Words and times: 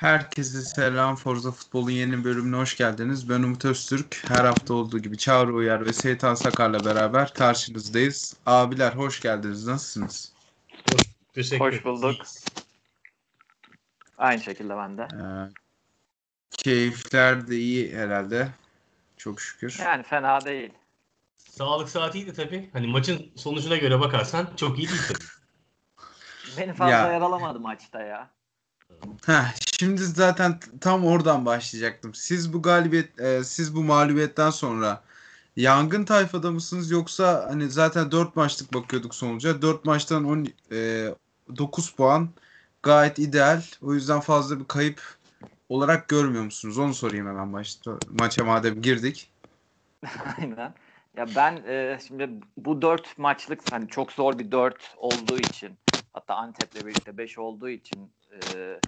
Herkese 0.00 0.62
selam. 0.62 1.16
Forza 1.16 1.50
Futbol'un 1.50 1.90
yeni 1.90 2.24
bölümüne 2.24 2.56
hoş 2.56 2.76
geldiniz. 2.76 3.28
Ben 3.28 3.42
Umut 3.42 3.64
Öztürk. 3.64 4.22
Her 4.28 4.44
hafta 4.44 4.74
olduğu 4.74 4.98
gibi 4.98 5.18
Çağrı 5.18 5.54
Uyar 5.54 5.86
ve 5.86 5.92
Seyitan 5.92 6.34
Sakar'la 6.34 6.84
beraber 6.84 7.34
karşınızdayız. 7.34 8.36
Abiler 8.46 8.92
hoş 8.92 9.20
geldiniz. 9.20 9.66
Nasılsınız? 9.66 10.32
Teşekkür 11.32 11.64
Hoş 11.64 11.84
bulduk. 11.84 12.16
Aynı 14.18 14.40
şekilde 14.40 14.76
ben 14.76 14.98
de. 14.98 15.02
Ee, 15.02 15.52
keyifler 16.50 17.48
de 17.48 17.56
iyi 17.56 17.96
herhalde. 17.96 18.48
Çok 19.16 19.40
şükür. 19.40 19.78
Yani 19.80 20.02
fena 20.02 20.44
değil. 20.44 20.72
Sağlık 21.36 21.88
saatiydi 21.88 22.32
tabii. 22.32 22.70
Hani 22.72 22.86
maçın 22.86 23.32
sonucuna 23.36 23.76
göre 23.76 24.00
bakarsan 24.00 24.48
çok 24.56 24.78
iyi 24.78 24.88
değil 24.88 25.02
tabii. 25.08 25.24
Beni 26.58 26.74
fazla 26.74 26.92
ya. 26.92 27.12
yaralamadı 27.12 27.60
maçta 27.60 28.02
ya. 28.02 28.30
Heh, 29.26 29.69
şimdi 29.80 30.04
zaten 30.04 30.58
tam 30.80 31.04
oradan 31.06 31.46
başlayacaktım. 31.46 32.14
Siz 32.14 32.52
bu 32.52 32.62
galibiyet, 32.62 33.20
e, 33.20 33.44
siz 33.44 33.74
bu 33.74 33.84
mağlubiyetten 33.84 34.50
sonra 34.50 35.02
yangın 35.56 36.04
tayfada 36.04 36.50
mısınız 36.50 36.90
yoksa 36.90 37.46
hani 37.50 37.70
zaten 37.70 38.10
4 38.10 38.36
maçlık 38.36 38.74
bakıyorduk 38.74 39.14
sonuca. 39.14 39.62
4 39.62 39.84
maçtan 39.84 40.24
10 40.24 40.46
e, 40.72 41.08
9 41.58 41.90
puan 41.90 42.28
gayet 42.82 43.18
ideal. 43.18 43.62
O 43.82 43.94
yüzden 43.94 44.20
fazla 44.20 44.60
bir 44.60 44.64
kayıp 44.64 45.00
olarak 45.68 46.08
görmüyor 46.08 46.44
musunuz? 46.44 46.78
Onu 46.78 46.94
sorayım 46.94 47.26
hemen 47.26 47.52
başta. 47.52 47.98
Maça 48.20 48.44
madem 48.44 48.82
girdik. 48.82 49.30
Aynen. 50.38 50.74
Ya 51.16 51.26
ben 51.36 51.56
e, 51.56 51.98
şimdi 52.08 52.30
bu 52.56 52.82
4 52.82 53.18
maçlık 53.18 53.72
hani 53.72 53.88
çok 53.88 54.12
zor 54.12 54.38
bir 54.38 54.50
4 54.50 54.94
olduğu 54.96 55.38
için 55.38 55.78
hatta 56.12 56.34
Antep'le 56.34 56.86
birlikte 56.86 57.18
5 57.18 57.38
olduğu 57.38 57.68
için 57.68 58.12
e, 58.32 58.80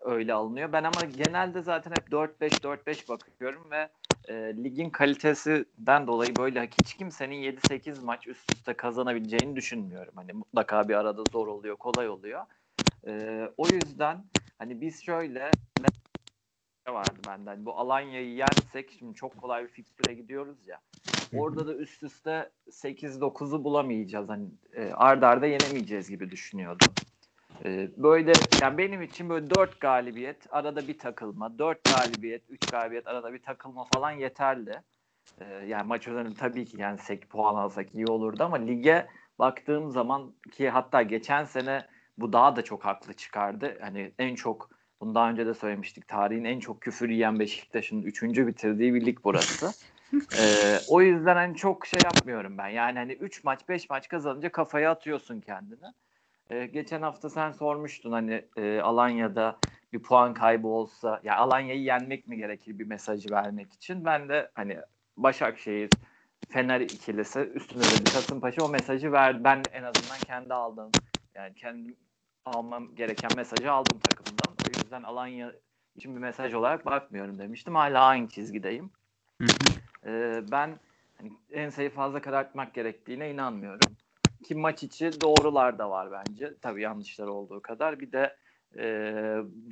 öyle 0.00 0.34
alınıyor. 0.34 0.72
Ben 0.72 0.84
ama 0.84 1.00
genelde 1.16 1.62
zaten 1.62 1.90
hep 1.90 2.08
4-5-4-5 2.12 3.08
bakıyorum 3.08 3.70
ve 3.70 3.88
e, 4.28 4.34
ligin 4.34 4.90
kalitesinden 4.90 6.06
dolayı 6.06 6.36
böyle 6.36 6.68
hiç 6.82 6.94
kimsenin 6.94 7.42
7-8 7.42 8.04
maç 8.04 8.26
üst 8.26 8.54
üste 8.54 8.74
kazanabileceğini 8.74 9.56
düşünmüyorum. 9.56 10.12
Hani 10.16 10.32
mutlaka 10.32 10.88
bir 10.88 10.94
arada 10.94 11.22
zor 11.32 11.46
oluyor, 11.46 11.76
kolay 11.76 12.08
oluyor. 12.08 12.42
E, 13.06 13.42
o 13.56 13.68
yüzden 13.68 14.24
hani 14.58 14.80
biz 14.80 15.02
şöyle 15.04 15.50
vardı 16.88 17.18
benden. 17.28 17.66
Bu 17.66 17.78
Alanya'yı 17.78 18.34
yensek 18.34 18.96
şimdi 18.98 19.14
çok 19.14 19.36
kolay 19.36 19.64
bir 19.64 19.68
fikstüre 19.68 20.14
gidiyoruz 20.14 20.66
ya. 20.66 20.80
Orada 21.34 21.66
da 21.66 21.74
üst 21.74 22.02
üste 22.02 22.50
8-9'u 22.70 23.64
bulamayacağız. 23.64 24.28
Hani 24.28 24.48
e, 24.72 24.92
arda 24.92 25.28
arda 25.28 25.46
yenemeyeceğiz 25.46 26.10
gibi 26.10 26.30
düşünüyordum. 26.30 26.88
Ee, 27.66 27.90
böyle 27.96 28.36
yani 28.60 28.78
benim 28.78 29.02
için 29.02 29.28
böyle 29.28 29.50
dört 29.50 29.80
galibiyet 29.80 30.46
arada 30.50 30.88
bir 30.88 30.98
takılma, 30.98 31.58
dört 31.58 31.84
galibiyet, 31.84 32.42
üç 32.48 32.68
galibiyet 32.68 33.06
arada 33.06 33.32
bir 33.32 33.42
takılma 33.42 33.84
falan 33.84 34.10
yeterli. 34.10 34.72
Ee, 35.40 35.44
yani 35.66 35.86
maç 35.86 36.08
üzerinde 36.08 36.34
tabii 36.34 36.64
ki 36.64 36.80
yani 36.80 36.98
8 36.98 37.28
puan 37.28 37.54
alsak 37.54 37.94
iyi 37.94 38.06
olurdu 38.06 38.44
ama 38.44 38.56
lige 38.56 39.06
baktığım 39.38 39.90
zaman 39.90 40.34
ki 40.52 40.70
hatta 40.70 41.02
geçen 41.02 41.44
sene 41.44 41.86
bu 42.18 42.32
daha 42.32 42.56
da 42.56 42.64
çok 42.64 42.84
haklı 42.84 43.12
çıkardı. 43.12 43.78
Hani 43.80 44.12
en 44.18 44.34
çok 44.34 44.70
bunu 45.00 45.14
daha 45.14 45.30
önce 45.30 45.46
de 45.46 45.54
söylemiştik. 45.54 46.08
Tarihin 46.08 46.44
en 46.44 46.60
çok 46.60 46.80
küfür 46.80 47.08
yiyen 47.08 47.38
Beşiktaş'ın 47.38 48.02
üçüncü 48.02 48.46
bitirdiği 48.46 48.94
bir 48.94 49.06
lig 49.06 49.18
burası. 49.24 49.70
ee, 50.38 50.78
o 50.88 51.02
yüzden 51.02 51.36
hani 51.36 51.56
çok 51.56 51.86
şey 51.86 52.00
yapmıyorum 52.04 52.58
ben. 52.58 52.68
Yani 52.68 52.98
hani 52.98 53.12
3 53.12 53.44
maç 53.44 53.68
5 53.68 53.90
maç 53.90 54.08
kazanınca 54.08 54.52
kafaya 54.52 54.90
atıyorsun 54.90 55.40
kendini. 55.40 55.86
E, 56.50 56.66
geçen 56.66 57.02
hafta 57.02 57.30
sen 57.30 57.50
sormuştun 57.50 58.12
hani 58.12 58.44
e, 58.56 58.80
Alanya'da 58.80 59.58
bir 59.92 60.02
puan 60.02 60.34
kaybı 60.34 60.68
olsa 60.68 61.20
ya 61.24 61.36
Alanya'yı 61.36 61.82
yenmek 61.82 62.28
mi 62.28 62.36
gerekir 62.36 62.78
bir 62.78 62.86
mesajı 62.86 63.30
vermek 63.30 63.72
için. 63.72 64.04
Ben 64.04 64.28
de 64.28 64.50
hani 64.54 64.78
Başakşehir 65.16 65.90
Fener 66.48 66.80
ikilisi 66.80 67.40
üstünde 67.40 67.84
de 67.84 68.06
bir 68.06 68.12
Kasımpaşa 68.12 68.64
o 68.64 68.68
mesajı 68.68 69.12
verdi. 69.12 69.44
Ben 69.44 69.62
en 69.72 69.82
azından 69.82 70.18
kendi 70.26 70.54
aldığım 70.54 70.90
yani 71.34 71.54
kendi 71.54 71.94
almam 72.44 72.94
gereken 72.94 73.30
mesajı 73.36 73.72
aldım 73.72 73.98
takımdan. 73.98 74.54
O 74.66 74.82
yüzden 74.82 75.02
Alanya 75.02 75.52
için 75.96 76.16
bir 76.16 76.20
mesaj 76.20 76.54
olarak 76.54 76.86
bakmıyorum 76.86 77.38
demiştim. 77.38 77.74
Hala 77.74 78.04
aynı 78.04 78.28
çizgideyim. 78.28 78.90
ee, 80.06 80.42
ben 80.52 80.78
hani 81.18 81.32
enseyi 81.50 81.90
fazla 81.90 82.20
karartmak 82.20 82.74
gerektiğine 82.74 83.30
inanmıyorum 83.30 83.96
ki 84.46 84.54
maç 84.54 84.82
içi 84.82 85.20
doğrular 85.20 85.78
da 85.78 85.90
var 85.90 86.08
bence. 86.12 86.54
Tabii 86.62 86.82
yanlışlar 86.82 87.26
olduğu 87.26 87.62
kadar. 87.62 88.00
Bir 88.00 88.12
de 88.12 88.36
e, 88.78 88.88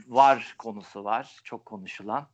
var 0.08 0.54
konusu 0.58 1.04
var. 1.04 1.40
Çok 1.44 1.66
konuşulan 1.66 2.26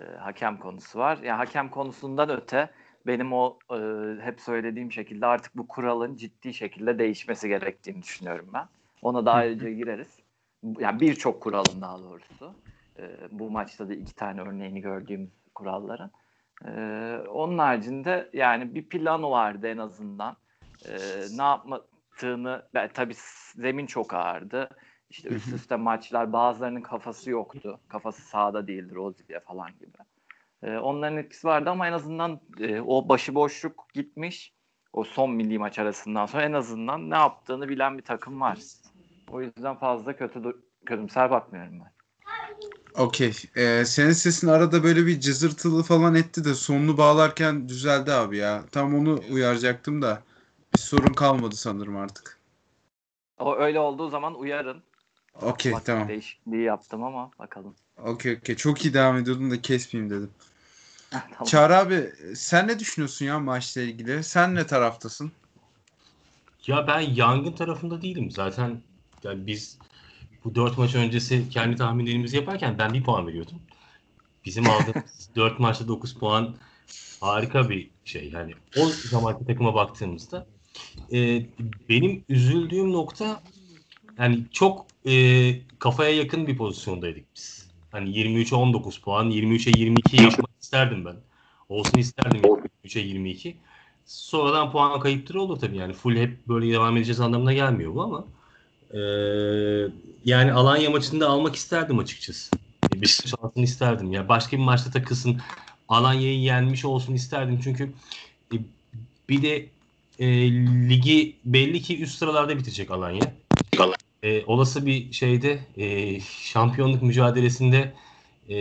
e, 0.00 0.04
hakem 0.04 0.58
konusu 0.58 0.98
var. 0.98 1.18
Yani 1.18 1.36
hakem 1.36 1.70
konusundan 1.70 2.30
öte 2.30 2.70
benim 3.06 3.32
o 3.32 3.58
e, 3.72 3.76
hep 4.20 4.40
söylediğim 4.40 4.92
şekilde 4.92 5.26
artık 5.26 5.56
bu 5.56 5.68
kuralın 5.68 6.16
ciddi 6.16 6.54
şekilde 6.54 6.98
değişmesi 6.98 7.48
gerektiğini 7.48 8.02
düşünüyorum 8.02 8.50
ben. 8.54 8.68
Ona 9.02 9.26
da 9.26 9.32
ayrıca 9.32 9.70
gireriz. 9.70 10.18
Yani 10.78 11.00
birçok 11.00 11.42
kuralın 11.42 11.80
daha 11.80 11.98
doğrusu. 11.98 12.54
E, 12.98 13.02
bu 13.30 13.50
maçta 13.50 13.88
da 13.88 13.94
iki 13.94 14.14
tane 14.14 14.40
örneğini 14.40 14.80
gördüğümüz 14.80 15.30
kuralların. 15.54 16.10
E, 16.64 16.70
onun 17.28 17.58
haricinde 17.58 18.30
yani 18.32 18.74
bir 18.74 18.88
plan 18.88 19.22
vardı 19.22 19.68
en 19.68 19.78
azından 19.78 20.36
e, 20.84 20.98
ne 21.30 21.42
yaptığını 21.42 22.62
ben, 22.74 22.90
tabii 22.94 23.14
zemin 23.56 23.86
çok 23.86 24.14
ağırdı. 24.14 24.68
İşte 25.10 25.28
üst 25.28 25.52
üste 25.52 25.76
maçlar 25.76 26.32
bazılarının 26.32 26.82
kafası 26.82 27.30
yoktu. 27.30 27.80
Kafası 27.88 28.22
sağda 28.22 28.66
değildir 28.66 28.94
Rozier 28.94 29.44
falan 29.44 29.70
gibi. 29.80 29.96
E, 30.62 30.78
onların 30.78 31.18
etkisi 31.18 31.46
vardı 31.46 31.70
ama 31.70 31.88
en 31.88 31.92
azından 31.92 32.40
e, 32.60 32.80
o 32.80 33.08
başıboşluk 33.08 33.88
gitmiş. 33.94 34.54
O 34.92 35.04
son 35.04 35.30
milli 35.30 35.58
maç 35.58 35.78
arasından 35.78 36.26
sonra 36.26 36.42
en 36.42 36.52
azından 36.52 37.10
ne 37.10 37.16
yaptığını 37.16 37.68
bilen 37.68 37.98
bir 37.98 38.02
takım 38.02 38.40
var. 38.40 38.58
O 39.30 39.42
yüzden 39.42 39.78
fazla 39.78 40.16
kötü 40.16 40.42
kötümser 40.86 41.30
bakmıyorum 41.30 41.80
ben. 41.80 41.92
Okey. 42.94 43.32
Ee, 43.56 43.84
senin 43.84 44.12
sesin 44.12 44.48
arada 44.48 44.82
böyle 44.82 45.06
bir 45.06 45.20
cızırtılı 45.20 45.82
falan 45.82 46.14
etti 46.14 46.44
de 46.44 46.54
sonunu 46.54 46.98
bağlarken 46.98 47.68
düzeldi 47.68 48.12
abi 48.12 48.36
ya. 48.36 48.62
Tam 48.72 48.94
onu 48.94 49.20
uyaracaktım 49.30 50.02
da. 50.02 50.22
Bir 50.74 50.78
sorun 50.78 51.12
kalmadı 51.14 51.56
sanırım 51.56 51.96
artık. 51.96 52.38
O 53.38 53.56
öyle 53.56 53.80
olduğu 53.80 54.08
zaman 54.08 54.34
uyarın. 54.34 54.82
Okey 55.42 55.74
tamam. 55.84 56.08
Değişikliği 56.08 56.62
yaptım 56.62 57.04
ama 57.04 57.30
bakalım. 57.38 57.74
Okey 58.04 58.36
okey. 58.36 58.56
Çok 58.56 58.84
iyi 58.84 58.94
devam 58.94 59.16
ediyordum 59.16 59.50
da 59.50 59.62
kesmeyeyim 59.62 60.10
dedim. 60.16 60.30
tamam. 61.10 61.44
Çağrı 61.44 61.76
abi 61.76 62.12
sen 62.34 62.68
ne 62.68 62.78
düşünüyorsun 62.78 63.24
ya 63.26 63.38
maçla 63.38 63.80
ilgili? 63.80 64.24
Sen 64.24 64.54
ne 64.54 64.66
taraftasın? 64.66 65.32
Ya 66.66 66.86
ben 66.86 67.00
yangın 67.00 67.52
tarafında 67.52 68.02
değilim. 68.02 68.30
Zaten 68.30 68.82
yani 69.22 69.46
biz 69.46 69.78
bu 70.44 70.54
dört 70.54 70.78
maç 70.78 70.94
öncesi 70.94 71.48
kendi 71.48 71.76
tahminlerimizi 71.76 72.36
yaparken 72.36 72.78
ben 72.78 72.92
bir 72.92 73.04
puan 73.04 73.26
veriyordum. 73.26 73.62
Bizim 74.44 74.70
aldığımız 74.70 75.30
dört 75.36 75.60
maçta 75.60 75.88
dokuz 75.88 76.14
puan 76.14 76.54
harika 77.20 77.70
bir 77.70 77.90
şey. 78.04 78.30
Yani 78.30 78.54
o 78.76 78.86
zamanki 78.88 79.46
takıma 79.46 79.74
baktığımızda 79.74 80.46
e, 81.12 81.42
benim 81.88 82.24
üzüldüğüm 82.28 82.92
nokta 82.92 83.42
yani 84.18 84.44
çok 84.52 84.86
e, 85.06 85.52
kafaya 85.78 86.10
yakın 86.10 86.46
bir 86.46 86.56
pozisyondaydık 86.56 87.24
biz. 87.36 87.70
Hani 87.92 88.10
23'e 88.10 88.56
19 88.56 88.98
puan, 88.98 89.30
23'e 89.30 89.78
22 89.78 90.22
yapmak 90.22 90.50
isterdim 90.62 91.04
ben. 91.04 91.16
Olsun 91.68 91.98
isterdim 91.98 92.40
23'e 92.84 93.00
22. 93.00 93.56
Sonradan 94.06 94.72
puan 94.72 95.00
kayıpları 95.00 95.40
olur 95.40 95.58
tabii 95.58 95.76
yani. 95.76 95.92
Full 95.92 96.16
hep 96.16 96.48
böyle 96.48 96.72
devam 96.72 96.96
edeceğiz 96.96 97.20
anlamına 97.20 97.52
gelmiyor 97.52 97.94
bu 97.94 98.02
ama 98.02 98.24
e, 98.94 99.00
yani 100.24 100.52
Alanya 100.52 100.90
maçında 100.90 101.28
almak 101.28 101.56
isterdim 101.56 101.98
açıkçası. 101.98 102.50
Beşiktaş 102.96 103.34
alsın 103.42 103.62
isterdim. 103.62 104.12
Ya 104.12 104.28
başka 104.28 104.56
bir 104.56 104.62
maçta 104.62 104.90
takılsın. 104.90 105.40
Alanya'yı 105.88 106.40
yenmiş 106.40 106.84
olsun 106.84 107.14
isterdim. 107.14 107.60
Çünkü 107.64 107.92
e, 108.52 108.56
bir 109.28 109.42
de 109.42 109.66
e, 110.20 110.50
ligi 110.88 111.36
belli 111.44 111.82
ki 111.82 112.02
üst 112.02 112.18
sıralarda 112.18 112.58
bitecek 112.58 112.90
Alanya. 112.90 113.34
E, 114.22 114.44
olası 114.44 114.86
bir 114.86 115.12
şeyde 115.12 115.60
e, 115.76 116.20
şampiyonluk 116.20 117.02
mücadelesinde 117.02 117.94
e, 118.48 118.56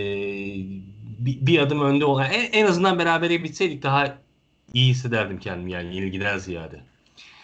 bir, 1.20 1.46
bir 1.46 1.60
adım 1.60 1.82
önde 1.82 2.06
olan 2.06 2.32
en, 2.32 2.52
en 2.52 2.66
azından 2.66 3.00
berabere 3.00 3.44
bitseydik 3.44 3.84
daha 3.84 4.18
iyi 4.74 4.90
hissederdim 4.90 5.40
kendimi 5.40 5.72
yani 5.72 5.96
yenilgiden 5.96 6.38
ziyade. 6.38 6.82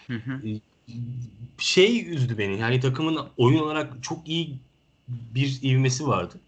Hı 0.06 0.14
hı. 0.14 0.48
E, 0.48 0.60
şey 1.58 2.14
üzdü 2.14 2.38
beni 2.38 2.58
yani 2.58 2.80
takımın 2.80 3.18
oyun 3.36 3.58
olarak 3.58 4.02
çok 4.02 4.28
iyi 4.28 4.58
bir 5.08 5.58
ivmesi 5.62 6.06
vardı. 6.06 6.40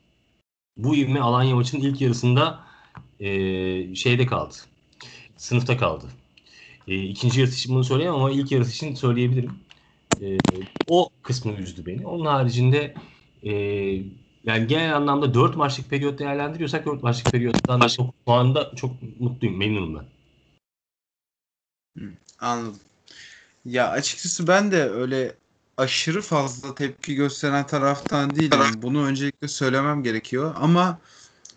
Bu 0.77 0.97
ivme 0.97 1.21
Alanya 1.21 1.55
maçının 1.55 1.83
ilk 1.83 2.01
yarısında 2.01 2.61
e, 3.21 3.95
şeyde 3.95 4.27
kaldı. 4.27 4.55
Sınıfta 5.37 5.77
kaldı. 5.77 6.07
E, 6.89 7.03
ikinci 7.03 7.41
yarısı 7.41 7.57
için 7.57 7.75
bunu 7.75 7.85
söyleyemem 7.85 8.21
ama 8.21 8.31
ilk 8.31 8.53
yarısı 8.53 8.71
için 8.71 8.95
söyleyebilirim. 8.95 9.53
E, 10.23 10.39
o 10.89 11.09
kısmı 11.23 11.53
üzdü 11.53 11.87
beni. 11.87 12.07
Onun 12.07 12.25
haricinde 12.25 12.95
e, 13.43 13.53
yani 14.45 14.67
genel 14.67 14.97
anlamda 14.97 15.35
4 15.35 15.57
maçlık 15.57 15.91
periyot 15.91 16.19
değerlendiriyorsak 16.19 16.87
4 16.87 17.03
maçlık 17.03 17.33
periyottan 17.33 17.81
da 17.81 17.89
çok, 17.89 18.15
şu 18.25 18.33
anda 18.33 18.73
çok 18.77 19.21
mutluyum, 19.21 19.57
memnunum 19.57 19.95
ben. 19.95 20.05
Anladım. 22.41 22.81
Ya 23.65 23.89
açıkçası 23.89 24.47
ben 24.47 24.73
de 24.73 24.91
öyle 24.91 25.35
aşırı 25.77 26.23
fazla 26.23 26.75
tepki 26.75 27.15
gösteren 27.15 27.67
taraftan 27.67 28.37
değilim. 28.37 28.83
Bunu 28.83 29.05
öncelikle 29.05 29.49
söylemem 29.49 30.03
gerekiyor. 30.03 30.55
Ama 30.61 30.99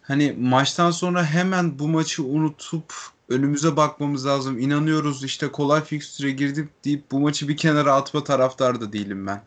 hani 0.02 0.36
maçtan 0.40 0.92
sonra 0.92 1.26
hemen 1.26 1.80
bu 1.80 1.88
maçı 1.88 2.24
unutup 2.24 2.94
önümüze 3.32 3.76
bakmamız 3.78 4.26
lazım. 4.26 4.60
İnanıyoruz 4.60 5.24
işte 5.24 5.48
kolay 5.48 5.84
fikstüre 5.84 6.32
girdik 6.32 6.70
deyip 6.86 7.12
bu 7.12 7.20
maçı 7.20 7.48
bir 7.48 7.58
kenara 7.58 7.94
atma 7.94 8.24
taraftar 8.24 8.82
da 8.82 8.94
değilim 8.94 9.28
ben. 9.28 9.42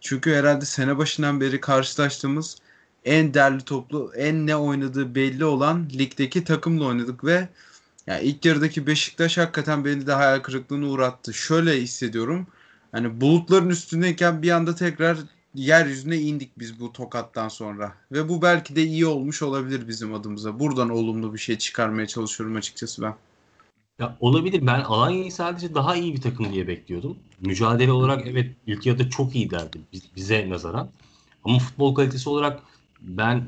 Çünkü 0.00 0.34
herhalde 0.34 0.64
sene 0.64 0.98
başından 0.98 1.40
beri 1.40 1.60
karşılaştığımız 1.60 2.58
en 3.04 3.34
derli 3.34 3.64
toplu, 3.64 4.12
en 4.16 4.46
ne 4.46 4.56
oynadığı 4.56 5.14
belli 5.14 5.44
olan 5.44 5.88
ligdeki 5.98 6.44
takımla 6.44 6.84
oynadık 6.84 7.24
ve 7.24 7.48
yani 8.06 8.24
ilk 8.24 8.44
yarıdaki 8.44 8.86
Beşiktaş 8.86 9.38
hakikaten 9.38 9.84
beni 9.84 10.06
de 10.06 10.12
hayal 10.12 10.40
kırıklığına 10.40 10.86
uğrattı. 10.86 11.34
Şöyle 11.34 11.82
hissediyorum. 11.82 12.46
Hani 12.92 13.20
bulutların 13.20 13.70
üstündeyken 13.70 14.42
bir 14.42 14.50
anda 14.50 14.74
tekrar 14.74 15.18
yeryüzüne 15.54 16.16
indik 16.18 16.58
biz 16.58 16.80
bu 16.80 16.92
tokattan 16.92 17.48
sonra. 17.48 17.94
Ve 18.12 18.28
bu 18.28 18.42
belki 18.42 18.76
de 18.76 18.82
iyi 18.82 19.06
olmuş 19.06 19.42
olabilir 19.42 19.88
bizim 19.88 20.14
adımıza. 20.14 20.60
Buradan 20.60 20.90
olumlu 20.90 21.34
bir 21.34 21.38
şey 21.38 21.58
çıkarmaya 21.58 22.06
çalışıyorum 22.06 22.56
açıkçası 22.56 23.02
ben. 23.02 23.14
Ya 23.98 24.16
olabilir. 24.20 24.66
Ben 24.66 24.80
Alanya'yı 24.80 25.32
sadece 25.32 25.74
daha 25.74 25.96
iyi 25.96 26.14
bir 26.14 26.20
takım 26.20 26.52
diye 26.52 26.68
bekliyordum. 26.68 27.18
Mücadele 27.40 27.92
olarak 27.92 28.26
evet 28.26 28.56
ilk 28.66 28.86
yarıda 28.86 29.10
çok 29.10 29.36
iyilerdi 29.36 29.78
biz- 29.92 30.16
bize 30.16 30.50
nazaran. 30.50 30.90
Ama 31.44 31.58
futbol 31.58 31.94
kalitesi 31.94 32.28
olarak 32.28 32.62
ben 33.00 33.44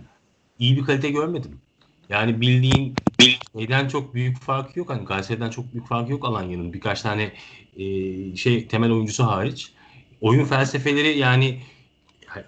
iyi 0.58 0.76
bir 0.76 0.84
kalite 0.84 1.10
görmedim. 1.10 1.60
Yani 2.08 2.40
bildiğin 2.40 2.94
şeyden 3.52 3.88
çok 3.88 4.14
büyük 4.14 4.38
farkı 4.38 4.78
yok. 4.78 4.90
Hani 4.90 5.04
Kayseri'den 5.04 5.50
çok 5.50 5.72
büyük 5.72 5.86
farkı 5.86 6.12
yok 6.12 6.24
Alanya'nın. 6.24 6.72
Birkaç 6.72 7.02
tane 7.02 7.32
e, 7.76 8.36
şey 8.36 8.66
temel 8.68 8.92
oyuncusu 8.92 9.24
hariç. 9.24 9.72
Oyun 10.20 10.44
felsefeleri 10.44 11.18
yani 11.18 11.60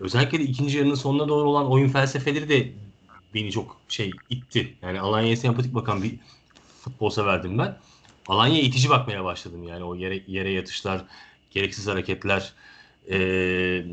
özellikle 0.01 0.39
de 0.39 0.43
ikinci 0.43 0.79
yarının 0.79 0.95
sonuna 0.95 1.29
doğru 1.29 1.49
olan 1.51 1.71
oyun 1.71 1.89
felsefeleri 1.89 2.49
de 2.49 2.73
beni 3.35 3.53
çok 3.53 3.77
şey 3.89 4.11
itti. 4.31 4.75
Yani 4.83 5.01
Alanya'ya 5.01 5.37
sempatik 5.37 5.75
bakan 5.75 6.03
bir 6.03 6.15
futbol 6.81 7.11
severdim 7.11 7.59
ben. 7.59 7.77
Alanya'ya 8.29 8.63
itici 8.63 8.91
bakmaya 8.91 9.25
başladım 9.25 9.63
yani 9.63 9.85
o 9.85 9.95
yere 9.95 10.23
yere 10.27 10.51
yatışlar, 10.51 11.05
gereksiz 11.51 11.87
hareketler. 11.87 12.53
Ee, 13.11 13.85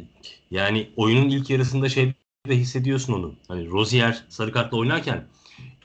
yani 0.52 0.90
oyunun 0.96 1.30
ilk 1.30 1.50
yarısında 1.50 1.90
şey 1.90 2.14
de 2.48 2.58
hissediyorsun 2.58 3.14
onu. 3.14 3.34
Hani 3.48 3.70
Rozier 3.70 4.24
sarı 4.30 4.52
kartla 4.52 4.78
oynarken 4.78 5.28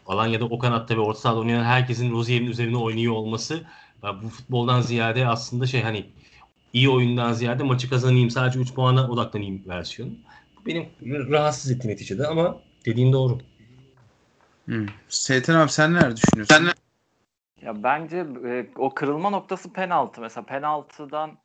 Alanya'da 0.07 0.45
o 0.45 0.59
kanatta 0.59 0.97
ve 0.97 1.01
orta 1.01 1.21
sahada 1.21 1.39
oynayan 1.39 1.65
herkesin 1.65 2.13
Rozier'in 2.13 2.47
üzerine 2.47 2.77
oynuyor 2.77 3.13
olması 3.13 3.63
bu 4.23 4.29
futboldan 4.29 4.81
ziyade 4.81 5.27
aslında 5.27 5.67
şey 5.67 5.83
hani 5.83 6.07
iyi 6.73 6.89
oyundan 6.89 7.33
ziyade 7.33 7.63
maçı 7.63 7.91
kazanayım 7.91 8.31
sadece 8.31 8.59
3 8.59 8.75
puana 8.75 9.09
odaklanayım 9.09 9.63
versiyonu. 9.69 10.13
Bu 10.57 10.67
benim 10.67 10.87
rahatsız 11.31 11.71
etti 11.71 11.89
neticede 11.89 12.27
ama 12.27 12.61
dediğin 12.87 13.13
doğru. 13.13 13.39
Hmm. 14.65 14.87
Seyten 15.09 15.55
abi 15.55 15.73
sen 15.73 15.95
neler 15.95 16.17
düşünüyorsun? 16.17 16.55
Sen 16.55 16.73
Ya 17.63 17.83
bence 17.83 18.27
e, 18.45 18.67
o 18.77 18.95
kırılma 18.95 19.31
noktası 19.31 19.73
penaltı. 19.73 20.21
Mesela 20.21 20.45
penaltıdan 20.45 21.39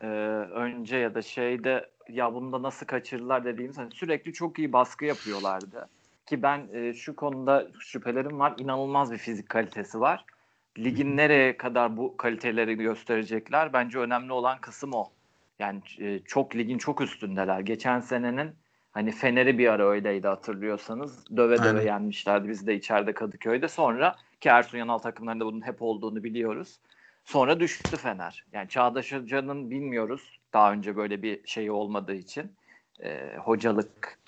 e, 0.00 0.06
önce 0.06 0.96
ya 0.96 1.14
da 1.14 1.22
şeyde 1.22 1.90
ya 2.08 2.34
bunu 2.34 2.52
da 2.52 2.62
nasıl 2.62 2.86
kaçırırlar 2.86 3.44
dediğimiz 3.44 3.78
hani 3.78 3.90
sürekli 3.90 4.32
çok 4.32 4.58
iyi 4.58 4.72
baskı 4.72 5.04
yapıyorlardı. 5.04 5.88
Ki 6.26 6.42
ben 6.42 6.68
e, 6.72 6.94
şu 6.94 7.16
konuda 7.16 7.68
şüphelerim 7.80 8.38
var. 8.38 8.54
İnanılmaz 8.58 9.12
bir 9.12 9.18
fizik 9.18 9.48
kalitesi 9.48 10.00
var. 10.00 10.24
Ligin 10.78 11.16
nereye 11.16 11.56
kadar 11.56 11.96
bu 11.96 12.16
kaliteleri 12.16 12.74
gösterecekler? 12.74 13.72
Bence 13.72 13.98
önemli 13.98 14.32
olan 14.32 14.58
kısım 14.60 14.94
o. 14.94 15.10
Yani 15.58 15.80
e, 15.98 16.18
çok 16.18 16.56
ligin 16.56 16.78
çok 16.78 17.00
üstündeler. 17.00 17.60
Geçen 17.60 18.00
senenin 18.00 18.54
hani 18.92 19.12
Fener'i 19.12 19.58
bir 19.58 19.68
ara 19.68 19.88
öyleydi 19.88 20.28
hatırlıyorsanız. 20.28 21.36
Döve 21.36 21.58
döve 21.58 21.68
Aynen. 21.68 21.86
yenmişlerdi. 21.86 22.48
Biz 22.48 22.66
de 22.66 22.74
içeride 22.74 23.12
Kadıköy'de. 23.12 23.68
Sonra 23.68 24.16
ki 24.40 24.48
Ersun 24.48 24.78
Yanal 24.78 24.98
takımlarında 24.98 25.46
bunun 25.46 25.66
hep 25.66 25.82
olduğunu 25.82 26.24
biliyoruz. 26.24 26.80
Sonra 27.24 27.60
düştü 27.60 27.96
Fener. 27.96 28.44
Yani 28.52 28.68
Çağdaş 28.68 29.12
Hoca'nın 29.12 29.70
bilmiyoruz. 29.70 30.40
Daha 30.52 30.72
önce 30.72 30.96
böyle 30.96 31.22
bir 31.22 31.46
şey 31.46 31.70
olmadığı 31.70 32.14
için. 32.14 32.52
E, 33.02 33.36
hocalık 33.36 34.18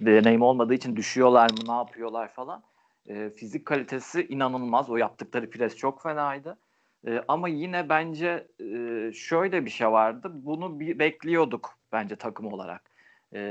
deneyim 0.00 0.42
olmadığı 0.42 0.74
için 0.74 0.96
düşüyorlar 0.96 1.50
mı 1.50 1.68
ne 1.68 1.72
yapıyorlar 1.72 2.28
falan. 2.28 2.62
E, 3.06 3.30
fizik 3.30 3.66
kalitesi 3.66 4.26
inanılmaz. 4.26 4.90
O 4.90 4.96
yaptıkları 4.96 5.50
pres 5.50 5.76
çok 5.76 6.02
fenaydı. 6.02 6.58
E, 7.06 7.24
ama 7.28 7.48
yine 7.48 7.88
bence 7.88 8.46
e, 8.60 9.12
şöyle 9.12 9.64
bir 9.64 9.70
şey 9.70 9.90
vardı. 9.90 10.30
Bunu 10.34 10.80
bir 10.80 10.98
bekliyorduk 10.98 11.78
bence 11.92 12.16
takım 12.16 12.46
olarak. 12.52 12.90
E, 13.34 13.42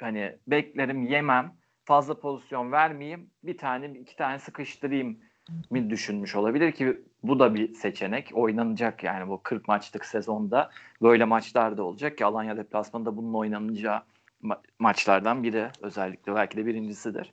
hani 0.00 0.38
beklerim 0.46 1.02
yemem. 1.02 1.52
Fazla 1.84 2.20
pozisyon 2.20 2.72
vermeyeyim. 2.72 3.30
Bir 3.42 3.58
tane 3.58 3.86
iki 3.98 4.16
tane 4.16 4.38
sıkıştırayım 4.38 5.18
mi 5.70 5.90
düşünmüş 5.90 6.34
olabilir 6.36 6.72
ki 6.72 7.00
bu 7.22 7.38
da 7.38 7.54
bir 7.54 7.74
seçenek. 7.74 8.30
Oynanacak 8.34 9.04
yani 9.04 9.28
bu 9.28 9.42
40 9.42 9.68
maçlık 9.68 10.04
sezonda 10.04 10.70
böyle 11.02 11.24
maçlar 11.24 11.76
da 11.76 11.82
olacak 11.82 12.18
ki 12.18 12.24
Alanya 12.24 12.56
deplasmanında 12.56 13.16
bunun 13.16 13.34
oynanacağı 13.34 14.02
ma- 14.44 14.60
maçlardan 14.78 15.42
biri 15.42 15.68
özellikle 15.82 16.34
belki 16.34 16.56
de 16.56 16.66
birincisidir. 16.66 17.32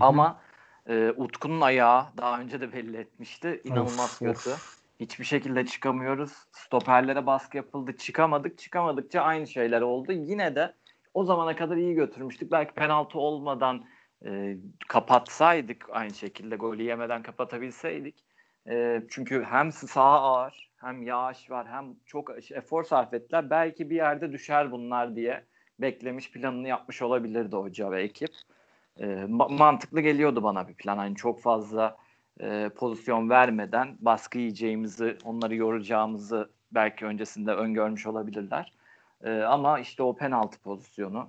Ama 0.00 0.40
e, 0.86 1.12
Utku'nun 1.16 1.60
ayağı 1.60 2.06
daha 2.16 2.40
önce 2.40 2.60
de 2.60 2.72
belli 2.72 2.96
etmişti. 2.96 3.60
İnanılmaz 3.64 4.12
Of, 4.12 4.18
kötü. 4.18 4.50
of. 4.50 4.80
Hiçbir 5.00 5.24
şekilde 5.24 5.66
çıkamıyoruz. 5.66 6.32
Stoperlere 6.52 7.26
baskı 7.26 7.56
yapıldı. 7.56 7.96
Çıkamadık. 7.96 8.58
Çıkamadıkça 8.58 9.20
aynı 9.22 9.46
şeyler 9.46 9.80
oldu. 9.80 10.12
Yine 10.12 10.54
de 10.54 10.74
o 11.14 11.24
zamana 11.24 11.56
kadar 11.56 11.76
iyi 11.76 11.94
götürmüştük. 11.94 12.52
Belki 12.52 12.74
penaltı 12.74 13.18
olmadan 13.18 13.84
e, 14.26 14.56
kapatsaydık 14.88 15.86
aynı 15.92 16.14
şekilde 16.14 16.56
golü 16.56 16.82
yemeden 16.82 17.22
kapatabilseydik. 17.22 18.24
E, 18.70 19.02
çünkü 19.10 19.42
hem 19.42 19.72
saha 19.72 20.20
ağır 20.20 20.70
hem 20.76 21.02
yağış 21.02 21.50
var 21.50 21.68
hem 21.68 21.94
çok 22.06 22.30
efor 22.52 22.84
sarf 22.84 23.14
ettiler. 23.14 23.50
Belki 23.50 23.90
bir 23.90 23.96
yerde 23.96 24.32
düşer 24.32 24.72
bunlar 24.72 25.16
diye 25.16 25.44
beklemiş 25.78 26.30
planını 26.30 26.68
yapmış 26.68 27.02
olabilirdi 27.02 27.56
hoca 27.56 27.90
ve 27.90 28.02
ekip. 28.02 28.30
E, 28.96 29.04
ma- 29.06 29.58
mantıklı 29.58 30.00
geliyordu 30.00 30.42
bana 30.42 30.68
bir 30.68 30.74
plan. 30.74 30.98
Hani 30.98 31.16
çok 31.16 31.40
fazla 31.42 31.96
e, 32.40 32.68
pozisyon 32.76 33.30
vermeden 33.30 33.96
baskı 34.00 34.38
yiyeceğimizi, 34.38 35.18
onları 35.24 35.54
yoracağımızı 35.56 36.50
belki 36.72 37.06
öncesinde 37.06 37.52
öngörmüş 37.52 38.06
olabilirler. 38.06 38.72
E, 39.24 39.40
ama 39.42 39.78
işte 39.80 40.02
o 40.02 40.16
penaltı 40.16 40.60
pozisyonu 40.60 41.26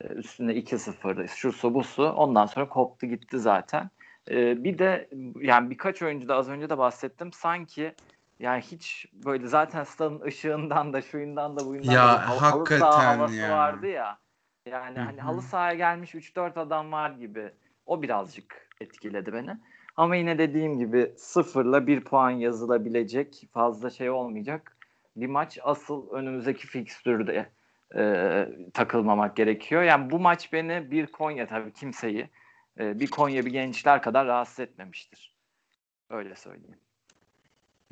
e, 0.00 0.06
üstüne 0.06 0.52
2-0 0.52 1.28
şu 1.28 1.52
su 1.52 1.74
bu 1.74 1.84
su 1.84 2.04
ondan 2.04 2.46
sonra 2.46 2.68
koptu 2.68 3.06
gitti 3.06 3.38
zaten. 3.38 3.90
E, 4.30 4.64
bir 4.64 4.78
de 4.78 5.08
yani 5.40 5.70
birkaç 5.70 6.02
oyuncu 6.02 6.28
da 6.28 6.36
az 6.36 6.48
önce 6.48 6.70
de 6.70 6.78
bahsettim 6.78 7.32
sanki 7.32 7.94
yani 8.38 8.60
hiç 8.62 9.06
böyle 9.12 9.46
zaten 9.46 9.84
stadın 9.84 10.20
ışığından 10.20 10.92
da 10.92 11.02
şuyundan 11.02 11.56
da 11.56 11.66
buyundan 11.66 11.92
Ya, 11.92 12.04
da 12.04 12.28
halı- 12.28 12.78
saha 12.78 13.06
havası 13.06 13.34
ya. 13.40 13.50
vardı 13.50 13.86
ya. 13.86 14.18
Yani 14.66 14.98
hani 14.98 15.20
halı 15.20 15.42
sahaya 15.42 15.74
gelmiş 15.74 16.14
3-4 16.14 16.58
adam 16.58 16.92
var 16.92 17.10
gibi. 17.10 17.50
O 17.86 18.02
birazcık 18.02 18.68
etkiledi 18.80 19.32
beni. 19.32 19.56
Ama 19.96 20.16
yine 20.16 20.38
dediğim 20.38 20.78
gibi 20.78 21.12
sıfırla 21.16 21.86
bir 21.86 22.04
puan 22.04 22.30
yazılabilecek 22.30 23.48
fazla 23.52 23.90
şey 23.90 24.10
olmayacak. 24.10 24.71
Bir 25.16 25.26
maç 25.26 25.58
asıl 25.62 26.10
önümüzdeki 26.10 26.66
fikstürde 26.66 27.50
e, 27.96 28.48
takılmamak 28.74 29.36
gerekiyor. 29.36 29.82
Yani 29.82 30.10
bu 30.10 30.18
maç 30.18 30.52
beni 30.52 30.90
bir 30.90 31.06
Konya 31.06 31.46
tabii 31.46 31.72
kimseyi 31.72 32.28
e, 32.80 33.00
bir 33.00 33.06
Konya 33.06 33.46
bir 33.46 33.50
gençler 33.50 34.02
kadar 34.02 34.26
rahatsız 34.26 34.60
etmemiştir. 34.60 35.32
Öyle 36.10 36.36
söyleyeyim. 36.36 36.78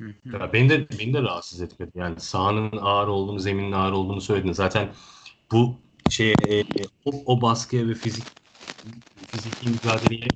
Hı 0.01 0.07
hı. 0.07 0.37
Ya 0.37 0.53
beni 0.53 0.69
de 0.69 0.87
beni 0.99 1.13
de 1.13 1.21
rahatsız 1.21 1.61
etmedi. 1.61 1.91
Yani 1.95 2.19
sahanın 2.19 2.77
ağır 2.77 3.07
olduğunu, 3.07 3.39
zeminin 3.39 3.71
ağır 3.71 3.91
olduğunu 3.91 4.21
söyledin. 4.21 4.51
Zaten 4.51 4.89
bu 5.51 5.75
şey 6.09 6.31
e, 6.31 6.63
o, 7.05 7.11
o 7.25 7.41
baskıya 7.41 7.87
ve 7.87 7.93
fizik 7.93 8.25
fiziki 9.27 9.69
mücadeleye 9.69 10.27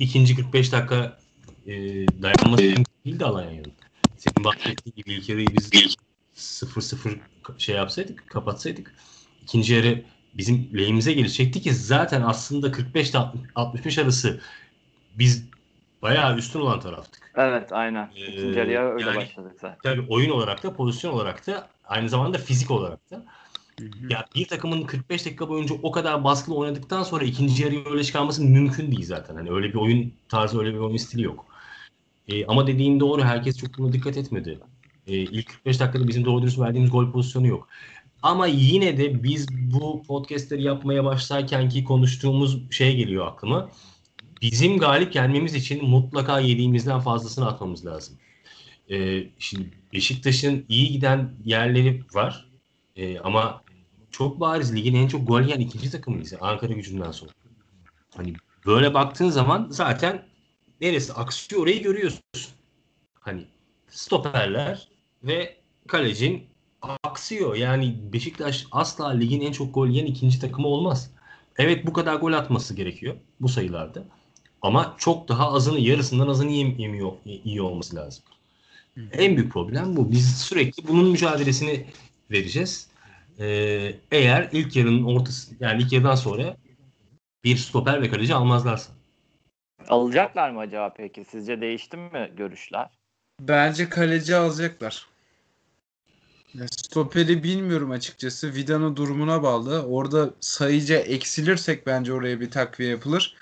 ikinci 0.00 0.36
45 0.36 0.72
dakika 0.72 1.18
e, 1.66 1.72
dayanması 2.22 2.62
mümkün 2.62 2.84
değildi 3.04 3.24
Alanya'nın. 3.24 3.72
Senin 4.20 4.44
bahsettiğin 4.44 4.96
gibi 4.96 5.12
ilk 5.12 5.28
yarıyı 5.28 5.54
biz 5.54 5.70
0-0 6.34 7.18
şey 7.58 7.76
yapsaydık, 7.76 8.28
kapatsaydık 8.28 8.94
ikinci 9.42 9.74
yarı 9.74 10.02
bizim 10.34 10.70
lehimize 10.78 11.12
gelecekti 11.12 11.60
ki 11.60 11.74
zaten 11.74 12.22
aslında 12.22 12.72
45 12.72 13.10
ile 13.10 13.18
65 13.54 13.98
arası 13.98 14.40
biz 15.14 15.44
bayağı 16.02 16.36
üstün 16.36 16.60
olan 16.60 16.80
taraftık. 16.80 17.32
Evet 17.36 17.72
aynen. 17.72 18.10
Ee, 18.16 18.26
İkinci 18.26 18.58
yarıya 18.58 18.92
öyle 18.92 19.04
yani- 19.04 19.16
başladık 19.16 19.52
zaten. 19.60 19.78
Tabii 19.82 20.06
oyun 20.08 20.30
olarak 20.30 20.62
da 20.62 20.72
pozisyon 20.72 21.12
olarak 21.12 21.46
da 21.46 21.68
aynı 21.84 22.08
zamanda 22.08 22.38
fizik 22.38 22.70
olarak 22.70 23.10
da. 23.10 23.24
Ya 24.08 24.26
bir 24.34 24.48
takımın 24.48 24.82
45 24.82 25.26
dakika 25.26 25.48
boyunca 25.48 25.74
o 25.82 25.90
kadar 25.90 26.24
baskılı 26.24 26.56
oynadıktan 26.56 27.02
sonra 27.02 27.24
ikinci 27.24 27.62
yarıya 27.62 27.80
öyle 27.90 28.04
çıkarması 28.04 28.42
mümkün 28.44 28.92
değil 28.92 29.06
zaten. 29.06 29.36
Hani 29.36 29.50
öyle 29.50 29.68
bir 29.68 29.74
oyun 29.74 30.12
tarzı, 30.28 30.60
öyle 30.60 30.74
bir 30.74 30.78
oyun 30.78 30.96
stili 30.96 31.22
yok. 31.22 31.49
E, 32.30 32.46
ama 32.46 32.66
dediğin 32.66 33.00
doğru. 33.00 33.24
Herkes 33.24 33.58
çok 33.58 33.78
buna 33.78 33.92
dikkat 33.92 34.16
etmedi. 34.16 34.58
E, 35.06 35.16
ilk 35.16 35.48
45 35.48 35.80
dakikada 35.80 36.08
bizim 36.08 36.24
doğru 36.24 36.42
dürüst 36.42 36.58
verdiğimiz 36.58 36.90
gol 36.90 37.12
pozisyonu 37.12 37.46
yok. 37.46 37.68
Ama 38.22 38.46
yine 38.46 38.98
de 38.98 39.22
biz 39.22 39.48
bu 39.50 40.02
podcastleri 40.02 40.62
yapmaya 40.62 41.04
başlarken 41.04 41.68
ki 41.68 41.84
konuştuğumuz 41.84 42.70
şey 42.70 42.96
geliyor 42.96 43.26
aklıma. 43.26 43.70
Bizim 44.42 44.78
galip 44.78 45.12
gelmemiz 45.12 45.54
için 45.54 45.84
mutlaka 45.84 46.40
yediğimizden 46.40 47.00
fazlasını 47.00 47.46
atmamız 47.46 47.86
lazım. 47.86 48.16
E, 48.90 49.24
şimdi 49.38 49.70
Beşiktaş'ın 49.92 50.64
iyi 50.68 50.92
giden 50.92 51.34
yerleri 51.44 52.02
var. 52.14 52.46
E, 52.96 53.18
ama 53.18 53.62
çok 54.10 54.40
bariz 54.40 54.74
ligin 54.74 54.94
en 54.94 55.08
çok 55.08 55.28
gol 55.28 55.42
yiyen 55.42 55.60
ikinci 55.60 55.90
takımıyız 55.90 56.32
Ankara 56.40 56.72
gücünden 56.72 57.10
sonra. 57.10 57.30
Hani 58.16 58.34
böyle 58.66 58.94
baktığın 58.94 59.28
zaman 59.28 59.66
zaten 59.70 60.29
neresi 60.80 61.12
aksıyor 61.12 61.62
orayı 61.62 61.82
görüyorsun. 61.82 62.20
Hani 63.20 63.44
stoperler 63.88 64.88
ve 65.22 65.56
kalecin 65.86 66.46
aksıyor. 66.82 67.56
Yani 67.56 68.12
Beşiktaş 68.12 68.66
asla 68.72 69.08
ligin 69.08 69.40
en 69.40 69.52
çok 69.52 69.74
gol 69.74 69.88
yiyen 69.88 70.06
ikinci 70.06 70.40
takımı 70.40 70.68
olmaz. 70.68 71.10
Evet 71.56 71.86
bu 71.86 71.92
kadar 71.92 72.14
gol 72.14 72.32
atması 72.32 72.74
gerekiyor 72.74 73.16
bu 73.40 73.48
sayılarda. 73.48 74.04
Ama 74.62 74.94
çok 74.98 75.28
daha 75.28 75.52
azını 75.52 75.78
yarısından 75.80 76.28
azını 76.28 76.50
yem, 76.50 76.78
yemiyor, 76.78 77.12
iyi 77.24 77.62
olması 77.62 77.96
lazım. 77.96 78.24
En 79.12 79.36
büyük 79.36 79.52
problem 79.52 79.96
bu. 79.96 80.12
Biz 80.12 80.36
sürekli 80.38 80.88
bunun 80.88 81.10
mücadelesini 81.10 81.86
vereceğiz. 82.30 82.88
Ee, 83.38 83.96
eğer 84.10 84.48
ilk 84.52 84.76
yarının 84.76 85.04
ortası 85.04 85.54
yani 85.60 85.82
ilk 85.82 85.92
yarıdan 85.92 86.14
sonra 86.14 86.56
bir 87.44 87.56
stoper 87.56 88.02
ve 88.02 88.10
kaleci 88.10 88.34
almazlarsa. 88.34 88.92
Alacaklar 89.88 90.50
mı 90.50 90.60
acaba 90.60 90.92
peki? 90.96 91.24
Sizce 91.24 91.60
değişti 91.60 91.96
mi 91.96 92.32
görüşler? 92.36 92.86
Bence 93.40 93.88
kaleci 93.88 94.36
alacaklar. 94.36 95.06
Ya 96.54 96.66
stoperi 96.68 97.42
bilmiyorum 97.42 97.90
açıkçası. 97.90 98.54
Vida'nın 98.54 98.96
durumuna 98.96 99.42
bağlı. 99.42 99.86
Orada 99.86 100.30
sayıca 100.40 100.96
eksilirsek 100.98 101.86
bence 101.86 102.12
oraya 102.12 102.40
bir 102.40 102.50
takviye 102.50 102.90
yapılır. 102.90 103.36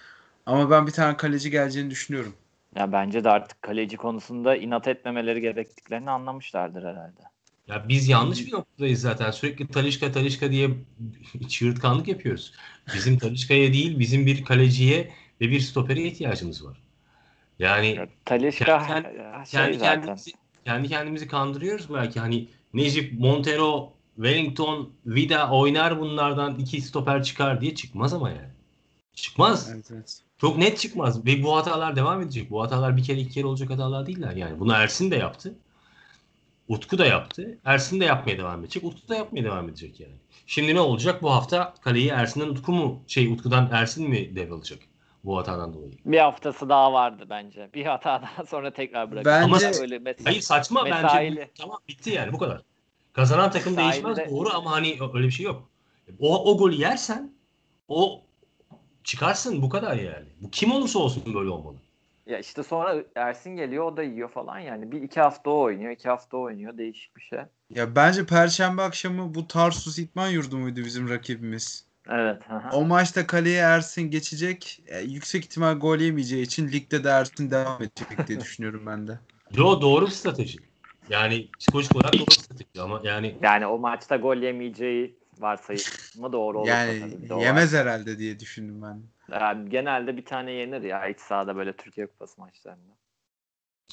Ama 0.46 0.70
ben 0.70 0.86
bir 0.86 0.92
tane 0.92 1.16
kaleci 1.16 1.50
geleceğini 1.50 1.90
düşünüyorum. 1.90 2.34
Ya 2.76 2.92
bence 2.92 3.24
de 3.24 3.30
artık 3.30 3.62
kaleci 3.62 3.96
konusunda 3.96 4.56
inat 4.56 4.88
etmemeleri 4.88 5.40
gerektiklerini 5.40 6.10
anlamışlardır 6.10 6.82
herhalde. 6.82 7.20
Ya 7.68 7.88
biz 7.88 8.08
yanlış 8.08 8.46
bir 8.46 8.52
noktadayız 8.52 9.00
zaten. 9.00 9.30
Sürekli 9.30 9.68
Talişka 9.68 10.12
Talişka 10.12 10.50
diye 10.50 10.70
çığırtkanlık 11.48 12.08
yapıyoruz. 12.08 12.52
Bizim 12.94 13.18
Talişka'ya 13.18 13.72
değil, 13.72 13.98
bizim 13.98 14.26
bir 14.26 14.44
kaleciye 14.44 15.10
ve 15.40 15.50
bir 15.50 15.60
stopere 15.60 16.02
ihtiyacımız 16.02 16.64
var. 16.64 16.80
Yani 17.58 17.86
Ya, 17.88 18.08
Talişka 18.24 18.86
kendi, 18.86 19.08
şey 19.50 19.60
kendi 19.60 19.78
zaten. 19.78 19.94
kendimizi 20.00 20.32
kendi 20.64 20.88
kendimizi 20.88 21.28
kandırıyoruz 21.28 21.94
belki. 21.94 22.20
Hani 22.20 22.48
Necip, 22.74 23.20
Montero, 23.20 23.92
Wellington, 24.16 24.90
Vida 25.06 25.50
oynar 25.50 26.00
bunlardan 26.00 26.58
iki 26.58 26.80
stoper 26.80 27.22
çıkar 27.22 27.60
diye 27.60 27.74
çıkmaz 27.74 28.14
ama 28.14 28.30
yani. 28.30 28.48
Çıkmaz. 29.14 29.70
Evet, 29.74 29.90
evet. 29.92 30.20
Çok 30.40 30.58
net 30.58 30.78
çıkmaz. 30.78 31.26
Ve 31.26 31.42
bu 31.42 31.56
hatalar 31.56 31.96
devam 31.96 32.22
edecek. 32.22 32.50
Bu 32.50 32.62
hatalar 32.62 32.96
bir 32.96 33.04
kere 33.04 33.20
iki 33.20 33.30
kere 33.30 33.46
olacak 33.46 33.70
hatalar 33.70 34.06
değiller 34.06 34.36
yani. 34.36 34.60
Bunu 34.60 34.72
Ersin 34.72 35.10
de 35.10 35.16
yaptı. 35.16 35.54
Utku 36.68 36.98
da 36.98 37.06
yaptı. 37.06 37.58
Ersin 37.64 38.00
de 38.00 38.04
yapmaya 38.04 38.38
devam 38.38 38.60
edecek. 38.60 38.84
Utku 38.84 39.08
da 39.08 39.14
yapmaya 39.16 39.44
devam 39.44 39.68
edecek 39.68 40.00
yani. 40.00 40.12
Şimdi 40.46 40.74
ne 40.74 40.80
olacak? 40.80 41.22
Bu 41.22 41.30
hafta 41.30 41.74
kaleyi 41.80 42.08
Ersin'den 42.08 42.48
Utku 42.48 42.72
mu 42.72 43.02
şey 43.06 43.26
Utku'dan 43.32 43.68
Ersin 43.72 44.10
mi 44.10 44.36
devralacak? 44.36 44.78
Bu 45.24 45.38
hatadan 45.38 45.74
dolayı. 45.74 45.92
Bir 46.04 46.18
haftası 46.18 46.68
daha 46.68 46.92
vardı 46.92 47.26
bence. 47.30 47.70
Bir 47.74 47.86
hata 47.86 48.22
daha 48.22 48.44
sonra 48.46 48.72
tekrar 48.72 49.10
bırakır. 49.12 49.30
Bence- 49.30 49.44
Ama 49.66 49.80
öyle 49.80 49.96
mes- 49.96 50.24
Hayır 50.24 50.40
saçma 50.40 50.82
Mesaili. 50.82 51.36
bence. 51.36 51.50
Tamam 51.58 51.78
bitti 51.88 52.10
yani 52.10 52.32
bu 52.32 52.38
kadar. 52.38 52.62
Kazanan 53.12 53.50
takım 53.50 53.72
Mesaili 53.76 53.92
değişmez 53.92 54.16
de- 54.16 54.30
doğru 54.30 54.48
ama 54.54 54.70
hani 54.70 54.98
öyle 55.14 55.26
bir 55.26 55.30
şey 55.30 55.46
yok. 55.46 55.68
O, 56.20 56.52
o 56.52 56.58
golü 56.58 56.74
yersen 56.74 57.32
o 57.88 58.22
çıkarsın 59.04 59.62
bu 59.62 59.68
kadar 59.68 59.96
yani. 59.96 60.26
Bu 60.40 60.50
kim 60.50 60.72
olursa 60.72 60.98
olsun 60.98 61.34
böyle 61.34 61.50
olmalı. 61.50 61.76
Ya 62.26 62.38
işte 62.38 62.62
sonra 62.62 62.96
Ersin 63.14 63.56
geliyor 63.56 63.84
o 63.92 63.96
da 63.96 64.02
yiyor 64.02 64.28
falan 64.28 64.58
yani. 64.58 64.92
Bir 64.92 65.02
iki 65.02 65.20
hafta 65.20 65.50
o 65.50 65.60
oynuyor, 65.60 65.92
iki 65.92 66.08
hafta 66.08 66.36
o 66.36 66.40
oynuyor. 66.40 66.78
Değişik 66.78 67.16
bir 67.16 67.22
şey. 67.22 67.38
Ya 67.70 67.96
bence 67.96 68.26
Perşembe 68.26 68.82
akşamı 68.82 69.34
bu 69.34 69.46
Tarsus 69.48 69.98
İtman 69.98 70.28
Yurdu 70.28 70.56
muydu 70.58 70.80
bizim 70.84 71.08
rakibimiz? 71.10 71.87
Evet. 72.08 72.42
hı. 72.48 72.76
O 72.76 72.84
maçta 72.84 73.26
kaleye 73.26 73.60
Ersin 73.60 74.10
geçecek. 74.10 74.82
E, 74.86 75.00
yüksek 75.00 75.44
ihtimal 75.44 75.74
gol 75.74 75.98
yemeyeceği 75.98 76.42
için 76.42 76.68
ligde 76.68 77.04
de 77.04 77.08
Ersin 77.08 77.50
devam 77.50 77.82
edecek 77.82 78.28
diye 78.28 78.40
düşünüyorum 78.40 78.86
ben 78.86 79.08
de. 79.08 79.18
Yo 79.56 79.80
doğru 79.80 80.06
bir 80.06 80.10
strateji. 80.10 80.58
Yani 81.08 81.48
psikolojik 81.58 81.96
olarak 81.96 82.12
doğru 82.12 82.26
bir 82.26 82.32
strateji 82.32 82.82
ama 82.82 83.00
yani 83.04 83.38
Yani 83.42 83.66
o 83.66 83.78
maçta 83.78 84.16
gol 84.16 84.36
yemeyeceği 84.36 85.18
varsayımı 85.38 86.32
doğru 86.32 86.58
olursa 86.58 86.72
Yani 86.74 87.00
tabii. 87.00 87.30
Var. 87.30 87.40
yemez 87.40 87.72
herhalde 87.74 88.18
diye 88.18 88.40
düşündüm 88.40 88.82
ben. 88.82 89.02
Yani 89.32 89.70
genelde 89.70 90.16
bir 90.16 90.24
tane 90.24 90.52
yenir 90.52 90.82
ya 90.82 91.08
iç 91.08 91.20
sahada 91.20 91.56
böyle 91.56 91.72
Türkiye 91.76 92.06
Kupası 92.06 92.40
maçlarında. 92.40 92.92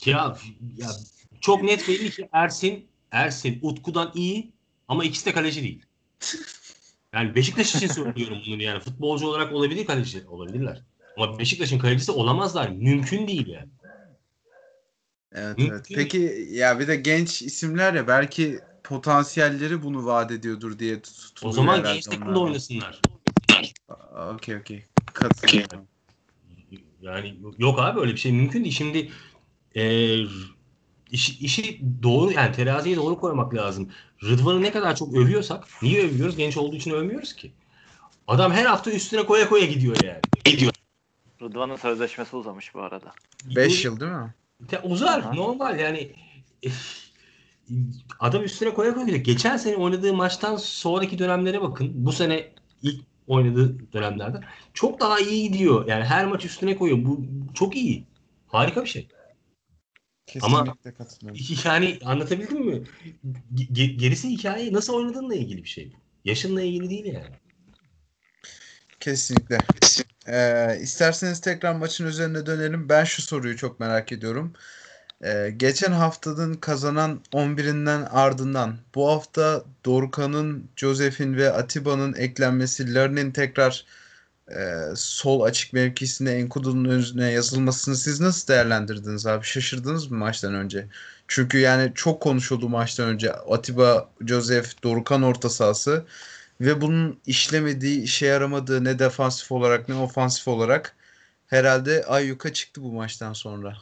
ya, 0.05 0.35
ya 0.75 0.87
çok 1.41 1.63
net 1.63 1.87
belli 1.87 2.09
ki 2.09 2.29
Ersin 2.31 2.87
Ersin 3.11 3.59
Utku'dan 3.61 4.11
iyi 4.15 4.51
ama 4.87 5.03
ikisi 5.03 5.25
de 5.25 5.31
kaleci 5.33 5.63
değil. 5.63 5.85
Yani 7.15 7.35
Beşiktaş 7.35 7.75
için 7.75 7.87
söylüyorum 7.87 8.37
bunu 8.47 8.63
yani. 8.63 8.79
Futbolcu 8.79 9.27
olarak 9.27 9.53
olabilir 9.53 9.85
kaleci 9.85 10.27
olabilirler. 10.27 10.81
Ama 11.15 11.39
Beşiktaş'ın 11.39 11.79
kalecisi 11.79 12.11
olamazlar. 12.11 12.69
Mümkün 12.69 13.27
değil 13.27 13.47
yani. 13.47 13.69
Evet 15.31 15.57
Mümkün 15.57 15.73
evet. 15.75 15.91
Peki 15.95 16.47
ya 16.51 16.79
bir 16.79 16.87
de 16.87 16.95
genç 16.95 17.41
isimler 17.41 17.93
ya 17.93 18.07
belki 18.07 18.59
potansiyelleri 18.83 19.83
bunu 19.83 20.05
vaat 20.05 20.31
ediyordur 20.31 20.79
diye 20.79 21.01
tut- 21.01 21.31
O 21.31 21.33
tutuluyor 21.35 21.55
zaman 21.55 21.83
genç 21.83 22.05
takımda 22.05 22.39
oynasınlar. 22.39 23.01
Okey 24.33 24.55
okey. 24.55 24.83
Katılıyorum. 25.13 25.87
Yani 27.01 27.37
yok 27.57 27.79
abi 27.79 27.99
öyle 27.99 28.11
bir 28.11 28.17
şey 28.17 28.31
mümkün 28.31 28.63
değil. 28.63 28.75
Şimdi 28.75 29.11
e, 29.75 29.83
işi, 31.11 31.45
işi 31.45 31.81
doğru 32.03 32.31
yani 32.31 32.55
teraziye 32.55 32.95
doğru 32.95 33.19
koymak 33.19 33.53
lazım. 33.53 33.89
Rıdvan'ı 34.23 34.61
ne 34.61 34.71
kadar 34.71 34.95
çok 34.95 35.13
övüyorsak 35.13 35.67
niye 35.81 36.03
övüyoruz? 36.03 36.37
Genç 36.37 36.57
olduğu 36.57 36.75
için 36.75 36.91
övmüyoruz 36.91 37.33
ki. 37.33 37.51
Adam 38.27 38.51
her 38.51 38.65
hafta 38.65 38.91
üstüne 38.91 39.25
koya 39.25 39.49
koya 39.49 39.65
gidiyor 39.65 39.95
yani. 39.99 40.23
Gidiyor. 40.45 40.71
Rıdvan'ın 41.41 41.75
sözleşmesi 41.75 42.35
uzamış 42.35 42.73
bu 42.75 42.81
arada. 42.81 43.11
5 43.55 43.85
yıl 43.85 43.99
değil 43.99 44.11
mi? 44.11 44.33
Te- 44.67 44.79
uzar 44.79 45.19
Aha. 45.19 45.33
normal 45.33 45.79
yani 45.79 46.11
eh, 46.63 46.71
adam 48.19 48.43
üstüne 48.43 48.73
koya 48.73 48.93
koya 48.93 49.05
gidiyor. 49.05 49.23
Geçen 49.23 49.57
sene 49.57 49.75
oynadığı 49.75 50.13
maçtan 50.13 50.55
sonraki 50.55 51.19
dönemlere 51.19 51.61
bakın. 51.61 51.91
Bu 51.93 52.11
sene 52.11 52.51
ilk 52.81 53.01
oynadığı 53.27 53.93
dönemlerde 53.93 54.39
çok 54.73 54.99
daha 54.99 55.19
iyi 55.19 55.51
gidiyor. 55.51 55.87
Yani 55.87 56.03
her 56.03 56.25
maç 56.25 56.45
üstüne 56.45 56.77
koyuyor. 56.77 57.05
Bu 57.05 57.25
çok 57.53 57.75
iyi. 57.75 58.03
Harika 58.47 58.83
bir 58.83 58.89
şey. 58.89 59.07
Kesinlikle 60.27 60.93
katılıyorum. 60.93 61.41
Yani 61.65 61.99
anlatabildim 62.05 62.65
mi? 62.65 62.83
Ge- 63.55 63.97
gerisi 63.97 64.29
hikaye 64.29 64.73
nasıl 64.73 64.93
oynadığınla 64.93 65.35
ilgili 65.35 65.63
bir 65.63 65.69
şey. 65.69 65.91
Yaşınla 66.25 66.61
ilgili 66.61 66.89
değil 66.89 67.05
yani. 67.05 67.35
Kesinlikle. 68.99 69.57
Ee, 70.27 70.77
isterseniz 70.81 71.41
tekrar 71.41 71.75
maçın 71.75 72.07
üzerine 72.07 72.45
dönelim. 72.45 72.89
Ben 72.89 73.03
şu 73.03 73.21
soruyu 73.21 73.57
çok 73.57 73.79
merak 73.79 74.11
ediyorum. 74.11 74.53
Ee, 75.23 75.53
geçen 75.57 75.91
haftanın 75.91 76.53
kazanan 76.53 77.21
11'inden 77.33 78.01
ardından 78.11 78.77
bu 78.95 79.07
hafta 79.09 79.63
Dorukhan'ın, 79.85 80.69
Josef'in 80.75 81.37
ve 81.37 81.51
Atiba'nın 81.51 82.13
eklenmesi, 82.13 82.93
Larin'in 82.93 83.31
tekrar 83.31 83.85
e, 84.51 84.55
sol 84.95 85.41
açık 85.41 85.73
mevkisine 85.73 86.31
Enkudu'nun 86.31 86.89
önüne 86.89 87.31
yazılmasını 87.31 87.95
siz 87.95 88.21
nasıl 88.21 88.47
değerlendirdiniz 88.47 89.27
abi? 89.27 89.45
Şaşırdınız 89.45 90.11
mı 90.11 90.17
maçtan 90.17 90.53
önce? 90.53 90.87
Çünkü 91.27 91.57
yani 91.59 91.91
çok 91.95 92.21
konuşuldu 92.21 92.69
maçtan 92.69 93.09
önce. 93.09 93.33
Atiba, 93.33 94.09
Josef, 94.21 94.83
Dorukhan 94.83 95.23
orta 95.23 95.49
sahası. 95.49 96.05
Ve 96.61 96.81
bunun 96.81 97.19
işlemediği, 97.25 98.01
işe 98.01 98.25
yaramadığı 98.25 98.83
ne 98.83 98.99
defansif 98.99 99.51
olarak 99.51 99.89
ne 99.89 99.95
ofansif 99.95 100.47
olarak 100.47 100.95
herhalde 101.47 102.05
ayyuka 102.05 102.53
çıktı 102.53 102.83
bu 102.83 102.91
maçtan 102.91 103.33
sonra. 103.33 103.77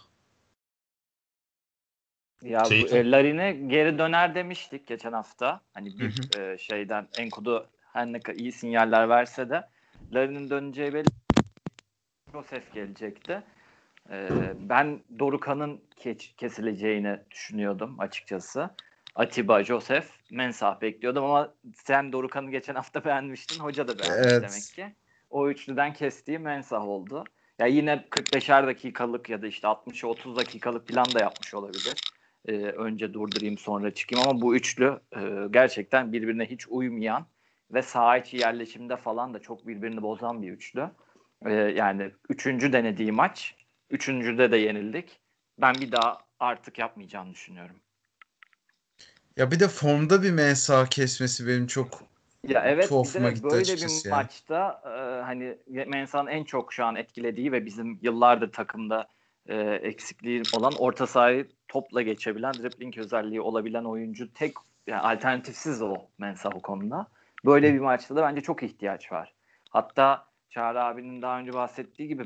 Ya 2.41 2.63
Şey- 2.63 2.81
bu, 2.83 3.11
Larin'e 3.11 3.51
geri 3.51 3.99
döner 3.99 4.35
demiştik 4.35 4.87
geçen 4.87 5.13
hafta. 5.13 5.61
Hani 5.73 5.99
bir 5.99 6.39
e, 6.39 6.57
şeyden 6.57 7.07
Enkudu 7.17 7.67
her 7.93 8.05
ne 8.05 8.19
kadar 8.19 8.37
iyi 8.37 8.51
sinyaller 8.51 9.09
verse 9.09 9.49
de 9.49 9.63
Larin'in 10.13 10.49
döneceği 10.49 10.93
belli. 10.93 11.07
Josef 12.31 12.73
gelecekti. 12.73 13.43
E, 14.11 14.29
ben 14.69 14.99
Dorukhan'ın 15.19 15.81
keç- 15.95 16.33
kesileceğini 16.37 17.19
düşünüyordum 17.31 17.99
açıkçası. 17.99 18.69
Atiba, 19.15 19.63
Josef, 19.63 20.09
Mensah 20.31 20.81
bekliyordum 20.81 21.23
ama 21.25 21.53
sen 21.75 22.13
Dorukan'ı 22.13 22.51
geçen 22.51 22.75
hafta 22.75 23.03
beğenmiştin. 23.05 23.59
Hoca 23.59 23.87
da 23.87 23.99
beğenmiş 23.99 24.27
Evet. 24.27 24.41
demek 24.41 24.63
ki. 24.91 24.95
O 25.29 25.49
üçlüden 25.49 25.93
kestiği 25.93 26.39
Mensah 26.39 26.87
oldu. 26.87 27.23
Ya 27.59 27.65
yine 27.67 28.05
45'er 28.11 28.67
dakikalık 28.67 29.29
ya 29.29 29.41
da 29.41 29.47
işte 29.47 29.67
60 29.67 30.03
30 30.05 30.35
dakikalık 30.37 30.87
plan 30.87 31.05
da 31.13 31.19
yapmış 31.19 31.53
olabilir. 31.53 31.93
Ee, 32.47 32.51
önce 32.53 33.13
durdurayım 33.13 33.57
sonra 33.57 33.91
çıkayım 33.93 34.27
ama 34.29 34.41
bu 34.41 34.55
üçlü 34.55 34.99
e, 35.15 35.19
gerçekten 35.51 36.13
birbirine 36.13 36.45
hiç 36.45 36.67
uymayan 36.67 37.25
ve 37.71 37.81
saha 37.81 38.17
içi 38.17 38.37
yerleşimde 38.37 38.97
falan 38.97 39.33
da 39.33 39.39
çok 39.39 39.67
birbirini 39.67 40.01
bozan 40.01 40.41
bir 40.41 40.51
üçlü. 40.51 40.89
Ee, 41.45 41.53
yani 41.53 42.11
üçüncü 42.29 42.73
denediği 42.73 43.11
maç. 43.11 43.55
Üçüncüde 43.89 44.51
de 44.51 44.57
yenildik. 44.57 45.19
Ben 45.61 45.75
bir 45.75 45.91
daha 45.91 46.17
artık 46.39 46.79
yapmayacağını 46.79 47.31
düşünüyorum. 47.31 47.75
Ya 49.37 49.51
bir 49.51 49.59
de 49.59 49.67
formda 49.67 50.23
bir 50.23 50.31
mensa 50.31 50.85
kesmesi 50.85 51.47
benim 51.47 51.67
çok 51.67 52.03
Ya 52.47 52.63
evet 52.65 52.89
Tuhafıma 52.89 53.31
gitti 53.31 53.43
böyle 53.43 53.57
açıkçası 53.57 54.05
bir 54.05 54.09
ya. 54.09 54.15
maçta 54.15 54.81
e, 54.85 55.23
hani 55.23 55.57
Mensah'ın 55.87 56.27
en 56.27 56.43
çok 56.43 56.73
şu 56.73 56.85
an 56.85 56.95
etkilediği 56.95 57.51
ve 57.51 57.65
bizim 57.65 57.99
yıllardır 58.01 58.51
takımda 58.51 59.07
e, 59.47 59.55
eksikliği 59.61 60.43
olan 60.57 60.73
orta 60.79 61.07
sahayı 61.07 61.49
topla 61.67 62.01
geçebilen, 62.01 62.53
dribbling 62.53 62.97
özelliği 62.97 63.41
olabilen 63.41 63.83
oyuncu 63.83 64.33
tek 64.33 64.53
yani 64.87 65.01
alternatifsiz 65.01 65.81
o 65.81 65.95
Mensah 66.17 66.55
o 66.55 66.61
konuda. 66.61 67.07
Böyle 67.45 67.73
bir 67.73 67.79
maçta 67.79 68.15
da 68.15 68.23
bence 68.23 68.41
çok 68.41 68.63
ihtiyaç 68.63 69.11
var. 69.11 69.33
Hatta 69.69 70.33
Çağrı 70.53 70.83
abinin 70.83 71.21
daha 71.21 71.39
önce 71.39 71.53
bahsettiği 71.53 72.07
gibi 72.07 72.25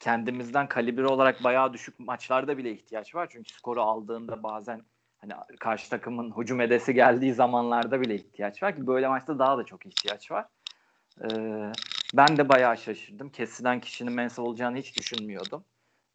kendimizden 0.00 0.68
kalibre 0.68 1.06
olarak 1.06 1.44
bayağı 1.44 1.72
düşük 1.72 2.00
maçlarda 2.00 2.58
bile 2.58 2.70
ihtiyaç 2.70 3.14
var. 3.14 3.28
Çünkü 3.32 3.52
skoru 3.52 3.82
aldığında 3.82 4.42
bazen 4.42 4.82
hani 5.18 5.32
karşı 5.60 5.90
takımın 5.90 6.34
hücum 6.36 6.60
edesi 6.60 6.94
geldiği 6.94 7.34
zamanlarda 7.34 8.00
bile 8.00 8.14
ihtiyaç 8.14 8.62
var 8.62 8.76
ki 8.76 8.86
böyle 8.86 9.08
maçta 9.08 9.38
daha 9.38 9.58
da 9.58 9.64
çok 9.64 9.86
ihtiyaç 9.86 10.30
var. 10.30 10.46
Ee, 11.22 11.72
ben 12.14 12.36
de 12.36 12.48
bayağı 12.48 12.76
şaşırdım. 12.76 13.30
Kesilen 13.30 13.80
kişinin 13.80 14.12
Mensah 14.12 14.42
olacağını 14.42 14.76
hiç 14.76 14.96
düşünmüyordum. 14.98 15.64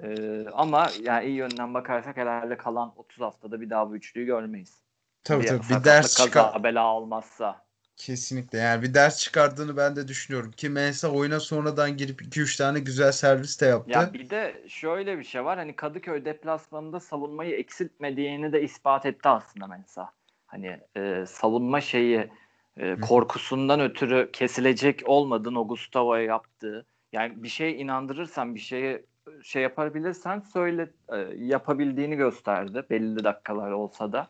Ee, 0.04 0.46
ama 0.54 0.88
yani 1.02 1.26
iyi 1.26 1.36
yönden 1.36 1.74
bakarsak 1.74 2.18
herhalde 2.18 2.58
kalan 2.58 2.94
30 2.96 3.22
haftada 3.22 3.62
bir 3.62 3.70
daha 3.70 3.90
bu 3.90 3.96
üçlüyü 3.96 4.26
görmeyiz. 4.26 4.82
tabii 5.24 5.44
Bir 5.44 5.48
tabii 5.48 5.70
bir 5.70 5.84
ders 5.84 6.18
çıkar 6.26 6.64
bela 6.64 6.94
olmazsa. 6.94 7.66
Kesinlikle 7.98 8.58
yani 8.58 8.82
bir 8.82 8.94
ders 8.94 9.20
çıkardığını 9.20 9.78
ben 9.78 9.96
de 9.96 10.08
düşünüyorum 10.08 10.52
ki 10.52 10.70
Mensa 10.70 11.12
oyuna 11.12 11.40
sonradan 11.40 11.98
girip 11.98 12.22
2-3 12.22 12.58
tane 12.58 12.80
güzel 12.80 13.12
servis 13.12 13.62
de 13.62 13.66
yaptı. 13.66 13.92
Ya 13.92 14.14
bir 14.14 14.30
de 14.30 14.64
şöyle 14.68 15.20
bir 15.20 15.24
şey 15.24 15.46
var. 15.46 15.58
Hani 15.58 15.76
Kadıköy 15.76 16.26
deplasmanında 16.26 17.00
savunmayı 17.00 17.56
eksiltmediğini 17.56 18.54
de 18.54 18.62
ispat 18.62 19.06
etti 19.06 19.30
aslında 19.30 19.68
Mensah. 19.68 20.10
Hani 20.48 20.80
e, 20.98 21.26
savunma 21.28 21.82
şeyi 21.82 22.30
e, 22.78 23.00
korkusundan 23.00 23.80
ötürü 23.80 24.30
kesilecek 24.34 25.02
olmadığını 25.06 25.60
o 25.60 25.68
Gustavo'ya 25.68 26.24
yaptığı. 26.24 26.86
Yani 27.14 27.44
bir 27.44 27.48
şey 27.48 27.82
inandırırsan 27.82 28.56
bir 28.56 28.60
şeye 28.60 29.06
şey 29.44 29.64
yapabilirsen 29.64 30.40
söyle 30.40 30.90
e, 31.10 31.18
yapabildiğini 31.36 32.16
gösterdi 32.16 32.84
belli 32.90 33.24
dakikalar 33.24 33.72
olsa 33.72 34.12
da. 34.12 34.28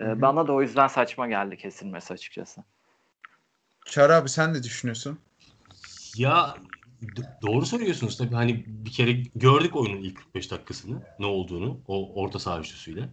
E, 0.00 0.20
bana 0.20 0.46
da 0.46 0.52
o 0.52 0.62
yüzden 0.62 0.86
saçma 0.86 1.28
geldi 1.28 1.56
kesilmesi 1.56 2.14
açıkçası. 2.14 2.64
Çağrı 3.90 4.14
abi 4.14 4.28
sen 4.28 4.54
ne 4.54 4.62
düşünüyorsun? 4.62 5.18
Ya 6.16 6.56
doğru 7.42 7.66
söylüyorsunuz 7.66 8.18
tabii 8.18 8.34
hani 8.34 8.64
bir 8.66 8.92
kere 8.92 9.12
gördük 9.12 9.76
oyunun 9.76 10.02
ilk 10.02 10.16
45 10.16 10.50
dakikasını 10.50 10.96
ne 11.18 11.26
olduğunu 11.26 11.80
o 11.88 12.14
orta 12.14 12.38
saha 12.38 12.60
üçlüsüyle. 12.60 13.08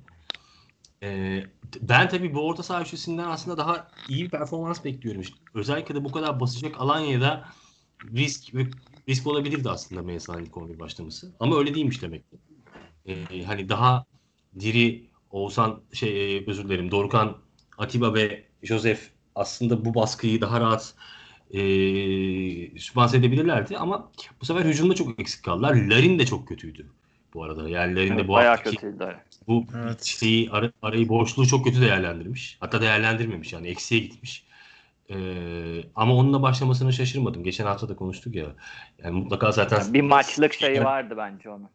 Ee, 1.04 1.44
ben 1.82 2.10
tabii 2.10 2.34
bu 2.36 2.48
orta 2.48 2.64
saha 2.64 2.82
üçlüsünden 2.82 3.28
aslında 3.28 3.58
daha 3.58 3.92
iyi 4.08 4.26
bir 4.26 4.30
performans 4.30 4.86
bekliyorum. 4.86 5.22
Özellikle 5.54 5.96
de 5.96 6.04
bu 6.04 6.12
kadar 6.12 6.40
basacak 6.40 6.76
Alanya'da 6.80 7.46
risk 8.16 8.56
ve 8.56 8.68
risk 9.10 9.28
olabilirdi 9.28 9.70
aslında 9.70 10.02
Mensah'ın 10.02 10.46
ilk 10.46 10.58
11 10.58 10.80
başlaması. 10.80 11.36
Ama 11.40 11.58
öyle 11.58 11.76
değilmiş 11.76 12.02
demek 12.02 12.32
ki. 12.32 12.38
Ee, 13.06 13.44
hani 13.44 13.70
daha 13.70 14.06
diri 14.60 15.10
Oğuzhan 15.30 15.84
şey 15.94 16.38
e, 16.38 16.44
özür 16.48 16.64
dilerim 16.64 16.92
Dorukan, 16.92 17.38
Atiba 17.78 18.14
ve 18.14 18.48
Josef 18.64 19.17
aslında 19.38 19.86
bu 19.86 19.96
baskıyı 19.96 20.42
daha 20.42 20.60
rahat 20.62 20.96
e, 21.52 21.60
sübvanse 22.80 23.18
edebilirlerdi 23.18 23.78
ama 23.78 24.12
bu 24.42 24.46
sefer 24.46 24.66
hücumda 24.66 24.96
çok 24.96 25.20
eksik 25.20 25.44
kaldılar. 25.46 25.76
Larin 25.76 26.20
de 26.20 26.26
çok 26.26 26.48
kötüydü 26.48 26.88
bu 27.34 27.44
arada. 27.44 27.70
Yani 27.70 27.96
Larin 27.96 28.10
de 28.10 28.14
Evet, 28.14 28.28
bu 28.28 28.34
bayağı 28.34 28.58
haftaki 28.58 28.76
kötüydü. 28.78 29.18
bu 29.48 29.66
Evet. 29.76 30.04
şeyi 30.04 30.52
ara- 30.52 30.72
arayı 30.82 31.10
boşluğu 31.10 31.48
çok 31.48 31.66
kötü 31.66 31.82
değerlendirmiş. 31.82 32.58
Hatta 32.60 32.82
değerlendirmemiş 32.82 33.54
yani 33.54 33.68
eksiye 33.68 34.02
gitmiş. 34.02 34.48
Ee, 35.10 35.84
ama 35.96 36.16
onunla 36.16 36.42
başlamasına 36.42 36.92
şaşırmadım. 36.92 37.44
Geçen 37.44 37.66
hafta 37.66 37.90
da 37.90 37.96
konuştuk 37.96 38.36
ya. 38.36 38.46
Yani 39.04 39.20
mutlaka 39.20 39.52
zaten 39.52 39.94
Bir 39.94 40.02
maçlık 40.02 40.54
şeyi 40.54 40.84
vardı 40.84 41.14
bence 41.18 41.50
onun. 41.50 41.70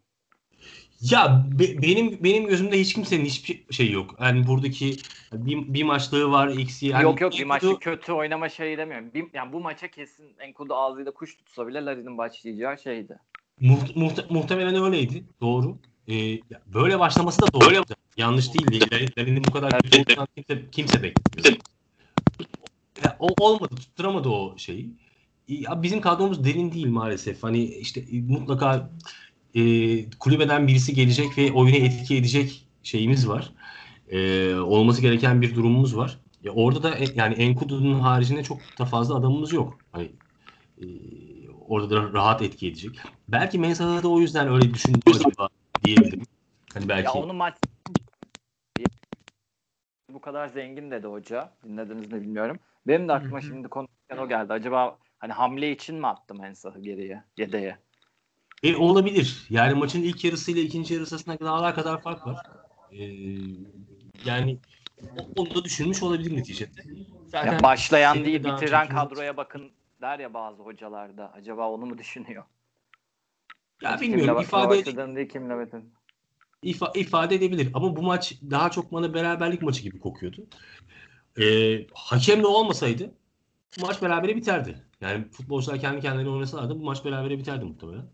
Ya 1.11 1.47
be- 1.59 1.83
benim 1.83 2.25
benim 2.25 2.47
gözümde 2.47 2.81
hiç 2.81 2.95
kimsenin 2.95 3.25
hiçbir 3.25 3.75
şey 3.75 3.91
yok. 3.91 4.17
Yani 4.21 4.47
buradaki 4.47 4.97
bir, 5.33 5.75
bir 5.75 5.83
maçlığı 5.83 6.31
var 6.31 6.49
eksiği. 6.49 6.93
Yani 6.93 7.03
yok 7.03 7.21
yok 7.21 7.33
bir 7.33 7.45
maçta 7.45 7.79
kötü 7.79 8.13
oynama 8.13 8.49
şeyi 8.49 8.79
demiyorum. 8.79 9.15
Bir, 9.15 9.25
yani 9.35 9.53
bu 9.53 9.61
maça 9.61 9.89
kesin 9.89 10.25
Enkudu 10.39 10.75
ağzıyla 10.75 11.13
kuş 11.13 11.37
tutsa 11.37 11.67
bile 11.67 11.85
Larin'in 11.85 12.19
başlayacağı 12.19 12.79
şeydi. 12.79 13.19
Muht- 13.61 13.95
muhte- 13.95 14.33
muhtemelen 14.33 14.85
öyleydi. 14.85 15.25
Doğru. 15.41 15.79
Ee, 16.09 16.39
böyle 16.67 16.99
başlaması 16.99 17.43
da 17.43 17.53
doğru. 17.53 17.85
Yanlış 18.17 18.55
değil. 18.55 18.83
Larin'in 19.19 19.45
bu 19.45 19.51
kadar 19.51 19.81
kötü 19.81 19.99
olacağını 19.99 20.27
kimse, 20.37 20.71
kimse 20.73 21.03
beklemiyor. 21.03 21.63
Ya, 23.05 23.17
o 23.19 23.29
olmadı. 23.39 23.75
Tutturamadı 23.77 24.29
o 24.29 24.59
şeyi. 24.59 24.91
Ya 25.49 25.83
bizim 25.83 26.01
kadromuz 26.01 26.45
derin 26.45 26.73
değil 26.73 26.87
maalesef. 26.87 27.43
Hani 27.43 27.65
işte 27.65 28.05
mutlaka 28.29 28.91
e, 29.55 30.11
kulübeden 30.11 30.69
birisi 30.69 30.95
gelecek 30.95 31.39
ve 31.39 31.53
oyuna 31.53 31.77
etki 31.77 32.17
edecek 32.17 32.69
şeyimiz 32.83 33.29
var. 33.29 33.53
E, 34.09 34.55
olması 34.55 35.03
gereken 35.03 35.43
bir 35.43 35.55
durumumuz 35.55 35.97
var. 35.97 36.19
Ya 36.43 36.53
orada 36.53 36.83
da 36.83 36.97
e- 36.99 37.13
yani 37.15 37.35
Enkudu'nun 37.35 38.01
haricinde 38.01 38.43
çok 38.43 38.79
da 38.79 38.85
fazla 38.85 39.15
adamımız 39.17 39.53
yok. 39.53 39.81
Hani 39.93 40.13
e, 40.79 40.85
orada 41.69 41.91
da 41.91 42.13
rahat 42.13 42.43
etki 42.43 42.69
edecek. 42.69 42.99
Belki 43.29 43.59
Mensah'ı 43.59 44.03
da 44.03 44.09
o 44.09 44.21
yüzden 44.21 44.49
öyle 44.49 44.71
düşündü 44.75 45.03
acaba 45.15 45.49
diyebilirim. 45.83 46.27
Hani 46.75 46.89
belki 46.89 47.09
Ya 47.09 47.15
onun 47.15 47.37
maç 47.37 47.55
bu 50.11 50.21
kadar 50.21 50.49
zengin 50.49 50.91
dedi 50.91 51.07
hoca. 51.07 51.53
Dinlediniz 51.65 52.13
mi 52.13 52.21
bilmiyorum. 52.21 52.59
Benim 52.87 53.09
de 53.09 53.13
aklıma 53.13 53.41
şimdi 53.41 53.69
konuşurken 53.69 54.19
o 54.19 54.29
geldi. 54.29 54.53
Acaba 54.53 54.99
hani 55.19 55.33
hamle 55.33 55.71
için 55.73 55.97
mi 55.97 56.07
attı 56.07 56.35
Mensah'ı 56.35 56.83
geriye, 56.83 57.25
yedeğe? 57.37 57.79
E, 58.63 58.77
olabilir. 58.77 59.47
Yani 59.51 59.75
maçın 59.75 60.03
ilk 60.03 60.25
yarısıyla 60.25 60.63
ikinci 60.63 60.95
yarısı 60.95 61.15
arasında 61.15 61.41
dağlar 61.41 61.75
kadar 61.75 62.03
fark 62.03 62.27
var. 62.27 62.47
E, 62.93 63.05
yani 64.25 64.59
o- 65.17 65.29
onu 65.43 65.55
da 65.55 65.65
düşünmüş 65.65 66.03
olabilir 66.03 66.37
neticede. 66.37 66.71
Zaten 67.27 67.53
Ya 67.53 67.63
başlayan 67.63 68.25
değil 68.25 68.45
bitiren 68.45 68.89
kadroya 68.89 69.37
bakın 69.37 69.71
der 70.01 70.19
ya 70.19 70.35
bazı 70.35 70.63
hocalarda. 70.63 71.33
Acaba 71.33 71.71
onu 71.71 71.87
mu 71.87 71.99
düşünüyor? 71.99 72.45
ya 73.83 73.97
Kimle 73.97 74.11
bilmiyorum 74.11 74.37
ba- 74.37 74.43
ifade 74.43 74.69
başladığını 74.69 75.17
değil 75.17 75.29
kimle 75.29 75.55
ifa- 76.63 76.99
ifade 76.99 77.35
edebilir 77.35 77.71
ama 77.75 77.97
bu 77.97 78.03
maç 78.03 78.35
daha 78.51 78.71
çok 78.71 78.93
bana 78.93 79.15
beraberlik 79.15 79.63
maçı 79.63 79.83
gibi 79.83 80.01
kokuyordu. 80.01 80.47
E, 81.41 81.45
hakemle 81.95 82.47
olmasaydı 82.47 83.15
bu 83.79 83.87
maç 83.87 84.03
berabere 84.03 84.37
biterdi. 84.37 84.85
Yani 85.01 85.29
futbolcular 85.29 85.81
kendi 85.81 86.01
kendilerine 86.01 86.31
oynasalardı 86.31 86.81
bu 86.81 86.85
maç 86.85 87.05
berabere 87.05 87.39
biterdi 87.39 87.65
muhtemelen. 87.65 88.07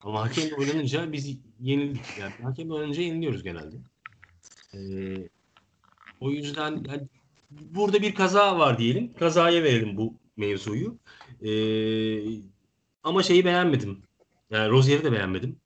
Ama 0.00 0.22
hakemle 0.22 0.54
oynanınca 0.54 1.12
biz 1.12 1.36
yenildik. 1.60 2.04
Yani 2.20 2.32
hakemle 2.42 2.72
oynanınca 2.72 3.02
yeniliyoruz 3.02 3.42
genelde. 3.42 3.76
E, 4.74 4.78
o 6.20 6.30
yüzden 6.30 6.84
yani 6.88 7.02
burada 7.50 8.02
bir 8.02 8.14
kaza 8.14 8.58
var 8.58 8.78
diyelim. 8.78 9.12
Kazaya 9.18 9.62
verelim 9.62 9.96
bu 9.96 10.14
mevzuyu. 10.36 10.96
E, 11.42 11.50
ama 13.04 13.22
şeyi 13.22 13.44
beğenmedim. 13.44 14.02
Yani 14.50 14.70
Rozier'i 14.70 15.04
de 15.04 15.12
beğenmedim. 15.12 15.56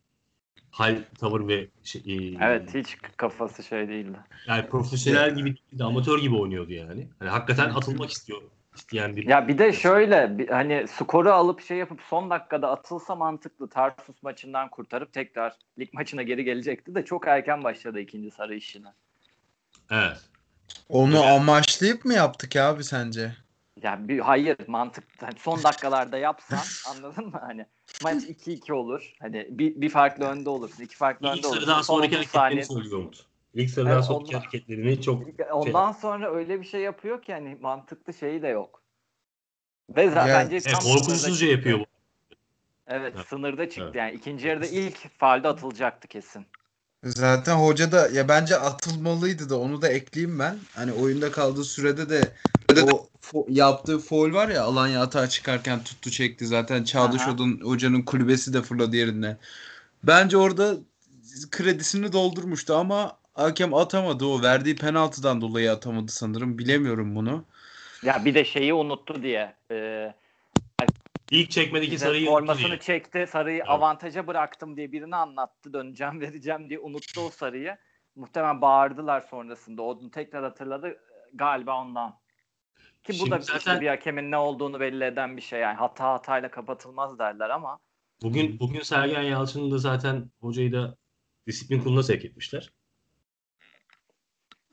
Hal, 0.71 1.05
tavır 1.19 1.49
ve 1.49 1.69
şey, 1.83 2.03
e, 2.07 2.39
Evet 2.41 2.75
hiç 2.75 2.97
kafası 3.17 3.63
şey 3.63 3.89
değildi. 3.89 4.19
yani 4.47 4.69
profesyonel 4.69 5.35
gibi 5.35 5.45
değil 5.45 5.79
de 5.79 5.85
amatör 5.85 6.19
gibi 6.19 6.35
oynuyordu 6.35 6.73
yani. 6.73 7.09
Hani 7.19 7.31
hakikaten 7.31 7.71
atılmak 7.71 8.11
istiyor 8.11 8.43
isteyen 8.75 9.17
bir. 9.17 9.29
Ya 9.29 9.49
bir 9.49 9.59
de 9.59 9.73
şöyle 9.73 10.39
bir, 10.39 10.49
hani 10.49 10.89
skoru 10.89 11.33
alıp 11.33 11.61
şey 11.63 11.77
yapıp 11.79 12.01
son 12.11 12.31
dakikada 12.31 12.71
atılsa 12.71 13.15
mantıklı. 13.15 13.69
Tarsus 13.69 14.23
maçından 14.23 14.71
kurtarıp 14.71 15.13
tekrar 15.13 15.57
lig 15.79 15.93
maçına 15.93 16.23
geri 16.23 16.45
gelecekti 16.45 16.95
de 16.95 17.05
çok 17.05 17.27
erken 17.27 17.65
başladı 17.65 18.01
ikinci 18.01 18.31
sarı 18.31 18.55
işine. 18.55 18.89
Evet. 19.91 20.21
Onu 20.89 21.17
Evet. 21.17 21.25
amaçlayıp 21.25 22.05
mı 22.05 22.15
yaptık 22.15 22.57
abi 22.57 22.85
sence? 22.85 23.33
Ya 23.83 24.09
bir 24.09 24.19
hayır 24.19 24.57
mantık 24.67 25.05
hani 25.21 25.39
son 25.39 25.63
dakikalarda 25.63 26.19
yapsan 26.19 26.59
anladın 26.91 27.25
mı 27.27 27.41
hani 27.47 27.67
maç 28.03 28.23
2-2 28.23 28.73
olur. 28.73 29.13
Hani 29.21 29.47
bir, 29.51 29.81
bir 29.81 29.89
farklı 29.89 30.25
önde 30.25 30.51
olursun, 30.51 30.83
iki 30.83 30.97
farklı 30.97 31.27
İlk 31.27 31.37
önde 31.37 31.47
olursun. 31.47 31.61
sarıdan 31.61 31.83
Son 31.83 31.95
sonraki 31.95 32.19
30 32.19 32.35
hareketlerini 32.35 32.75
söylüyor 32.75 32.99
Umut. 32.99 33.27
İlk 33.55 33.71
sıradan 33.71 33.93
Evet, 33.93 34.05
sonraki 34.05 34.25
ondan- 34.27 34.39
hareketlerini 34.39 35.03
çok 35.03 35.23
Ondan 35.53 35.93
sonra 35.93 36.35
öyle 36.35 36.61
bir 36.61 36.67
şey 36.67 36.81
yapıyor 36.81 37.23
ki 37.23 37.33
hani 37.33 37.55
mantıklı 37.61 38.15
şeyi 38.15 38.43
de 38.43 38.49
yok. 38.49 38.83
Ve 39.97 40.11
zaten 40.11 40.29
Ya, 40.29 40.35
bence 40.45 40.57
evet, 40.57 40.77
korkusuzca 40.83 41.47
yapıyor 41.47 41.81
bu. 41.81 41.85
Evet, 42.87 43.13
Evet. 43.17 43.27
sınırda 43.27 43.69
çıktı 43.69 43.83
Evet. 43.85 43.95
yani. 43.97 44.13
ikinci 44.15 44.49
yarıda 44.49 44.67
ilk 44.67 45.19
faalde 45.19 45.49
atılacaktı 45.49 46.09
kesin. 46.09 46.47
Zaten 47.05 47.57
hoca 47.57 47.93
da 47.93 48.09
ya 48.09 48.29
bence 48.29 48.57
atılmalıydı 48.57 49.51
da 49.51 49.59
onu 49.59 49.83
da 49.83 49.89
ekleyeyim 49.89 50.39
ben. 50.39 50.57
Hani 50.75 50.93
oyunda 50.93 51.31
kaldığı 51.31 51.65
sürede 51.65 52.11
de 52.11 52.33
o 52.83 53.09
fo- 53.23 53.53
yaptığı 53.53 53.99
foul 53.99 54.33
var 54.35 54.49
ya 54.49 54.63
Alanya 54.65 55.03
atağa 55.03 55.29
çıkarken 55.29 55.85
tuttu 55.85 56.11
çekti. 56.11 56.47
Zaten 56.47 56.85
Çağdaş. 56.85 57.29
Odun 57.29 57.61
hocanın 57.65 58.03
kulübesi 58.03 58.53
de 58.53 58.63
fırladı 58.63 58.97
yerine. 58.97 59.37
Bence 60.03 60.37
orada 60.37 60.75
kredisini 61.51 62.13
doldurmuştu 62.13 62.75
ama 62.75 63.19
hakem 63.35 63.75
atamadı 63.75 64.25
o. 64.27 64.43
Verdiği 64.43 64.77
penaltıdan 64.77 65.41
dolayı 65.41 65.73
atamadı 65.73 66.13
sanırım. 66.13 66.59
Bilemiyorum 66.59 67.15
bunu. 67.15 67.45
Ya 68.03 68.25
bir 68.25 68.35
de 68.35 68.45
şeyi 68.45 68.75
unuttu 68.75 69.23
diye. 69.23 69.55
E, 69.71 70.15
İlk 71.31 71.51
çekmedeki 71.51 71.99
sarıyı 71.99 72.27
formasını 72.27 72.67
diye. 72.69 72.79
çekti. 72.79 73.27
Sarıyı 73.31 73.57
Evet. 73.57 73.69
avantaja 73.69 74.27
bıraktım 74.27 74.77
diye 74.77 74.93
birini 74.93 75.17
anlattı. 75.17 75.73
Döneceğim 75.73 76.21
vereceğim 76.21 76.69
diye 76.69 76.79
unuttu 76.79 77.21
o 77.21 77.31
sarıyı. 77.31 77.77
Muhtemelen 78.17 78.61
bağırdılar 78.61 79.21
sonrasında. 79.21 79.83
Onu 79.83 80.11
tekrar 80.11 80.43
hatırladı. 80.45 80.97
Galiba 81.35 81.81
ondan. 81.83 82.11
Ki 83.03 83.09
bu 83.09 83.13
Şimdi 83.13 83.31
da 83.31 83.39
işte 83.39 83.53
zaten- 83.53 83.81
bir 83.81 83.87
hakemin 83.89 84.31
ne 84.31 84.37
olduğunu 84.37 84.81
belli 84.81 85.05
eden 85.05 85.37
bir 85.37 85.43
şey. 85.43 85.61
Yani 85.61 85.77
hata 85.77 86.13
hatayla 86.13 86.51
kapatılmaz 86.51 87.19
derler 87.19 87.51
ama. 87.51 87.79
Bugün 88.23 88.59
bugün 88.61 88.81
Sergen 88.81 89.23
Yalçın'ın 89.23 89.71
da 89.71 89.79
zaten 89.79 90.31
hocayı 90.41 90.73
da 90.73 90.97
disiplin 91.47 91.79
kuruluna 91.81 92.03
sevk 92.03 92.25
etmişler. 92.25 92.71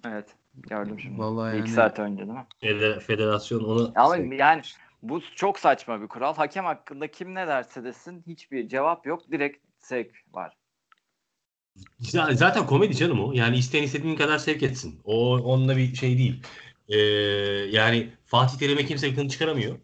Evet. 0.05 0.35
Gördüm 0.55 0.99
şimdi. 0.99 1.19
Vallahi 1.19 1.55
yani- 1.55 1.62
iki 1.62 1.71
saat 1.71 1.99
önce 1.99 2.17
değil 2.27 2.29
mi? 2.38 2.45
Feder- 2.62 2.99
Federasyon 2.99 3.63
onu 3.63 3.91
Ama 3.95 4.17
sevk- 4.17 4.39
yani 4.39 4.62
bu 5.01 5.21
çok 5.35 5.59
saçma 5.59 6.01
bir 6.01 6.07
kural. 6.07 6.35
Hakem 6.35 6.65
hakkında 6.65 7.12
kim 7.12 7.35
ne 7.35 7.47
derse 7.47 7.83
desin 7.83 8.23
hiçbir 8.27 8.67
cevap 8.67 9.05
yok. 9.05 9.31
Direkt 9.31 9.57
sevk 9.79 10.12
var. 10.33 10.53
Z- 11.99 12.33
Zaten 12.35 12.65
komedi 12.65 12.95
canım 12.95 13.23
o. 13.23 13.33
Yani 13.33 13.57
isteyen 13.57 13.83
istediğin 13.83 14.15
kadar 14.15 14.38
sevk 14.38 14.63
etsin. 14.63 15.01
O 15.03 15.38
onunla 15.38 15.77
bir 15.77 15.95
şey 15.95 16.17
değil. 16.17 16.43
Ee, 16.89 16.97
yani 17.71 18.09
Fatih 18.25 18.57
Terim'e 18.57 18.85
kimse 18.85 19.13
kını 19.15 19.29
çıkaramıyor. 19.29 19.79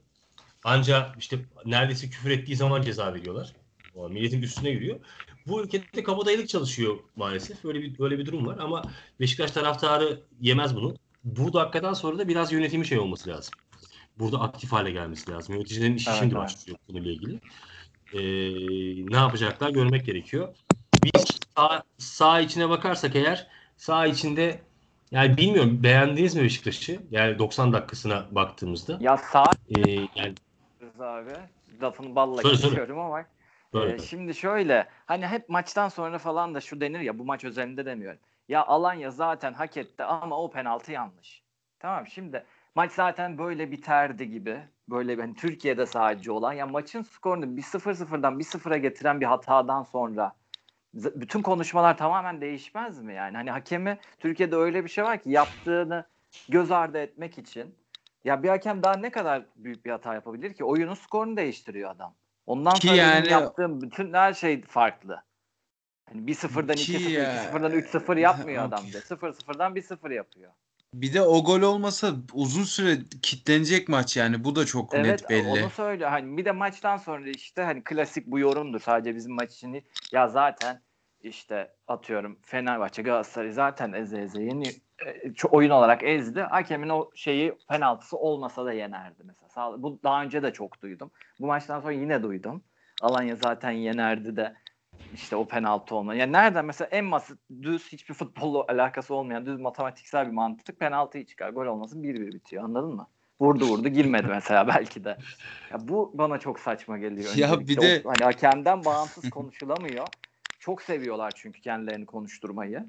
Ancak 0.63 1.15
işte 1.19 1.37
neredeyse 1.65 2.09
küfür 2.09 2.29
ettiği 2.31 2.55
zaman 2.55 2.81
ceza 2.81 3.13
veriyorlar. 3.13 3.53
O 3.95 4.09
milletin 4.09 4.41
üstüne 4.41 4.69
yürüyor. 4.69 4.99
Bu 5.47 5.63
ülkede 5.63 6.03
kabadayılık 6.03 6.49
çalışıyor 6.49 6.95
maalesef. 7.15 7.65
Öyle 7.65 7.81
bir 7.81 7.99
öyle 7.99 8.19
bir 8.19 8.25
durum 8.25 8.45
var 8.47 8.57
ama 8.59 8.83
Beşiktaş 9.19 9.51
taraftarı 9.51 10.19
yemez 10.41 10.75
bunu. 10.75 10.95
Bu 11.23 11.53
dakikadan 11.53 11.93
sonra 11.93 12.17
da 12.17 12.27
biraz 12.27 12.51
yönetimi 12.51 12.85
şey 12.85 12.99
olması 12.99 13.29
lazım. 13.29 13.53
Burada 14.19 14.39
aktif 14.41 14.71
hale 14.71 14.91
gelmesi 14.91 15.31
lazım. 15.31 15.55
Yöneticilerin 15.55 15.95
işi 15.95 16.09
Evet, 16.09 16.19
şimdi 16.19 16.33
evet. 16.33 16.43
başlıyor 16.43 16.77
konuyla 16.87 17.11
ilgili. 17.11 17.39
Ee, 18.13 18.19
ne 19.11 19.15
yapacaklar 19.17 19.69
görmek 19.69 20.05
gerekiyor. 20.05 20.55
Biz 21.03 21.25
sağ, 21.57 21.83
sağ 21.97 22.39
içine 22.39 22.69
bakarsak 22.69 23.15
eğer 23.15 23.47
sağ 23.77 24.05
içinde 24.05 24.61
yani 25.11 25.37
bilmiyorum 25.37 25.83
beğendiniz 25.83 26.35
mi 26.35 26.43
Beşiktaş'ı? 26.43 26.99
Yani 27.11 27.39
90 27.39 27.73
dakikasına 27.73 28.25
baktığımızda. 28.31 28.97
Ya 29.01 29.17
sağ 29.17 29.43
Ee, 29.77 29.91
yani 29.91 30.35
abi 30.99 31.31
lafını 31.81 32.15
balla 32.15 32.41
Söyle, 32.41 32.57
söyle. 32.57 32.69
geçiyorum 32.69 32.99
ama 32.99 33.25
böyle. 33.75 33.93
e, 33.93 33.99
şimdi 33.99 34.33
şöyle 34.33 34.87
hani 35.05 35.27
hep 35.27 35.49
maçtan 35.49 35.89
sonra 35.89 36.17
falan 36.17 36.55
da 36.55 36.61
şu 36.61 36.81
denir 36.81 36.99
ya 36.99 37.19
bu 37.19 37.25
maç 37.25 37.43
özelinde 37.43 37.85
demiyorum. 37.85 38.19
Ya 38.49 38.65
Alanya 38.65 39.11
zaten 39.11 39.53
hak 39.53 39.77
etti 39.77 40.03
ama 40.03 40.39
o 40.39 40.51
penaltı 40.51 40.91
yanlış. 40.91 41.43
Tamam 41.79 42.07
şimdi 42.07 42.45
maç 42.75 42.91
zaten 42.91 43.37
böyle 43.37 43.71
biterdi 43.71 44.29
gibi. 44.29 44.59
Böyle 44.89 45.15
hani 45.15 45.35
Türkiye'de 45.35 45.85
sadece 45.85 46.31
olan 46.31 46.53
ya 46.53 46.65
maçın 46.67 47.01
skorunu 47.01 47.57
bir 47.57 47.61
0-0'dan 47.61 48.39
1-0'a 48.39 48.77
getiren 48.77 49.21
bir 49.21 49.25
hatadan 49.25 49.83
sonra 49.83 50.35
bütün 50.93 51.41
konuşmalar 51.41 51.97
tamamen 51.97 52.41
değişmez 52.41 53.01
mi 53.01 53.13
yani? 53.13 53.37
Hani 53.37 53.51
hakemi 53.51 53.99
Türkiye'de 54.19 54.55
öyle 54.55 54.83
bir 54.83 54.89
şey 54.89 55.03
var 55.03 55.21
ki 55.21 55.29
yaptığını 55.29 56.05
göz 56.49 56.71
ardı 56.71 56.97
etmek 56.97 57.37
için 57.37 57.75
ya 58.23 58.43
bir 58.43 58.49
hakem 58.49 58.83
daha 58.83 58.97
ne 58.97 59.11
kadar 59.11 59.45
büyük 59.55 59.85
bir 59.85 59.91
hata 59.91 60.13
yapabilir 60.13 60.53
ki? 60.53 60.63
Oyunun 60.63 60.93
skorunu 60.93 61.37
değiştiriyor 61.37 61.91
adam. 61.91 62.15
Ondan 62.45 62.73
Ki 62.73 62.87
sonra 62.87 62.97
yani- 62.97 63.31
yaptığım 63.31 63.81
bütün 63.81 64.13
her 64.13 64.33
şey 64.33 64.61
farklı. 64.61 65.23
Yani 66.09 66.27
1-0'dan 66.27 66.75
Ki 66.75 66.93
2-0, 66.97 67.09
ya- 67.09 67.43
2-0'dan 67.51 67.71
3-0 67.71 68.17
yapmıyor 68.19 68.63
adam 68.65 68.83
de. 68.93 68.97
0-0'dan 68.97 69.75
1-0 69.75 70.13
yapıyor. 70.13 70.51
Bir 70.93 71.13
de 71.13 71.21
o 71.21 71.43
gol 71.43 71.61
olmasa 71.61 72.13
uzun 72.33 72.63
süre 72.63 72.97
kitlenecek 73.21 73.89
maç 73.89 74.17
yani. 74.17 74.43
Bu 74.43 74.55
da 74.55 74.65
çok 74.65 74.93
Evet 74.93 75.05
net 75.05 75.29
belli. 75.29 75.47
onu 75.63 75.69
söylüyor. 75.69 76.09
Hani 76.09 76.37
bir 76.37 76.45
de 76.45 76.51
maçtan 76.51 76.97
sonra 76.97 77.29
işte 77.29 77.61
hani 77.63 77.83
klasik 77.83 78.27
bu 78.27 78.39
yorumdur 78.39 78.79
sadece 78.79 79.15
bizim 79.15 79.33
maç 79.33 79.53
için 79.53 79.73
değil. 79.73 79.83
Ya 80.11 80.27
zaten 80.27 80.81
işte 81.21 81.73
atıyorum 81.87 82.39
Fenerbahçe 82.41 83.01
Galatasaray 83.01 83.51
zaten 83.51 83.93
eze 83.93 84.21
eze 84.21 84.43
yeni 84.43 84.63
ço- 84.63 84.79
oyun 85.51 85.69
olarak 85.69 86.03
ezdi. 86.03 86.41
Hakemin 86.41 86.89
o 86.89 87.11
şeyi 87.15 87.57
penaltısı 87.69 88.17
olmasa 88.17 88.65
da 88.65 88.73
yenerdi 88.73 89.23
mesela. 89.23 89.83
Bu 89.83 89.99
daha 90.03 90.23
önce 90.23 90.43
de 90.43 90.53
çok 90.53 90.81
duydum. 90.81 91.11
Bu 91.39 91.45
maçtan 91.45 91.79
sonra 91.79 91.91
yine 91.91 92.23
duydum. 92.23 92.63
Alanya 93.01 93.35
zaten 93.35 93.71
yenerdi 93.71 94.35
de 94.35 94.55
işte 95.13 95.35
o 95.35 95.47
penaltı 95.47 95.95
olma. 95.95 96.15
Yani 96.15 96.31
nereden 96.31 96.65
mesela 96.65 96.87
en 96.91 97.11
basit 97.11 97.39
düz 97.61 97.91
hiçbir 97.91 98.13
futbolla 98.13 98.65
alakası 98.69 99.15
olmayan 99.15 99.45
düz 99.45 99.59
matematiksel 99.59 100.27
bir 100.27 100.31
mantık 100.31 100.79
penaltıyı 100.79 101.25
çıkar. 101.25 101.49
Gol 101.49 101.65
olmasın 101.65 102.03
1-1 102.03 102.33
bitiyor 102.33 102.63
anladın 102.63 102.95
mı? 102.95 103.07
Vurdu 103.41 103.65
vurdu 103.65 103.87
girmedi 103.87 104.27
mesela 104.27 104.67
belki 104.75 105.03
de. 105.03 105.17
Ya 105.71 105.87
bu 105.87 106.11
bana 106.13 106.37
çok 106.39 106.59
saçma 106.59 106.97
geliyor. 106.97 107.35
Ya 107.35 107.47
Öncelikle 107.53 107.81
bir 107.81 107.81
de- 107.81 108.01
o- 108.05 108.09
hani 108.09 108.23
hakemden 108.23 108.85
bağımsız 108.85 109.29
konuşulamıyor. 109.29 110.07
Çok 110.59 110.81
seviyorlar 110.81 111.31
çünkü 111.35 111.61
kendilerini 111.61 112.05
konuşturmayı. 112.05 112.85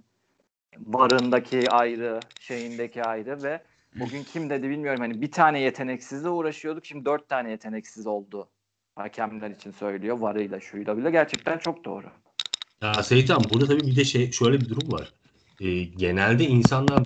Barındaki 0.78 1.70
ayrı, 1.70 2.20
şeyindeki 2.40 3.02
ayrı 3.02 3.42
ve 3.42 3.62
bugün 4.00 4.24
kim 4.24 4.50
dedi 4.50 4.68
bilmiyorum. 4.68 5.00
Hani 5.00 5.22
bir 5.22 5.30
tane 5.30 5.60
yeteneksizle 5.60 6.28
uğraşıyorduk. 6.28 6.86
Şimdi 6.86 7.04
dört 7.04 7.28
tane 7.28 7.50
yeteneksiz 7.50 8.06
oldu. 8.06 8.48
Hakemler 8.96 9.50
için 9.50 9.70
söylüyor. 9.70 10.18
Varıyla 10.18 10.60
şuyla 10.60 10.96
bile. 10.96 11.10
Gerçekten 11.10 11.58
çok 11.58 11.84
doğru. 11.84 12.06
Ya 12.82 12.94
Seyit 12.94 13.30
abi 13.30 13.44
burada 13.50 13.66
tabii 13.66 13.86
bir 13.86 13.96
de 13.96 14.04
şey 14.04 14.32
şöyle 14.32 14.60
bir 14.60 14.68
durum 14.68 14.92
var. 14.92 15.12
Ee, 15.60 15.82
genelde 15.82 16.44
insanlar 16.44 17.02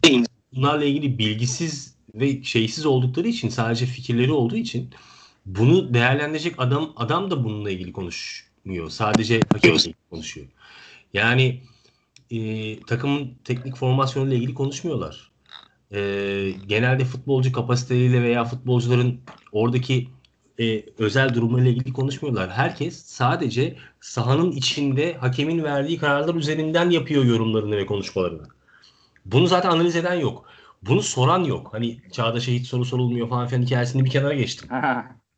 bunlarla 0.52 0.84
ilgili 0.84 1.18
bilgisiz 1.18 1.94
ve 2.14 2.42
şeysiz 2.42 2.86
oldukları 2.86 3.28
için 3.28 3.48
sadece 3.48 3.86
fikirleri 3.86 4.32
olduğu 4.32 4.56
için 4.56 4.90
bunu 5.46 5.94
değerlendirecek 5.94 6.54
adam 6.58 6.92
adam 6.96 7.30
da 7.30 7.44
bununla 7.44 7.70
ilgili 7.70 7.92
konuşmuyor. 7.92 8.90
Sadece 8.90 9.40
hakemle 9.52 9.94
konuşuyor. 10.10 10.46
Yani 11.12 11.60
e, 12.30 12.80
takımın 12.80 13.34
teknik 13.44 13.76
formasyonuyla 13.76 14.36
ilgili 14.36 14.54
konuşmuyorlar. 14.54 15.30
E, 15.92 16.00
genelde 16.66 17.04
futbolcu 17.04 17.52
kapasiteleriyle 17.52 18.22
veya 18.22 18.44
futbolcuların 18.44 19.20
oradaki 19.52 20.08
e, 20.60 20.84
özel 20.98 21.34
durumlarıyla 21.34 21.70
ilgili 21.70 21.92
konuşmuyorlar. 21.92 22.50
Herkes 22.50 23.04
sadece 23.04 23.76
sahanın 24.00 24.52
içinde 24.52 25.14
hakemin 25.14 25.64
verdiği 25.64 25.98
kararlar 25.98 26.34
üzerinden 26.34 26.90
yapıyor 26.90 27.24
yorumlarını 27.24 27.76
ve 27.76 27.86
konuşmalarını. 27.86 28.42
Bunu 29.24 29.46
zaten 29.46 29.70
analiz 29.70 29.96
eden 29.96 30.14
yok. 30.14 30.44
Bunu 30.82 31.02
soran 31.02 31.44
yok. 31.44 31.68
Hani 31.72 31.98
Çağdaş'a 32.12 32.52
hiç 32.52 32.66
soru 32.66 32.84
sorulmuyor 32.84 33.28
falan 33.28 33.46
filan 33.48 33.62
hikayesini 33.62 34.04
bir 34.04 34.10
kenara 34.10 34.34
geçtim. 34.34 34.68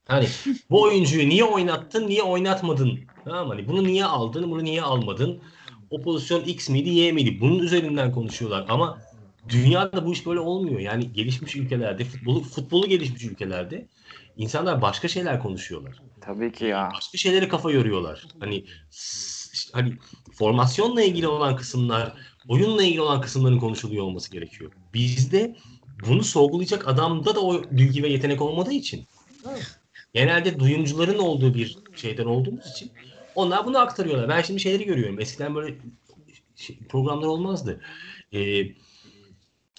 Hani 0.08 0.26
bu 0.70 0.82
oyuncuyu 0.82 1.28
niye 1.28 1.44
oynattın, 1.44 2.06
niye 2.06 2.22
oynatmadın? 2.22 3.00
Tamam 3.24 3.48
hani 3.48 3.68
bunu 3.68 3.84
niye 3.84 4.04
aldın, 4.04 4.50
bunu 4.50 4.64
niye 4.64 4.82
almadın? 4.82 5.40
O 5.92 6.00
pozisyon 6.00 6.44
X 6.44 6.68
miydi, 6.68 6.88
Y 6.88 7.12
miydi? 7.12 7.40
Bunun 7.40 7.58
üzerinden 7.58 8.12
konuşuyorlar 8.12 8.66
ama 8.68 8.98
dünyada 9.48 10.06
bu 10.06 10.12
iş 10.12 10.26
böyle 10.26 10.40
olmuyor. 10.40 10.80
Yani 10.80 11.12
gelişmiş 11.12 11.56
ülkelerde, 11.56 12.04
futbolu, 12.04 12.42
futbolu 12.42 12.86
gelişmiş 12.86 13.24
ülkelerde 13.24 13.86
insanlar 14.36 14.82
başka 14.82 15.08
şeyler 15.08 15.42
konuşuyorlar. 15.42 16.02
Tabii 16.20 16.52
ki 16.52 16.64
ya. 16.64 16.90
Başka 16.94 17.18
şeylere 17.18 17.48
kafa 17.48 17.70
yoruyorlar. 17.70 18.26
Hani 18.40 18.64
işte 19.52 19.70
hani 19.72 19.92
formasyonla 20.32 21.02
ilgili 21.02 21.28
olan 21.28 21.56
kısımlar, 21.56 22.12
oyunla 22.48 22.82
ilgili 22.82 23.00
olan 23.00 23.20
kısımların 23.20 23.58
konuşuluyor 23.58 24.04
olması 24.04 24.32
gerekiyor. 24.32 24.72
Bizde 24.94 25.56
bunu 26.08 26.24
sorgulayacak 26.24 26.88
adamda 26.88 27.34
da 27.34 27.40
o 27.40 27.62
bilgi 27.70 28.02
ve 28.02 28.08
yetenek 28.08 28.42
olmadığı 28.42 28.72
için 28.72 29.06
genelde 30.14 30.58
duyumcuların 30.58 31.18
olduğu 31.18 31.54
bir 31.54 31.78
şeyden 31.96 32.26
olduğumuz 32.26 32.70
için 32.70 32.90
onlar 33.34 33.66
bunu 33.66 33.78
aktarıyorlar. 33.78 34.28
Ben 34.28 34.42
şimdi 34.42 34.60
şeyleri 34.60 34.84
görüyorum. 34.84 35.20
Eskiden 35.20 35.54
böyle 35.54 35.74
şey- 36.56 36.78
programlar 36.88 37.26
olmazdı. 37.26 37.80
Ee, 38.34 38.62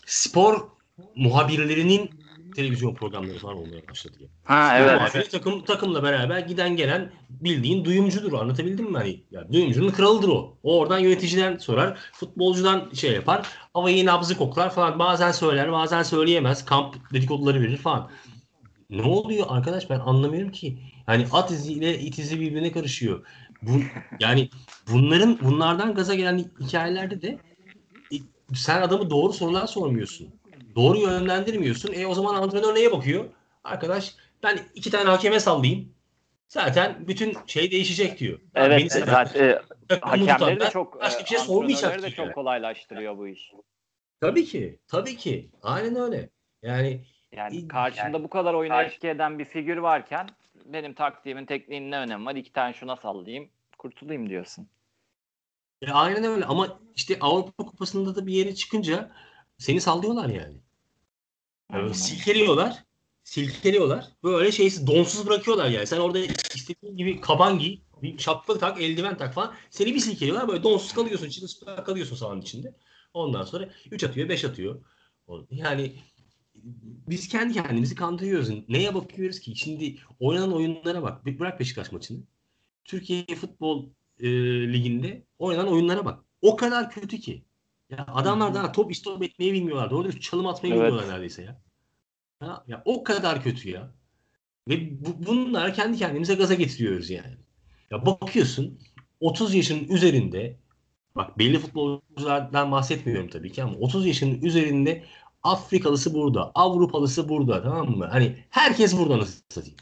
spor 0.05 0.67
muhabirlerinin 1.15 2.09
televizyon 2.55 2.95
programları 2.95 3.37
falan 3.39 3.57
olmaya 3.57 3.87
başladı. 3.89 4.15
Yani. 4.19 4.29
Ha 4.43 4.77
Evet. 4.79 5.11
evet. 5.15 5.31
takım 5.31 5.63
takımla 5.63 6.03
beraber 6.03 6.39
giden 6.39 6.75
gelen 6.75 7.11
bildiğin 7.29 7.85
duyumcudur. 7.85 8.33
Anlatabildim 8.33 8.91
mi 8.91 8.97
hani? 8.97 9.23
Ya, 9.31 9.53
duyumcunun 9.53 9.89
kralıdır 9.91 10.27
o. 10.29 10.57
O 10.63 10.79
oradan 10.79 10.99
yöneticiden 10.99 11.57
sorar, 11.57 11.97
futbolcudan 12.13 12.89
şey 12.93 13.11
yapar, 13.11 13.47
havayı 13.73 14.05
nabzı 14.05 14.37
koklar 14.37 14.73
falan. 14.73 14.99
Bazen 14.99 15.31
söyler, 15.31 15.71
bazen 15.71 16.03
söyleyemez. 16.03 16.65
Kamp 16.65 17.13
dedikoduları 17.13 17.61
verir 17.61 17.77
falan. 17.77 18.09
Ne 18.89 19.01
oluyor 19.01 19.45
arkadaş 19.49 19.89
ben 19.89 19.99
anlamıyorum 19.99 20.51
ki. 20.51 20.77
Yani 21.07 21.27
at 21.31 21.51
iziyle 21.51 21.99
it 21.99 22.19
izi 22.19 22.39
birbirine 22.39 22.71
karışıyor. 22.71 23.25
Bu, 23.67 23.71
yani 24.19 24.49
bunların 24.91 25.39
bunlardan 25.41 25.93
gaza 25.93 26.15
gelen 26.15 26.45
hikayelerde 26.59 27.21
de 27.21 27.37
e, 28.13 28.15
sen 28.55 28.81
adamı 28.81 29.09
doğru 29.09 29.33
sorular 29.33 29.67
sormuyorsun. 29.67 30.27
Doğru 30.75 30.97
yönlendirmiyorsun. 30.97 31.93
E 31.93 32.07
o 32.07 32.13
zaman 32.13 32.35
antrenör 32.35 32.75
neye 32.75 32.91
bakıyor? 32.91 33.25
Arkadaş 33.63 34.15
ben 34.43 34.59
iki 34.75 34.91
tane 34.91 35.09
hakeme 35.09 35.39
sallayayım. 35.39 35.93
Zaten 36.47 37.07
bütün 37.07 37.37
şey 37.47 37.71
değişecek 37.71 38.19
diyor. 38.19 38.39
Yani 38.55 38.73
Evet 38.73 38.79
beni 38.79 38.89
zaten 38.89 39.41
e, 39.41 39.59
hakemleri 40.01 40.59
de 40.59 40.69
çok 40.69 41.01
başka 41.01 41.19
e, 41.19 41.23
bir 41.23 41.29
şey 41.29 41.37
sormayacak 41.37 41.83
antrenörleri 41.83 42.11
de 42.11 42.15
çok 42.15 42.33
kolaylaştırıyor 42.33 43.17
bu 43.17 43.27
iş. 43.27 43.51
Tabii 44.21 44.45
ki. 44.45 44.79
Tabii 44.87 45.17
ki. 45.17 45.49
Aynen 45.61 45.95
öyle. 45.95 46.29
Yani 46.61 47.01
Yani 47.31 47.55
İyi, 47.55 47.67
karşımda 47.67 48.23
bu 48.23 48.29
kadar 48.29 48.53
oyuna 48.53 48.83
etki 48.83 49.07
eden 49.07 49.39
bir 49.39 49.45
figür 49.45 49.77
varken 49.77 50.29
benim 50.65 50.93
taktiğimin 50.93 51.45
tekniğinin 51.45 51.91
ne 51.91 51.97
önemi 51.97 52.25
var? 52.25 52.35
İki 52.35 52.53
tane 52.53 52.73
şuna 52.73 52.95
sallayayım, 52.95 53.49
kurtulayım 53.77 54.29
diyorsun. 54.29 54.67
E, 55.81 55.91
aynen 55.91 56.23
öyle 56.23 56.45
ama 56.45 56.79
işte 56.95 57.17
Avrupa 57.21 57.65
Kupası'nda 57.65 58.15
da 58.15 58.27
bir 58.27 58.33
yere 58.33 58.55
çıkınca 58.55 59.11
seni 59.57 59.81
sallıyorlar 59.81 60.29
yani. 60.29 60.57
yani 61.73 61.93
silkeliyorlar. 61.93 62.83
Silkeliyorlar. 63.23 64.07
Böyle 64.23 64.51
şeysiz 64.51 64.87
donsuz 64.87 65.27
bırakıyorlar 65.27 65.69
yani. 65.69 65.87
Sen 65.87 65.99
orada 65.99 66.19
istediğin 66.19 66.97
gibi 66.97 67.21
kaban 67.21 67.59
giy, 67.59 67.79
bir 68.01 68.17
şapka 68.17 68.57
tak, 68.57 68.81
eldiven 68.81 69.17
tak 69.17 69.33
falan. 69.33 69.53
Seni 69.69 69.95
bir 69.95 69.99
silkeliyorlar 69.99 70.47
böyle 70.47 70.63
donsuz 70.63 70.93
kalıyorsun. 70.93 71.29
Çırılçıplak 71.29 71.85
kalıyorsun 71.85 72.15
sahanın 72.15 72.41
içinde. 72.41 72.75
Ondan 73.13 73.43
sonra 73.43 73.69
3 73.91 74.03
atıyor, 74.03 74.29
5 74.29 74.45
atıyor. 74.45 74.83
Yani 75.49 75.95
biz 77.07 77.27
kendi 77.27 77.53
kendimizi 77.53 77.95
kandırıyoruz. 77.95 78.49
Neye 78.69 78.95
bakıyoruz 78.95 79.39
ki? 79.39 79.55
Şimdi 79.55 79.95
oynanan 80.19 80.53
oyunlara 80.53 81.03
bak. 81.03 81.25
Bırak 81.25 81.59
Beşiktaş 81.59 81.91
maçını. 81.91 82.19
Türkiye 82.85 83.25
Futbol 83.25 83.85
e, 84.19 84.27
Ligi'nde 84.73 85.23
oynanan 85.39 85.67
oyunlara 85.67 86.05
bak. 86.05 86.23
O 86.41 86.55
kadar 86.55 86.91
kötü 86.91 87.19
ki. 87.19 87.43
Ya 87.89 88.05
adamlar 88.07 88.53
daha 88.53 88.71
top 88.71 88.91
istop 88.91 89.23
etmeyi 89.23 89.53
bilmiyorlar. 89.53 89.91
Doğru 89.91 90.05
düzgün 90.07 90.21
çalım 90.21 90.47
atmayı 90.47 90.75
Evet. 90.75 90.83
bilmiyorlar 90.83 91.13
neredeyse 91.13 91.43
ya. 91.43 91.61
ya. 92.41 92.63
Ya 92.67 92.81
o 92.85 93.03
kadar 93.03 93.43
kötü 93.43 93.69
ya. 93.69 93.93
Ve 94.67 95.05
bu, 95.05 95.25
bunlar 95.25 95.73
kendi 95.73 95.97
kendimize 95.97 96.35
gaza 96.35 96.53
getiriyoruz 96.53 97.09
yani. 97.09 97.37
Ya 97.91 98.05
bakıyorsun 98.05 98.79
30 99.19 99.55
yaşın 99.55 99.87
üzerinde 99.87 100.57
bak 101.15 101.39
belli 101.39 101.59
futbolculardan 101.59 102.71
bahsetmiyorum 102.71 103.27
tabii 103.29 103.51
ki 103.51 103.63
ama 103.63 103.73
30 103.77 104.05
yaşın 104.05 104.41
üzerinde 104.41 105.03
Afrikalısı 105.43 106.13
burada, 106.13 106.51
Avrupalısı 106.55 107.29
burada 107.29 107.63
tamam 107.63 107.97
mı? 107.97 108.07
Hani 108.11 108.37
herkes 108.49 108.97
burada 108.97 109.17
nasıl 109.17 109.41
satayım. 109.49 109.77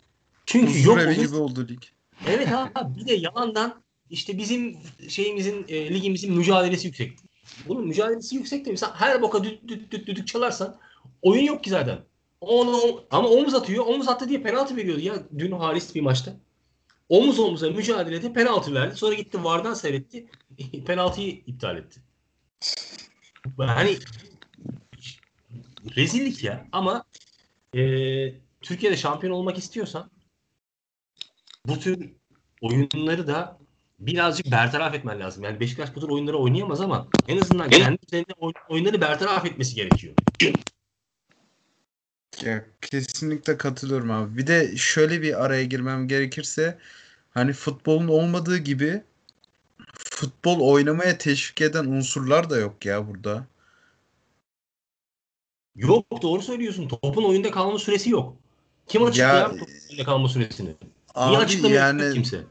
Çünkü 0.45 0.87
yok 0.87 0.99
evi 0.99 1.15
gibi 1.15 1.35
oldu 1.35 1.67
lig. 1.67 1.81
Evet 2.27 2.47
abi 2.75 2.99
bir 2.99 3.07
de 3.07 3.13
yalandan 3.13 3.81
işte 4.09 4.37
bizim 4.37 4.77
şeyimizin 5.09 5.65
e, 5.67 5.93
ligimizin 5.93 6.33
mücadelesi 6.33 6.87
yüksek. 6.87 7.11
Bunun 7.67 7.87
mücadelesi 7.87 8.35
yüksek 8.35 8.65
de 8.65 8.71
mesela 8.71 9.01
her 9.01 9.21
boka 9.21 9.43
düt 9.43 9.67
düt 9.67 9.91
düt 9.91 10.07
düdük 10.07 10.27
çalarsan 10.27 10.75
oyun 11.21 11.43
yok 11.43 11.63
ki 11.63 11.69
zaten. 11.69 11.99
Onu, 12.41 13.03
ama 13.11 13.27
omuz 13.29 13.53
atıyor. 13.53 13.85
Omuz 13.85 14.07
attı 14.07 14.29
diye 14.29 14.41
penaltı 14.41 14.75
veriyordu 14.75 15.01
ya 15.01 15.13
dün 15.37 15.51
Haris 15.51 15.95
bir 15.95 16.01
maçta. 16.01 16.33
Omuz 17.09 17.39
omuza 17.39 17.69
mücadelede 17.69 18.33
penaltı 18.33 18.73
verdi. 18.73 18.95
Sonra 18.95 19.13
gitti 19.13 19.43
VAR'dan 19.43 19.73
seyretti. 19.73 20.25
penaltıyı 20.85 21.31
iptal 21.31 21.77
etti. 21.77 22.01
Hani 23.57 23.97
rezillik 25.95 26.43
ya. 26.43 26.67
Ama 26.71 27.03
e, 27.75 27.81
Türkiye'de 28.61 28.97
şampiyon 28.97 29.33
olmak 29.33 29.57
istiyorsan 29.57 30.11
bu 31.65 31.79
tür 31.79 32.09
oyunları 32.61 33.27
da 33.27 33.57
birazcık 33.99 34.51
bertaraf 34.51 34.95
etmen 34.95 35.19
lazım. 35.19 35.43
Yani 35.43 35.59
Beşiktaş 35.59 35.95
bu 35.95 35.99
tür 35.99 36.09
oyunları 36.09 36.37
oynayamaz 36.37 36.81
ama 36.81 37.07
en 37.27 37.37
azından 37.37 37.69
kendi 37.69 37.99
üzerinde 38.07 38.33
oy- 38.39 38.53
oyunları 38.69 39.01
bertaraf 39.01 39.45
etmesi 39.45 39.75
gerekiyor. 39.75 40.13
Ya 42.41 42.65
kesinlikle 42.81 43.57
katılıyorum 43.57 44.11
abi. 44.11 44.37
Bir 44.37 44.47
de 44.47 44.77
şöyle 44.77 45.21
bir 45.21 45.45
araya 45.45 45.63
girmem 45.63 46.07
gerekirse 46.07 46.77
hani 47.31 47.53
futbolun 47.53 48.07
olmadığı 48.07 48.57
gibi 48.57 49.01
futbol 49.93 50.59
oynamaya 50.59 51.17
teşvik 51.17 51.61
eden 51.61 51.85
unsurlar 51.85 52.49
da 52.49 52.57
yok 52.57 52.85
ya 52.85 53.07
burada. 53.07 53.45
Yok 55.75 56.21
doğru 56.21 56.41
söylüyorsun. 56.41 56.87
Topun 56.87 57.23
oyunda 57.23 57.51
kalma 57.51 57.79
süresi 57.79 58.09
yok. 58.09 58.35
Kim 58.87 59.03
açıklar 59.03 59.33
Ya- 59.33 59.49
topun 59.49 59.67
oyunda 59.89 60.03
kalma 60.05 60.29
süresini? 60.29 60.67
Niye 60.67 61.37
Abi 61.37 61.37
açıklamıyor 61.37 61.81
yani 61.81 62.13
kimse? 62.13 62.41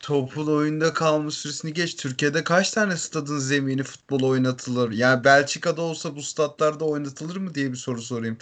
topun 0.00 0.46
oyunda 0.46 0.92
kalma 0.92 1.30
süresini 1.30 1.72
geç. 1.72 1.96
Türkiye'de 1.96 2.44
kaç 2.44 2.70
tane 2.70 2.96
stadın 2.96 3.38
zemini 3.38 3.82
futbol 3.82 4.22
oynatılır? 4.22 4.92
Yani 4.92 5.24
Belçika'da 5.24 5.82
olsa 5.82 6.16
bu 6.16 6.22
stadlarda 6.22 6.84
oynatılır 6.84 7.36
mı 7.36 7.54
diye 7.54 7.72
bir 7.72 7.76
soru 7.76 8.02
sorayım. 8.02 8.38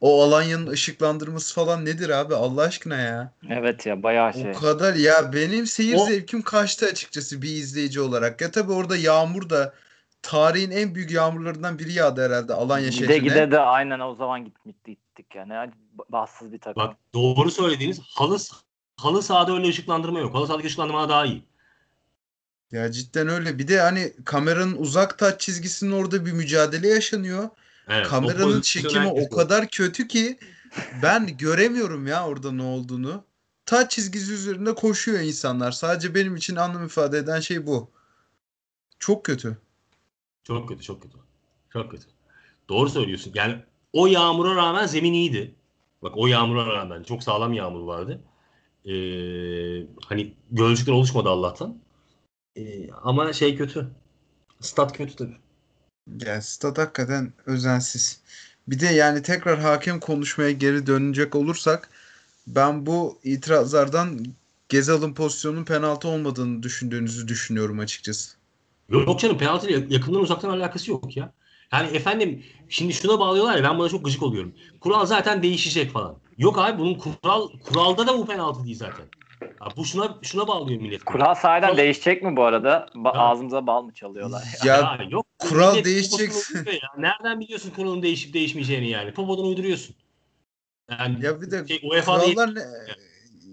O 0.00 0.22
Alanya'nın 0.22 0.66
ışıklandırması 0.66 1.54
falan 1.54 1.84
nedir 1.84 2.08
abi 2.10 2.34
Allah 2.34 2.62
aşkına 2.62 2.96
ya? 2.96 3.32
Evet 3.50 3.86
ya 3.86 4.02
bayağı 4.02 4.32
şey. 4.34 4.50
O 4.50 4.52
kadar 4.60 4.94
ya 4.94 5.32
benim 5.32 5.66
seyir 5.66 5.96
O- 5.96 6.06
zevkim 6.06 6.42
kaçtı 6.42 6.86
açıkçası 6.86 7.42
bir 7.42 7.50
izleyici 7.50 8.00
olarak. 8.00 8.40
Ya 8.40 8.50
tabii 8.50 8.72
orada 8.72 8.96
yağmur 8.96 9.50
da 9.50 9.74
tarihin 10.22 10.70
en 10.70 10.94
büyük 10.94 11.10
yağmurlarından 11.10 11.78
biri 11.78 11.92
yağdı 11.92 12.24
herhalde 12.24 12.54
Alanya 12.54 12.88
Gide 12.88 12.96
şehrine. 12.96 13.18
gide 13.18 13.50
de 13.50 13.58
aynen 13.58 14.00
o 14.00 14.14
zaman 14.14 14.44
gittik 14.44 14.84
gittik 14.84 15.34
yani. 15.34 15.52
Hadi 15.52 15.72
bahtsız 16.08 16.52
bir 16.52 16.58
takım. 16.58 16.82
Bak 16.82 16.96
doğru 17.14 17.50
söylediğiniz 17.50 18.00
halı 18.14 18.38
halı 18.96 19.22
sahada 19.22 19.52
öyle 19.52 19.68
ışıklandırma 19.68 20.18
yok. 20.18 20.34
Halı 20.34 20.46
sahadaki 20.46 20.66
ışıklandırma 20.66 21.08
daha 21.08 21.26
iyi. 21.26 21.44
Ya 22.72 22.92
cidden 22.92 23.28
öyle. 23.28 23.58
Bir 23.58 23.68
de 23.68 23.80
hani 23.80 24.12
kameranın 24.24 24.76
uzak 24.76 25.18
taç 25.18 25.40
çizgisinin 25.40 25.92
orada 25.92 26.26
bir 26.26 26.32
mücadele 26.32 26.88
yaşanıyor. 26.88 27.48
Evet, 27.88 28.06
o 28.06 28.10
Kameranın 28.10 28.42
pozisyonu 28.42 28.88
çekimi 28.88 29.06
o 29.06 29.36
kadar 29.36 29.68
kötü 29.68 30.08
ki 30.08 30.38
ben 31.02 31.36
göremiyorum 31.36 32.06
ya 32.06 32.26
orada 32.26 32.52
ne 32.52 32.62
olduğunu. 32.62 33.24
Taç 33.66 33.90
çizgisi 33.90 34.32
üzerinde 34.32 34.74
koşuyor 34.74 35.20
insanlar. 35.20 35.72
Sadece 35.72 36.14
benim 36.14 36.36
için 36.36 36.56
anlam 36.56 36.86
ifade 36.86 37.18
eden 37.18 37.40
şey 37.40 37.66
bu. 37.66 37.90
Çok 38.98 39.24
kötü. 39.24 39.58
Çok 40.44 40.68
kötü, 40.68 40.82
çok 40.82 41.02
kötü. 41.02 41.16
Çok 41.72 41.90
kötü. 41.90 42.06
Doğru 42.68 42.88
söylüyorsun. 42.88 43.32
Yani 43.34 43.56
o 43.92 44.06
yağmura 44.06 44.56
rağmen 44.56 44.86
zemin 44.86 45.12
iyiydi. 45.12 45.54
Bak 46.02 46.12
o 46.16 46.26
yağmura 46.26 46.66
rağmen 46.66 47.02
çok 47.02 47.22
sağlam 47.22 47.52
yağmur 47.52 47.80
vardı. 47.80 48.20
Ee, 48.84 49.86
hani 50.06 50.34
gölcükler 50.50 50.92
oluşmadı 50.92 51.28
Allah'tan. 51.28 51.78
Ee, 52.56 52.90
ama 52.90 53.32
şey 53.32 53.56
kötü. 53.56 53.88
Stat 54.60 54.96
kötü 54.96 55.16
tabii. 55.16 55.36
Ya 56.26 56.42
stat 56.42 56.78
hakikaten 56.78 57.32
özensiz. 57.46 58.20
Bir 58.68 58.80
de 58.80 58.86
yani 58.86 59.22
tekrar 59.22 59.60
hakem 59.60 60.00
konuşmaya 60.00 60.50
geri 60.50 60.86
dönecek 60.86 61.34
olursak 61.34 61.90
ben 62.46 62.86
bu 62.86 63.18
itirazlardan 63.24 64.26
Gezal'ın 64.68 65.14
pozisyonun 65.14 65.64
penaltı 65.64 66.08
olmadığını 66.08 66.62
düşündüğünüzü 66.62 67.28
düşünüyorum 67.28 67.78
açıkçası. 67.78 68.41
Yok 68.92 69.20
canım 69.20 69.38
penaltıyla 69.38 69.82
yakından 69.88 70.20
uzaktan 70.20 70.50
alakası 70.50 70.90
yok 70.90 71.16
ya. 71.16 71.32
Yani 71.72 71.96
efendim 71.96 72.44
şimdi 72.68 72.92
şuna 72.92 73.18
bağlıyorlar 73.18 73.56
ya 73.56 73.62
ben 73.64 73.78
buna 73.78 73.88
çok 73.88 74.04
gıcık 74.04 74.22
oluyorum. 74.22 74.54
Kural 74.80 75.06
zaten 75.06 75.42
değişecek 75.42 75.90
falan. 75.90 76.16
Yok 76.38 76.58
abi 76.58 76.78
bunun 76.78 76.94
kural 76.94 77.48
kuralda 77.64 78.06
da 78.06 78.18
bu 78.18 78.26
penaltı 78.26 78.64
değil 78.64 78.76
zaten. 78.76 79.06
Ya 79.42 79.68
bu 79.76 79.84
şuna 79.84 80.18
şuna 80.22 80.48
bağlıyor 80.48 80.80
millet. 80.80 81.04
Kural 81.04 81.34
sahiden 81.34 81.68
Kural- 81.70 81.76
değişecek 81.78 82.22
mi 82.22 82.36
bu 82.36 82.42
arada? 82.44 82.88
Ba- 82.94 83.10
ağzımıza 83.10 83.66
bal 83.66 83.82
mı 83.82 83.94
çalıyorlar? 83.94 84.42
Ya 84.64 84.76
Ya 84.76 84.98
yok. 85.10 85.26
kural 85.38 85.72
Millet 85.72 85.84
değişecek. 85.84 86.28
poposunu 86.28 86.58
uyduruyor 86.58 86.82
ya. 86.82 86.88
Nereden 86.98 87.40
biliyorsun 87.40 87.70
kuralın 87.76 88.02
değişip 88.02 88.34
değişmeyeceğini 88.34 88.88
yani? 88.88 89.12
Popodan 89.12 89.44
uyduruyorsun. 89.44 89.96
Yani 90.90 91.24
ya 91.24 91.40
bir 91.40 91.50
de 91.50 91.66
şey, 91.68 91.80
UEFA'da 91.90 92.24
kurallar 92.24 92.54
ne 92.54 92.60
yani 92.60 93.02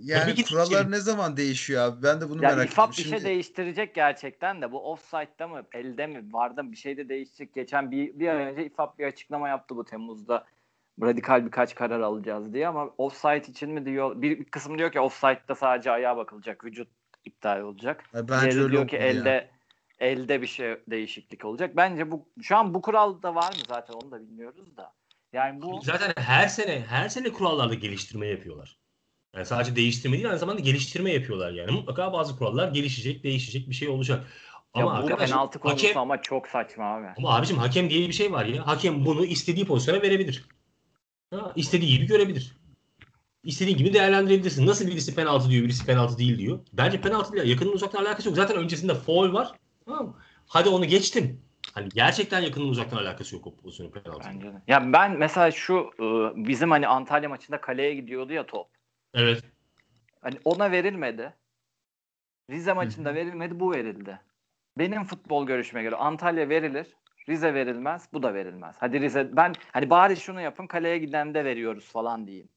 Tabii 0.07 0.35
ki 0.35 0.43
kurallar 0.43 0.91
ne 0.91 0.99
zaman 0.99 1.37
değişiyor 1.37 1.83
abi? 1.83 2.03
Ben 2.03 2.21
de 2.21 2.29
bunu 2.29 2.43
Ya 2.43 2.49
merak 2.49 2.71
ettim. 2.71 2.83
bir 2.97 3.03
şey 3.03 3.23
değiştirecek 3.23 3.95
gerçekten 3.95 4.61
de 4.61 4.71
bu 4.71 4.91
offside'da 4.91 5.47
mı 5.47 5.63
elde 5.73 6.07
mi 6.07 6.33
vardı 6.33 6.63
mı 6.63 6.71
bir 6.71 6.77
şey 6.77 6.97
de 6.97 7.09
değişecek. 7.09 7.53
Geçen 7.53 7.91
bir, 7.91 8.19
bir 8.19 8.27
ay 8.27 8.35
önce 8.35 8.65
İFAB 8.65 8.99
bir 8.99 9.05
açıklama 9.05 9.49
yaptı 9.49 9.75
bu 9.75 9.85
Temmuz'da 9.85 10.45
radikal 11.01 11.45
birkaç 11.45 11.75
karar 11.75 11.99
alacağız 11.99 12.53
diye 12.53 12.67
ama 12.67 12.89
offside 12.97 13.51
için 13.51 13.69
mi 13.69 13.85
diyor 13.85 14.21
bir, 14.21 14.39
bir 14.39 14.45
kısım 14.45 14.77
diyor 14.77 14.91
ki 14.91 14.99
offside'da 14.99 15.55
sadece 15.55 15.91
ayağa 15.91 16.17
bakılacak 16.17 16.65
vücut 16.65 16.87
iptal 17.25 17.61
olacak. 17.61 18.03
Ya 18.13 18.29
bence 18.29 18.51
Diğeri 18.51 18.63
öyle 18.63 18.71
diyor 18.71 18.87
ki 18.87 18.97
olmadı 18.97 19.13
ya. 19.13 19.21
elde 19.21 19.49
elde 19.99 20.41
bir 20.41 20.47
şey 20.47 20.77
değişiklik 20.87 21.45
olacak. 21.45 21.75
Bence 21.75 22.11
bu 22.11 22.29
şu 22.41 22.57
an 22.57 22.73
bu 22.73 22.81
kural 22.81 23.21
da 23.21 23.35
var 23.35 23.51
mı 23.51 23.61
zaten 23.67 23.93
onu 23.93 24.11
da 24.11 24.21
bilmiyoruz 24.21 24.77
da. 24.77 24.93
Yani 25.33 25.61
bu 25.61 25.81
Zaten 25.81 26.13
her 26.17 26.47
sene 26.47 26.81
her 26.89 27.09
sene 27.09 27.29
kurallarda 27.29 27.73
geliştirme 27.73 28.27
yapıyorlar. 28.27 28.77
Yani 29.35 29.45
sadece 29.45 29.75
değiştirme 29.75 30.15
değil 30.15 30.29
aynı 30.29 30.39
zamanda 30.39 30.61
geliştirme 30.61 31.11
yapıyorlar 31.11 31.51
yani. 31.51 31.71
Mutlaka 31.71 32.13
bazı 32.13 32.37
kurallar 32.37 32.67
gelişecek, 32.67 33.23
değişecek 33.23 33.69
bir 33.69 33.75
şey 33.75 33.89
olacak. 33.89 34.27
ya 34.75 34.83
Ama 34.83 34.91
bu 34.91 34.95
arkadaşım 34.95 35.35
penaltı 35.35 35.59
konusu 35.59 35.87
hakem, 35.87 36.01
ama 36.01 36.21
çok 36.21 36.47
saçma 36.47 36.83
abi. 36.85 37.07
ama 37.17 37.35
abicim 37.35 37.57
hakem 37.57 37.89
diye 37.89 38.07
bir 38.07 38.13
şey 38.13 38.31
var 38.31 38.45
ya. 38.45 38.67
Hakem 38.67 39.05
bunu 39.05 39.25
istediği 39.25 39.65
pozisyona 39.65 40.01
verebilir. 40.01 40.45
Ha, 41.33 41.53
istediği 41.55 41.97
gibi 41.97 42.05
görebilir. 42.05 42.55
İstediğin 43.43 43.77
gibi 43.77 43.93
değerlendirebilirsin. 43.93 44.67
Nasıl 44.67 44.87
birisi 44.87 45.15
penaltı 45.15 45.49
diyor, 45.49 45.63
birisi 45.63 45.85
penaltı 45.85 46.17
değil 46.17 46.37
diyor. 46.37 46.59
Bence 46.73 47.01
penaltı 47.01 47.35
ile 47.37 47.47
yakının 47.49 47.71
uzaktan 47.71 48.05
alakası 48.05 48.29
yok. 48.29 48.35
Zaten 48.35 48.57
öncesinde 48.57 48.95
foul 48.95 49.33
var. 49.33 49.51
Tamam 49.85 50.05
mı? 50.05 50.15
Hadi 50.47 50.69
onu 50.69 50.85
geçtim. 50.85 51.41
Hani 51.73 51.89
gerçekten 51.89 52.41
yakının 52.41 52.67
uzaktan 52.67 52.97
alakası 52.97 53.35
yok 53.35 53.47
o 53.47 53.55
pozisyonun 53.55 53.91
penaltı. 53.91 54.29
Bence 54.33 54.47
de. 54.47 54.61
Ya 54.67 54.93
ben 54.93 55.17
mesela 55.17 55.51
şu 55.51 55.89
e, 55.99 56.05
bizim 56.47 56.71
hani 56.71 56.87
Antalya 56.87 57.29
maçında 57.29 57.61
kaleye 57.61 57.93
gidiyordu 57.93 58.33
ya 58.33 58.45
top. 58.45 58.67
Evet. 59.13 59.43
Hani 60.21 60.35
ona 60.45 60.71
verilmedi. 60.71 61.33
Rize 62.49 62.73
maçında 62.73 63.15
verilmedi, 63.15 63.59
bu 63.59 63.71
verildi. 63.71 64.19
Benim 64.77 65.03
futbol 65.03 65.45
görüşüme 65.45 65.83
göre 65.83 65.95
Antalya 65.95 66.49
verilir, 66.49 66.87
Rize 67.29 67.53
verilmez, 67.53 68.09
bu 68.13 68.23
da 68.23 68.33
verilmez. 68.33 68.75
Hadi 68.79 68.99
Rize 69.01 69.29
ben 69.35 69.55
hani 69.71 69.89
bari 69.89 70.17
şunu 70.17 70.41
yapın 70.41 70.67
kaleye 70.67 70.97
giden 70.97 71.33
de 71.33 71.45
veriyoruz 71.45 71.85
falan 71.85 72.27
diyeyim. 72.27 72.49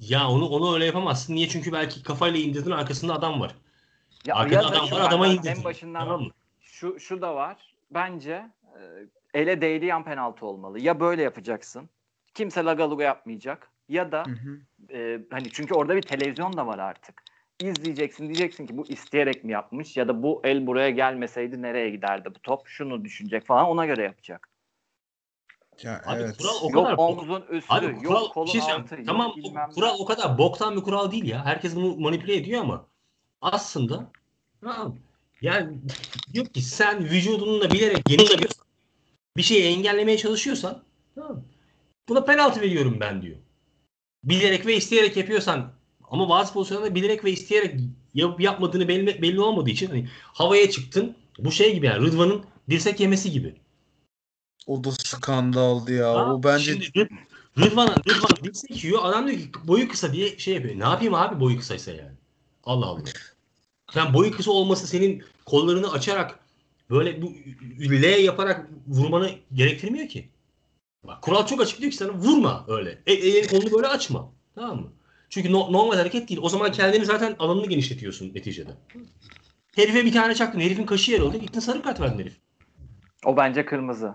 Ya 0.00 0.28
onu 0.28 0.48
onu 0.48 0.74
öyle 0.74 0.84
yapamazsın. 0.84 1.34
Niye? 1.34 1.48
Çünkü 1.48 1.72
belki 1.72 2.02
kafayla 2.02 2.40
indirdin 2.40 2.70
arkasında 2.70 3.14
adam 3.14 3.40
var. 3.40 3.54
Ya, 4.26 4.34
Arkada 4.34 4.66
adam 4.66 4.90
var 4.90 5.00
adama 5.00 5.26
indirdin. 5.26 5.48
En 5.48 5.64
başından 5.64 6.00
Tamam 6.00 6.22
mı? 6.22 6.30
şu 6.60 7.00
şu 7.00 7.22
da 7.22 7.34
var. 7.34 7.74
Bence 7.90 8.46
e, 8.78 9.40
ele 9.40 9.60
değdiği 9.60 9.94
an 9.94 10.04
penaltı 10.04 10.46
olmalı. 10.46 10.80
Ya 10.80 11.00
böyle 11.00 11.22
yapacaksın. 11.22 11.88
Kimse 12.34 12.64
lagaluga 12.64 13.04
yapmayacak. 13.04 13.70
Ya 13.88 14.12
da 14.12 14.24
Hı 14.26 14.30
hı. 14.30 14.60
e, 14.98 15.20
hani 15.30 15.48
çünkü 15.52 15.74
orada 15.74 15.96
bir 15.96 16.02
televizyon 16.02 16.56
da 16.56 16.66
var 16.66 16.78
artık. 16.78 17.22
İzleyeceksin 17.60 18.28
diyeceksin 18.28 18.66
ki 18.66 18.76
bu 18.76 18.86
isteyerek 18.86 19.44
mi 19.44 19.52
yapmış 19.52 19.96
ya 19.96 20.08
da 20.08 20.22
bu 20.22 20.40
el 20.44 20.66
buraya 20.66 20.90
gelmeseydi 20.90 21.62
nereye 21.62 21.90
giderdi 21.90 22.28
bu 22.34 22.38
top 22.42 22.66
şunu 22.66 23.04
düşünecek 23.04 23.46
falan 23.46 23.66
ona 23.66 23.86
göre 23.86 24.02
yapacak. 24.02 24.48
Ya, 25.82 26.02
Abi 26.06 26.22
evet. 26.22 26.36
kural 26.38 26.54
o 26.62 26.70
yok 26.70 26.84
kadar 26.84 26.96
omzun 26.98 27.42
üstü, 27.50 27.74
Abi 27.74 27.86
yok 27.86 28.04
kural 28.04 28.28
kolun 28.28 28.46
şey 28.46 28.60
altı, 28.60 29.04
Tamam 29.06 29.26
yok 29.26 29.36
o 29.36 29.48
bilmem 29.48 29.68
ne. 29.68 29.74
kural 29.74 29.96
o 29.98 30.04
kadar 30.04 30.38
boktan 30.38 30.76
bir 30.76 30.80
kural 30.80 31.12
değil 31.12 31.24
ya. 31.28 31.44
Herkes 31.44 31.76
bunu 31.76 31.96
manipüle 31.96 32.36
ediyor 32.36 32.60
ama 32.60 32.86
aslında 33.40 34.10
tamam. 34.60 34.96
Yani 35.40 35.78
diyor 36.32 36.46
ki 36.46 36.62
sen 36.62 37.04
vücudunla 37.04 37.72
bilerek 37.72 38.10
yeni 38.10 38.28
bir 39.36 39.42
şeyi 39.42 39.76
engellemeye 39.76 40.18
çalışıyorsan 40.18 40.82
tamam. 41.14 41.42
Buna 42.08 42.24
penaltı 42.24 42.60
veriyorum 42.60 42.96
ben 43.00 43.22
diyor. 43.22 43.36
Bilerek 44.24 44.66
ve 44.66 44.76
isteyerek 44.76 45.16
yapıyorsan 45.16 45.72
ama 46.10 46.28
bazı 46.28 46.52
pozisyonlarda 46.52 46.94
bilerek 46.94 47.24
ve 47.24 47.30
isteyerek 47.32 47.80
yapıp 48.14 48.40
yapmadığını 48.40 48.88
belli, 48.88 49.22
belli 49.22 49.40
olmadığı 49.40 49.70
için 49.70 49.86
hani 49.86 50.08
havaya 50.22 50.70
çıktın. 50.70 51.16
Bu 51.38 51.52
şey 51.52 51.74
gibi 51.74 51.86
yani 51.86 52.06
Rıdvan'ın 52.06 52.44
dirsek 52.70 53.00
yemesi 53.00 53.30
gibi. 53.30 53.54
O 54.66 54.84
da 54.84 54.90
skandaldı 54.92 55.92
ya. 55.92 56.14
Ha, 56.14 56.34
o 56.34 56.42
bence 56.42 56.72
Şimdi 56.72 56.84
Rıd- 56.84 57.10
Rıdvan, 57.58 57.88
Rıdvan 57.88 58.44
dirsek 58.44 58.84
yiyor. 58.84 59.00
Adam 59.02 59.28
diyor 59.28 59.38
ki 59.38 59.48
boyu 59.64 59.88
kısa 59.88 60.12
diye 60.12 60.38
şey 60.38 60.54
yapıyor. 60.54 60.78
Ne 60.78 60.84
yapayım 60.84 61.14
abi 61.14 61.40
boyu 61.40 61.58
kısaysa 61.58 61.90
yani. 61.90 62.16
Allah 62.64 62.86
Allah. 62.86 63.00
Sen 63.92 64.14
boyu 64.14 64.30
kısa 64.30 64.50
olması 64.50 64.86
senin 64.86 65.22
kollarını 65.44 65.92
açarak 65.92 66.38
böyle 66.90 67.22
bu 67.22 67.32
L 67.80 68.04
yaparak 68.04 68.68
vurmanı 68.86 69.30
gerektirmiyor 69.54 70.08
ki. 70.08 70.28
Bak 71.06 71.22
kural 71.22 71.46
çok 71.46 71.60
açık 71.60 71.80
diyor 71.80 71.90
ki 71.90 71.96
sana 71.96 72.12
vurma 72.12 72.64
öyle. 72.68 73.02
E, 73.06 73.12
elini 73.12 73.46
kolunu 73.46 73.72
böyle 73.72 73.86
açma. 73.86 74.32
Tamam 74.54 74.76
mı? 74.80 74.92
Çünkü 75.30 75.52
no- 75.52 75.72
normal 75.72 75.96
hareket 75.96 76.28
değil. 76.28 76.40
O 76.42 76.48
zaman 76.48 76.72
kendini 76.72 77.04
zaten 77.04 77.36
alanını 77.38 77.66
genişletiyorsun 77.66 78.34
neticede. 78.34 78.70
Herife 79.74 80.04
bir 80.04 80.12
tane 80.12 80.34
çaktın. 80.34 80.60
Herifin 80.60 80.86
kaşı 80.86 81.12
yarıldı. 81.12 81.36
Gittin 81.36 81.60
sarı 81.60 81.82
kart 81.82 82.00
verdin 82.00 82.18
herif. 82.18 82.36
O 83.24 83.36
bence 83.36 83.66
kırmızı. 83.66 84.14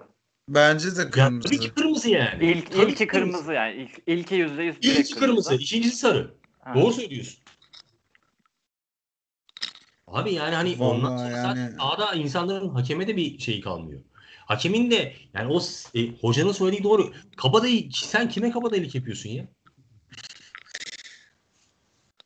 bence 0.50 0.96
de 0.96 1.02
Ya, 1.02 1.10
kırmızı. 1.12 1.48
tabii 1.48 1.60
ki 1.60 1.70
kırmızı 1.74 2.10
yani. 2.10 2.52
İlk, 2.52 2.72
Tabii 2.72 2.82
ilki 2.84 2.96
ki 2.96 3.08
kırmızı 3.08 3.54
yani. 3.54 3.76
İlk, 3.82 3.92
ilki 4.08 4.36
yüzde 4.36 4.64
yüz 4.64 4.82
direkt 4.82 5.00
İlki 5.00 5.16
kırmızı, 5.20 5.56
ikincisi 5.56 5.96
sarı. 5.98 6.34
Ha. 6.60 6.74
Doğru 6.76 6.94
söylüyorsun. 6.94 7.40
Abi 10.08 10.34
yani 10.34 10.56
hani 10.56 10.76
ondan 10.80 11.12
Vallahi 11.12 11.20
sonra 11.20 11.38
yani- 11.38 11.48
zaten 11.48 11.78
sahada 11.78 12.14
insanların 12.14 12.70
hakeme 12.70 13.08
de 13.08 13.18
bir 13.18 13.40
şeyi 13.40 13.62
kalmıyor. 13.62 14.02
Hakemin 14.52 14.92
de 14.92 15.14
yani 15.34 15.54
o 15.54 15.62
e, 15.96 16.12
hocanın 16.22 16.52
söylediği 16.52 16.84
doğru. 16.84 17.14
Kabadayı 17.38 17.90
sen 17.94 18.30
kime 18.30 18.52
kabadayılık 18.52 18.96
yapıyorsun 18.96 19.30
ya? 19.30 19.48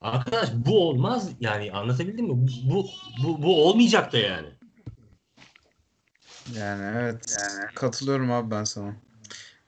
Arkadaş 0.02 0.50
bu 0.54 0.90
olmaz 0.90 1.30
yani 1.40 1.72
anlatabildim 1.72 2.26
mi? 2.26 2.48
Bu 2.64 2.88
bu 3.24 3.44
bu 3.44 3.66
olmayacak 3.68 4.14
da 4.14 4.18
yani. 4.18 4.48
Yani 6.56 6.98
evet. 6.98 7.38
Katılıyorum 7.76 8.32
abi 8.32 8.52
ben 8.52 8.64
sana. 8.64 8.96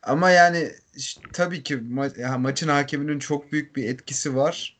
Ama 0.04 0.30
yani 0.30 0.72
ş- 1.00 1.22
tabii 1.34 1.64
ki 1.64 1.76
ma- 1.76 2.22
ya 2.22 2.38
maçın 2.38 2.68
hakeminin 2.68 3.20
çok 3.20 3.52
büyük 3.52 3.76
bir 3.76 3.84
etkisi 3.90 4.36
var. 4.36 4.78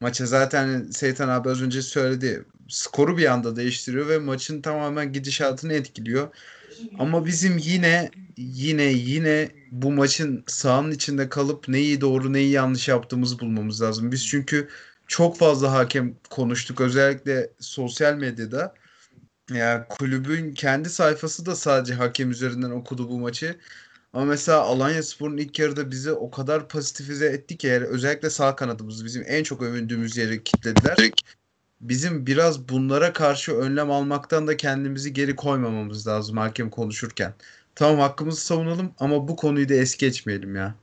Maça 0.00 0.26
zaten 0.26 0.90
Seytan 0.90 1.28
abi 1.28 1.50
az 1.50 1.62
önce 1.62 1.82
söyledi. 1.82 2.44
Skoru 2.68 3.18
bir 3.18 3.32
anda 3.32 3.56
değiştiriyor 3.56 4.08
ve 4.08 4.18
maçın 4.18 4.62
tamamen 4.62 5.12
gidişatını 5.12 5.72
etkiliyor. 5.72 6.34
Ama 6.94 7.26
bizim 7.26 7.58
yine 7.58 8.10
yine 8.36 8.82
yine 8.84 9.50
bu 9.70 9.92
maçın 9.92 10.44
sahanın 10.46 10.90
içinde 10.90 11.28
kalıp 11.28 11.68
neyi 11.68 12.00
doğru 12.00 12.32
neyi 12.32 12.50
yanlış 12.50 12.88
yaptığımızı 12.88 13.38
bulmamız 13.38 13.82
lazım. 13.82 14.12
Biz 14.12 14.26
çünkü 14.26 14.68
çok 15.06 15.38
fazla 15.38 15.72
hakem 15.72 16.14
konuştuk 16.30 16.80
özellikle 16.80 17.50
sosyal 17.60 18.14
medyada. 18.14 18.74
Ya 19.50 19.88
kulübün 19.88 20.54
kendi 20.54 20.90
sayfası 20.90 21.46
da 21.46 21.56
sadece 21.56 21.94
hakem 21.94 22.30
üzerinden 22.30 22.70
okudu 22.70 23.08
bu 23.08 23.20
maçı. 23.20 23.60
Ama 24.12 24.24
mesela 24.24 24.60
Alanyaspor'un 24.62 25.36
ilk 25.36 25.58
yarıda 25.58 25.90
bizi 25.90 26.12
o 26.12 26.30
kadar 26.30 26.68
pozitifize 26.68 27.26
etti 27.26 27.58
ki 27.58 27.66
yani 27.66 27.84
özellikle 27.86 28.30
sağ 28.30 28.56
kanadımız 28.56 29.04
bizim 29.04 29.24
en 29.26 29.42
çok 29.42 29.62
övündüğümüz 29.62 30.16
yeri 30.16 30.44
kitlediler. 30.44 30.96
Bizim 31.80 32.26
biraz 32.26 32.68
bunlara 32.68 33.12
karşı 33.12 33.52
önlem 33.56 33.90
almaktan 33.90 34.46
da 34.46 34.56
kendimizi 34.56 35.12
geri 35.12 35.36
koymamamız 35.36 36.06
lazım 36.06 36.36
hakem 36.36 36.70
konuşurken. 36.70 37.34
Tamam 37.74 38.00
hakkımızı 38.00 38.40
savunalım 38.40 38.94
ama 38.98 39.28
bu 39.28 39.36
konuyu 39.36 39.68
da 39.68 39.74
es 39.74 39.96
geçmeyelim 39.96 40.56
ya. 40.56 40.74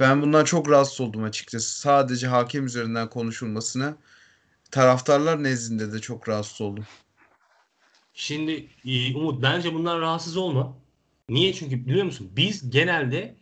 Ben 0.00 0.22
bundan 0.22 0.44
çok 0.44 0.70
rahatsız 0.70 1.00
oldum 1.00 1.22
açıkçası. 1.22 1.80
Sadece 1.80 2.26
hakem 2.26 2.66
üzerinden 2.66 3.08
konuşulmasına 3.08 3.96
taraftarlar 4.70 5.42
nezdinde 5.42 5.92
de 5.92 5.98
çok 5.98 6.28
rahatsız 6.28 6.60
oldum. 6.60 6.84
Şimdi 8.14 8.68
e, 8.84 9.14
Umut 9.14 9.42
bence 9.42 9.74
bundan 9.74 10.00
rahatsız 10.00 10.36
olma. 10.36 10.76
Niye? 11.28 11.54
Çünkü 11.54 11.86
biliyor 11.86 12.04
musun 12.04 12.32
biz 12.36 12.70
genelde 12.70 13.34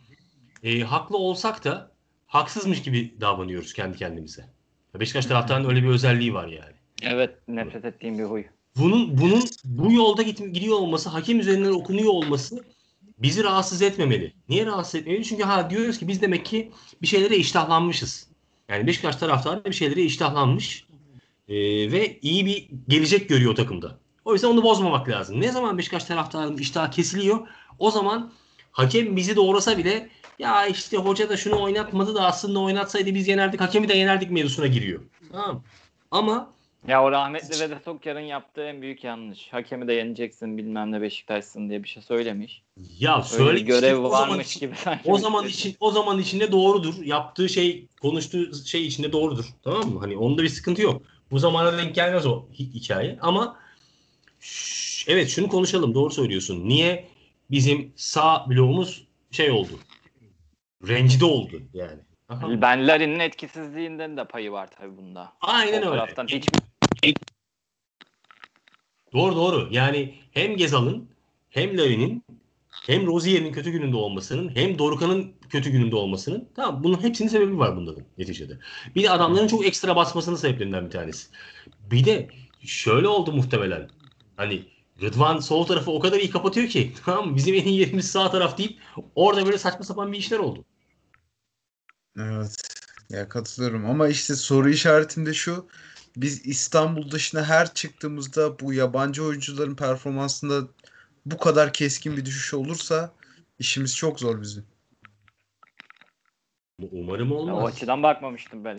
e, 0.62 0.80
haklı 0.80 1.16
olsak 1.16 1.64
da 1.64 1.92
haksızmış 2.26 2.82
gibi 2.82 3.16
davranıyoruz 3.20 3.72
kendi 3.72 3.96
kendimize. 3.96 4.57
Beşiktaş 4.94 5.26
taraftarının 5.26 5.68
öyle 5.68 5.82
bir 5.82 5.88
özelliği 5.88 6.34
var 6.34 6.46
yani. 6.46 6.74
Evet 7.02 7.30
nefret 7.48 7.84
ettiğim 7.84 8.18
bir 8.18 8.24
huy. 8.24 8.44
Bunun 8.76 9.18
bunun 9.18 9.44
bu 9.64 9.92
yolda 9.92 10.22
gidiyor 10.22 10.76
olması, 10.76 11.08
hakem 11.08 11.40
üzerinden 11.40 11.72
okunuyor 11.72 12.12
olması 12.12 12.64
bizi 13.18 13.44
rahatsız 13.44 13.82
etmemeli. 13.82 14.32
Niye 14.48 14.66
rahatsız 14.66 14.94
etmemeli? 14.94 15.24
Çünkü 15.24 15.42
ha 15.42 15.70
diyoruz 15.70 15.98
ki 15.98 16.08
biz 16.08 16.22
demek 16.22 16.46
ki 16.46 16.72
bir 17.02 17.06
şeylere 17.06 17.36
iştahlanmışız. 17.36 18.28
Yani 18.68 18.86
Beşiktaş 18.86 19.16
taraftarı 19.16 19.64
bir 19.64 19.72
şeylere 19.72 20.02
iştahlanmış 20.02 20.84
e, 21.48 21.54
ve 21.92 22.18
iyi 22.22 22.46
bir 22.46 22.68
gelecek 22.88 23.28
görüyor 23.28 23.52
o 23.52 23.54
takımda. 23.54 23.98
O 24.24 24.32
yüzden 24.32 24.48
onu 24.48 24.62
bozmamak 24.62 25.08
lazım. 25.08 25.40
Ne 25.40 25.52
zaman 25.52 25.78
Beşiktaş 25.78 26.04
taraftarının 26.04 26.58
iştahı 26.58 26.90
kesiliyor 26.90 27.48
o 27.78 27.90
zaman 27.90 28.32
hakem 28.72 29.16
bizi 29.16 29.36
doğrasa 29.36 29.78
bile 29.78 30.08
ya 30.38 30.66
işte 30.66 30.96
hoca 30.96 31.28
da 31.28 31.36
şunu 31.36 31.62
oynatmadı 31.62 32.14
da 32.14 32.24
aslında 32.26 32.58
oynatsaydı 32.58 33.14
biz 33.14 33.28
yenerdik 33.28 33.60
hakemi 33.60 33.88
de 33.88 33.94
yenerdik 33.94 34.30
mevzusuna 34.30 34.66
giriyor. 34.66 35.00
Tamam? 35.32 35.62
Ama 36.10 36.50
Ya 36.88 37.04
o 37.04 37.10
rahmetli 37.10 37.60
Vedat 37.60 37.88
Okyar'ın 37.88 38.20
yaptığı 38.20 38.62
en 38.64 38.82
büyük 38.82 39.04
yanlış. 39.04 39.48
Hakemi 39.52 39.88
de 39.88 39.92
yeneceksin 39.92 40.58
bilmem 40.58 40.92
ne 40.92 41.00
Beşiktaş'sın 41.02 41.68
diye 41.68 41.82
bir 41.82 41.88
şey 41.88 42.02
söylemiş. 42.02 42.62
ya 42.98 43.16
Öyle 43.16 43.26
söyle 43.28 43.60
görev 43.60 43.94
zaman 43.96 44.10
varmış 44.10 44.46
için- 44.46 44.60
gibi 44.60 44.76
sanki. 44.76 45.10
O 45.10 45.18
zaman 45.18 45.46
için 45.46 45.76
o 45.80 45.90
zaman 45.90 46.18
içinde 46.18 46.52
doğrudur. 46.52 46.94
Yaptığı 47.04 47.48
şey, 47.48 47.86
konuştuğu 48.02 48.54
şey 48.64 48.86
içinde 48.86 49.12
doğrudur. 49.12 49.44
Tamam 49.64 49.88
mı? 49.90 50.00
Hani 50.00 50.16
onda 50.16 50.42
bir 50.42 50.48
sıkıntı 50.48 50.82
yok. 50.82 51.02
Bu 51.30 51.38
zamana 51.38 51.78
denk 51.78 51.94
gelmez 51.94 52.26
o 52.26 52.44
hi- 52.54 52.72
hikaye 52.74 53.18
ama 53.20 53.56
evet 55.06 55.28
şunu 55.28 55.48
konuşalım. 55.48 55.94
Doğru 55.94 56.10
söylüyorsun. 56.10 56.68
Niye 56.68 57.08
bizim 57.50 57.92
sağ 57.96 58.46
bloğumuz 58.50 59.04
şey 59.30 59.50
oldu? 59.50 59.72
Rencide 60.86 61.24
oldu 61.24 61.62
yani. 61.74 62.00
Aha. 62.28 62.62
Ben 62.62 62.88
Larin'in 62.88 63.18
etkisizliğinden 63.18 64.16
de 64.16 64.24
payı 64.24 64.52
var 64.52 64.68
tabii 64.78 64.96
bunda. 64.96 65.32
Aynen 65.40 65.82
o 65.82 65.90
öyle. 65.90 65.98
taraftan 65.98 66.26
hiç 66.26 66.48
Doğru 69.12 69.36
doğru. 69.36 69.68
Yani 69.70 70.14
hem 70.30 70.56
Gezal'ın 70.56 71.08
hem 71.50 71.78
Larin'in 71.78 72.24
hem 72.70 73.06
Rozier'in 73.06 73.52
kötü 73.52 73.70
gününde 73.70 73.96
olmasının 73.96 74.56
hem 74.56 74.78
Dorukan'ın 74.78 75.34
kötü 75.50 75.70
gününde 75.70 75.96
olmasının 75.96 76.48
tamam 76.56 76.84
bunun 76.84 77.02
hepsinin 77.02 77.28
sebebi 77.28 77.58
var 77.58 77.76
bunların 77.76 78.04
neticede. 78.18 78.58
Bir 78.94 79.02
de 79.02 79.10
adamların 79.10 79.48
çok 79.48 79.66
ekstra 79.66 79.96
basmasının 79.96 80.36
sebeplerinden 80.36 80.86
bir 80.86 80.90
tanesi. 80.90 81.28
Bir 81.90 82.04
de 82.04 82.28
şöyle 82.60 83.08
oldu 83.08 83.32
muhtemelen. 83.32 83.88
Hani 84.36 84.64
Rıdvan 85.02 85.38
sol 85.38 85.64
tarafı 85.64 85.90
o 85.90 86.00
kadar 86.00 86.18
iyi 86.18 86.30
kapatıyor 86.30 86.68
ki 86.68 86.92
tamam? 87.04 87.36
Bizim 87.36 87.54
en 87.54 87.64
iyi 87.64 87.80
yerimiz 87.80 88.10
sağ 88.10 88.30
taraf 88.30 88.58
deyip 88.58 88.78
orada 89.14 89.46
böyle 89.46 89.58
saçma 89.58 89.84
sapan 89.84 90.12
bir 90.12 90.18
işler 90.18 90.38
oldu. 90.38 90.64
Evet. 92.18 92.56
Ya 93.10 93.28
katılıyorum 93.28 93.86
ama 93.86 94.08
işte 94.08 94.34
soru 94.34 94.70
işaretinde 94.70 95.34
şu. 95.34 95.66
Biz 96.16 96.46
İstanbul 96.46 97.10
dışına 97.10 97.44
her 97.44 97.74
çıktığımızda 97.74 98.58
bu 98.60 98.72
yabancı 98.72 99.24
oyuncuların 99.24 99.76
performansında 99.76 100.68
bu 101.26 101.38
kadar 101.38 101.72
keskin 101.72 102.16
bir 102.16 102.24
düşüş 102.24 102.54
olursa 102.54 103.12
işimiz 103.58 103.96
çok 103.96 104.20
zor 104.20 104.42
bizim. 104.42 104.64
Umarım 106.92 107.30
Ya, 107.30 107.36
o 107.36 107.38
olmaz. 107.38 107.74
açıdan 107.74 108.02
bakmamıştım 108.02 108.64
ben. 108.64 108.76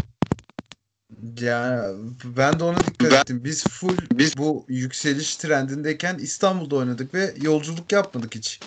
Ya 1.41 1.91
ben 2.23 2.59
de 2.59 2.63
ona 2.63 2.77
dikkat 2.77 3.13
ettim. 3.13 3.43
Biz 3.43 3.67
full 3.67 3.97
biz 4.11 4.37
bu 4.37 4.65
yükseliş 4.67 5.35
trendindeyken 5.35 6.17
İstanbul'da 6.17 6.75
oynadık 6.75 7.13
ve 7.13 7.33
yolculuk 7.41 7.91
yapmadık 7.91 8.35
hiç. 8.35 8.59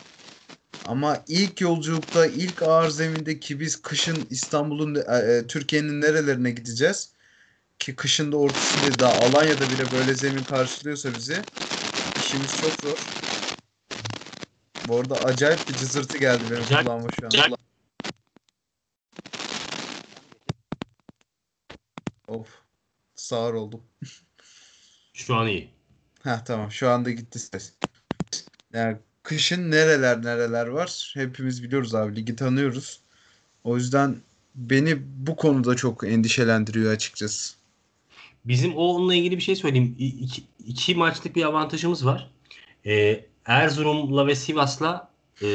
Ama 0.86 1.24
ilk 1.28 1.60
yolculukta, 1.60 2.26
ilk 2.26 2.62
ağır 2.62 2.88
zemindeki 2.88 3.60
biz 3.60 3.82
kışın 3.82 4.26
İstanbul'un, 4.30 4.94
e, 4.94 5.16
e, 5.16 5.46
Türkiye'nin 5.46 6.00
nerelerine 6.00 6.50
gideceğiz? 6.50 7.12
Ki 7.78 7.96
kışın 7.96 8.32
da 8.32 8.36
ortasında 8.36 8.98
daha 9.00 9.12
Alanya'da 9.12 9.60
bile 9.60 9.98
böyle 9.98 10.14
zemin 10.14 10.44
karşılıyorsa 10.44 11.08
bizi 11.16 11.36
işimiz 12.18 12.60
çok 12.60 12.72
zor. 12.72 12.96
Bu 14.88 14.96
arada 14.96 15.24
acayip 15.24 15.68
bir 15.68 15.74
cızırtı 15.74 16.18
geldi 16.18 16.42
benim 16.50 16.62
Acayip- 16.62 16.82
kulağıma 16.82 17.10
şu 17.10 17.26
an. 17.26 17.30
acayip- 17.30 17.56
Of. 22.28 22.48
Sağır 23.14 23.54
oldum. 23.54 23.82
Şu 25.14 25.34
an 25.36 25.46
iyi. 25.46 25.70
Ha 26.22 26.42
tamam 26.46 26.70
şu 26.72 26.88
anda 26.90 27.10
gitti 27.10 27.38
ses. 27.38 27.72
Yani 28.72 28.96
kışın 29.22 29.70
nereler 29.70 30.22
nereler 30.24 30.66
var 30.66 31.12
hepimiz 31.14 31.62
biliyoruz 31.62 31.94
abi 31.94 32.16
ligi 32.16 32.36
tanıyoruz. 32.36 33.00
O 33.64 33.76
yüzden 33.76 34.16
beni 34.54 34.98
bu 35.26 35.36
konuda 35.36 35.76
çok 35.76 36.04
endişelendiriyor 36.04 36.92
açıkçası. 36.92 37.54
Bizim 38.44 38.76
o 38.76 38.84
onunla 38.84 39.14
ilgili 39.14 39.36
bir 39.36 39.42
şey 39.42 39.56
söyleyeyim. 39.56 39.96
İ- 39.98 40.06
iki, 40.06 40.42
iki 40.66 40.94
maçlık 40.94 41.36
bir 41.36 41.44
avantajımız 41.44 42.06
var. 42.06 42.30
Ee, 42.86 43.24
Erzurum'la 43.46 44.26
ve 44.26 44.34
Sivas'la 44.34 45.10
e, 45.42 45.48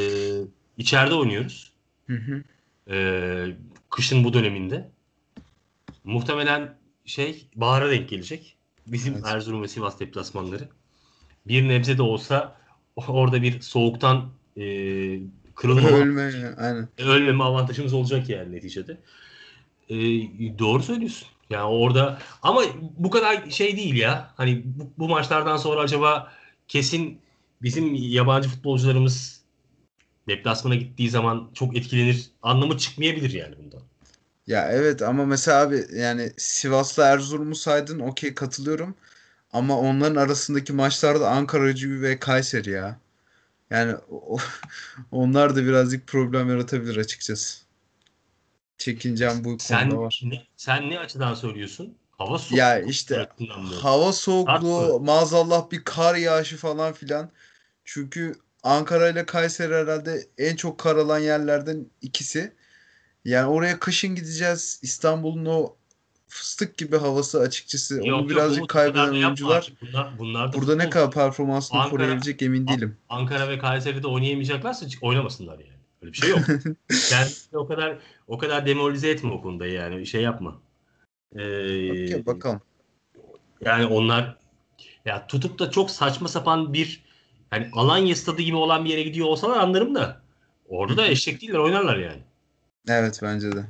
içeride 0.78 1.14
oynuyoruz. 1.14 1.72
Hı 2.06 2.16
hı. 2.16 2.42
Ee, 2.90 3.56
kışın 3.90 4.24
bu 4.24 4.32
döneminde. 4.32 4.88
Muhtemelen 6.04 6.74
şey 7.04 7.46
bahara 7.54 7.90
denk 7.90 8.08
gelecek. 8.08 8.56
Bizim 8.86 9.14
Evet. 9.14 9.24
Erzurum 9.26 9.62
ve 9.62 9.68
Sivas 9.68 10.00
deplasmanları. 10.00 10.68
Bir 11.46 11.68
nebze 11.68 11.98
de 11.98 12.02
olsa 12.02 12.56
orada 13.08 13.42
bir 13.42 13.60
soğuktan 13.60 14.28
e, 14.56 14.62
kırılma, 15.54 15.88
Ölme 15.88 16.54
aynen. 16.56 16.88
ölmeme 16.98 17.44
avantajımız 17.44 17.92
olacak 17.92 18.28
yani 18.28 18.52
neticede. 18.52 18.96
Ee, 19.90 19.94
doğru 20.58 20.82
söylüyorsun. 20.82 21.28
Yani 21.50 21.64
orada 21.64 22.18
ama 22.42 22.62
bu 22.98 23.10
kadar 23.10 23.50
şey 23.50 23.76
değil 23.76 23.96
ya. 23.96 24.30
Hani 24.36 24.62
bu, 24.64 24.90
bu 24.98 25.08
maçlardan 25.08 25.56
sonra 25.56 25.80
acaba 25.80 26.32
kesin 26.68 27.20
bizim 27.62 27.94
yabancı 27.94 28.48
futbolcularımız 28.48 29.42
deplasmana 30.28 30.74
gittiği 30.74 31.10
zaman 31.10 31.50
çok 31.54 31.76
etkilenir 31.76 32.30
anlamı 32.42 32.78
çıkmayabilir 32.78 33.30
yani 33.30 33.54
bundan. 33.58 33.80
Ya 34.46 34.68
evet 34.72 35.02
ama 35.02 35.24
mesela 35.24 35.60
abi 35.60 35.84
yani 35.96 36.32
Sivas'la 36.36 37.06
Erzurum'u 37.06 37.54
saydın 37.54 37.98
okey 37.98 38.34
katılıyorum. 38.34 38.94
Ama 39.52 39.78
onların 39.78 40.16
arasındaki 40.16 40.72
maçlarda 40.72 41.30
Ankara 41.30 41.66
Gücü 41.68 42.02
ve 42.02 42.18
Kayseri 42.18 42.70
ya. 42.70 42.98
Yani 43.70 43.94
o- 44.10 44.38
onlar 45.12 45.56
da 45.56 45.64
birazcık 45.64 46.06
problem 46.06 46.48
yaratabilir 46.50 46.96
açıkçası. 46.96 47.58
Çekincem 48.78 49.38
bu 49.38 49.42
konuda 49.42 49.58
Sen 49.64 49.98
var. 49.98 50.20
ne, 50.24 50.42
sen 50.56 50.90
ne 50.90 50.98
açıdan 50.98 51.34
söylüyorsun? 51.34 51.94
Hava 52.18 52.38
soğuk. 52.38 52.58
Ya 52.58 52.80
işte 52.80 53.28
hava 53.80 54.12
soğukluğu, 54.12 55.00
maazallah 55.00 55.70
bir 55.70 55.84
kar 55.84 56.14
yağışı 56.14 56.56
falan 56.56 56.92
filan. 56.92 57.30
Çünkü 57.84 58.34
Ankara 58.62 59.08
ile 59.08 59.26
Kayseri 59.26 59.74
herhalde 59.74 60.28
en 60.38 60.56
çok 60.56 60.78
kar 60.78 60.96
alan 60.96 61.18
yerlerden 61.18 61.86
ikisi. 62.02 62.52
Yani 63.24 63.46
oraya 63.46 63.78
kışın 63.78 64.14
gideceğiz. 64.14 64.78
İstanbul'un 64.82 65.44
o 65.46 65.76
fıstık 66.28 66.76
gibi 66.78 66.96
havası 66.96 67.40
açıkçası. 67.40 67.94
Yok, 67.94 68.04
Onu 68.04 68.08
yok, 68.10 68.30
birazcık 68.30 68.68
kaybeden 68.68 69.08
oyuncular. 69.08 69.72
Bunlar, 69.82 70.18
bunlar 70.18 70.52
da 70.52 70.56
burada 70.56 70.76
ne 70.76 70.82
futbol. 70.84 70.92
kadar 70.92 71.10
performansını 71.12 71.78
Ankara- 71.78 71.90
koruyabilecek 71.90 72.42
emin 72.42 72.68
değilim. 72.68 72.96
Ankara 73.08 73.48
ve 73.48 73.58
Kayseri'de 73.58 74.06
oynayamayacaklarsa 74.06 74.86
oynamasınlar 75.02 75.58
yani. 75.58 75.78
Öyle 76.02 76.12
bir 76.12 76.16
şey 76.18 76.30
yok. 76.30 76.40
Kendini 77.10 77.34
o 77.58 77.66
kadar 77.66 77.98
o 78.28 78.38
kadar 78.38 78.66
demoralize 78.66 79.10
etme 79.10 79.32
o 79.32 79.42
konuda 79.42 79.66
yani. 79.66 80.06
Şey 80.06 80.22
yapma. 80.22 80.60
Ee, 81.36 81.90
Okey, 81.90 82.26
bakalım. 82.26 82.60
yani 83.64 83.86
onlar 83.86 84.36
ya 85.04 85.26
tutup 85.26 85.58
da 85.58 85.70
çok 85.70 85.90
saçma 85.90 86.28
sapan 86.28 86.72
bir 86.72 87.04
hani 87.50 87.68
Alanya 87.72 88.16
stadı 88.16 88.42
gibi 88.42 88.56
olan 88.56 88.84
bir 88.84 88.90
yere 88.90 89.02
gidiyor 89.02 89.26
olsalar 89.26 89.56
anlarım 89.56 89.94
da 89.94 90.20
orada 90.68 90.96
da 90.96 91.06
eşek 91.06 91.40
değiller 91.42 91.58
oynarlar 91.58 91.96
yani. 91.96 92.22
Evet 92.88 93.20
bence 93.22 93.52
de. 93.52 93.64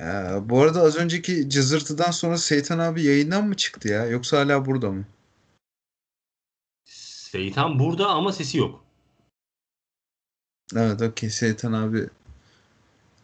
Ee, 0.00 0.04
bu 0.42 0.62
arada 0.62 0.80
az 0.80 0.96
önceki 0.96 1.50
cızırtıdan 1.50 2.10
sonra 2.10 2.38
Seytan 2.38 2.78
abi 2.78 3.02
yayından 3.02 3.46
mı 3.46 3.56
çıktı 3.56 3.88
ya? 3.88 4.06
Yoksa 4.06 4.38
hala 4.38 4.66
burada 4.66 4.90
mı? 4.90 5.04
Seytan 6.84 7.78
burada 7.78 8.08
ama 8.08 8.32
sesi 8.32 8.58
yok. 8.58 8.84
Evet 10.76 11.02
okey 11.02 11.30
Seytan 11.30 11.72
abi 11.72 12.08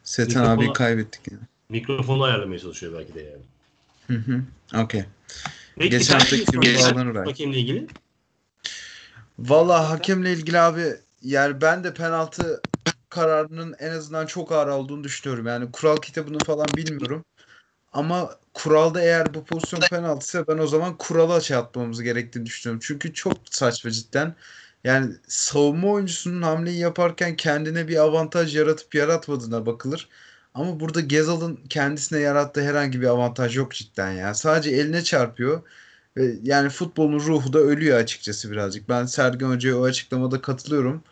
Seytan 0.04 0.44
Mikrofonu- 0.44 0.54
abiyi 0.54 0.72
kaybettik 0.72 1.32
yani. 1.32 1.42
Mikrofonu 1.68 2.22
ayarlamaya 2.22 2.58
çalışıyor 2.58 2.92
belki 2.98 3.14
de 3.14 3.20
yani. 3.22 3.42
Hı 4.06 4.32
hı. 4.32 4.42
Okey. 4.82 5.04
Geçen 5.78 6.18
haftaki 6.18 6.56
bağlanır. 6.56 7.14
Hakemle 7.14 7.58
ilgili. 7.58 7.86
Valla 9.38 9.90
hakemle 9.90 10.32
ilgili 10.32 10.58
abi 10.58 10.84
yani 11.22 11.60
ben 11.60 11.84
de 11.84 11.94
penaltı 11.94 12.62
kararının 13.14 13.76
en 13.78 13.90
azından 13.90 14.26
çok 14.26 14.52
ağır 14.52 14.68
olduğunu 14.68 15.04
düşünüyorum. 15.04 15.46
Yani 15.46 15.72
kural 15.72 16.00
kitabını 16.02 16.40
falan 16.40 16.76
bilmiyorum. 16.76 17.24
Ama 17.92 18.30
kuralda 18.54 19.02
eğer 19.02 19.34
bu 19.34 19.44
pozisyon 19.44 19.86
penaltısı 19.86 20.44
ben 20.48 20.58
o 20.58 20.66
zaman 20.66 20.98
kurala 20.98 21.40
şey 21.40 21.56
atmamız 21.56 22.02
gerektiğini 22.02 22.46
düşünüyorum. 22.46 22.80
Çünkü 22.86 23.14
çok 23.14 23.38
saçma 23.50 23.90
cidden. 23.90 24.36
Yani 24.84 25.14
savunma 25.28 25.88
oyuncusunun 25.88 26.42
hamleyi 26.42 26.78
yaparken 26.78 27.36
kendine 27.36 27.88
bir 27.88 27.96
avantaj 27.96 28.56
yaratıp 28.56 28.94
yaratmadığına 28.94 29.66
bakılır. 29.66 30.08
Ama 30.54 30.80
burada 30.80 31.00
Gezal'ın 31.00 31.56
kendisine 31.70 32.20
yarattığı 32.20 32.62
herhangi 32.62 33.00
bir 33.00 33.06
avantaj 33.06 33.56
yok 33.56 33.72
cidden 33.74 34.12
ya. 34.12 34.34
Sadece 34.34 34.70
eline 34.70 35.02
çarpıyor. 35.04 35.62
Yani 36.42 36.68
futbolun 36.70 37.20
ruhu 37.20 37.52
da 37.52 37.58
ölüyor 37.58 37.98
açıkçası 37.98 38.50
birazcık. 38.52 38.88
Ben 38.88 39.06
Sergen 39.06 39.48
Hoca'ya 39.50 39.78
o 39.78 39.84
açıklamada 39.84 40.40
katılıyorum. 40.40 41.04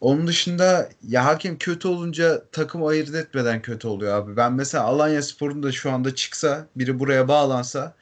Onun 0.00 0.26
dışında 0.26 0.88
ya 1.08 1.24
hakem 1.24 1.58
kötü 1.58 1.88
olunca 1.88 2.44
takım 2.52 2.84
ayırt 2.86 3.14
etmeden 3.14 3.62
kötü 3.62 3.88
oluyor 3.88 4.14
abi. 4.14 4.36
Ben 4.36 4.52
mesela 4.52 4.84
Alanya 4.84 5.22
Spor'un 5.22 5.62
da 5.62 5.72
şu 5.72 5.90
anda 5.92 6.14
çıksa 6.14 6.66
biri 6.76 6.98
buraya 6.98 7.28
bağlansa 7.28 7.94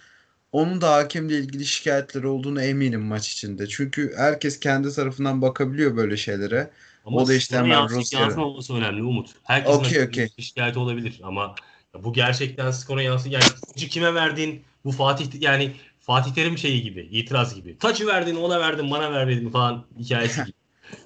onun 0.52 0.80
da 0.80 0.92
hakemle 0.92 1.38
ilgili 1.38 1.66
şikayetleri 1.66 2.26
olduğunu 2.26 2.62
eminim 2.62 3.02
maç 3.02 3.28
içinde. 3.32 3.66
Çünkü 3.66 4.14
herkes 4.16 4.60
kendi 4.60 4.94
tarafından 4.94 5.42
bakabiliyor 5.42 5.96
böyle 5.96 6.16
şeylere. 6.16 6.70
Ama 7.04 7.16
O 7.16 7.28
da 7.28 7.34
işte 7.34 7.56
hemen 7.56 7.88
Rusya'da. 7.88 8.22
yansımaması 8.24 8.74
önemli 8.74 9.02
Umut. 9.02 9.30
Herkesin 9.42 9.78
okey. 9.78 10.30
bir 10.36 10.42
şikayeti 10.42 10.78
olabilir 10.78 11.20
ama 11.22 11.54
bu 11.94 12.12
gerçekten 12.12 12.70
skora 12.70 13.02
yansın. 13.02 13.30
Yani 13.30 13.44
kime 13.76 14.14
verdin? 14.14 14.62
Bu 14.84 14.92
Fatih 14.92 15.42
yani 15.42 15.72
Fatih 16.00 16.34
Terim 16.34 16.58
şeyi 16.58 16.82
gibi, 16.82 17.00
itiraz 17.00 17.54
gibi. 17.54 17.78
Taçı 17.78 18.06
verdin, 18.06 18.36
ona 18.36 18.60
verdin, 18.60 18.90
bana 18.90 19.12
vermedin 19.12 19.50
falan 19.50 19.86
hikayesi 19.98 20.44
gibi. 20.44 20.52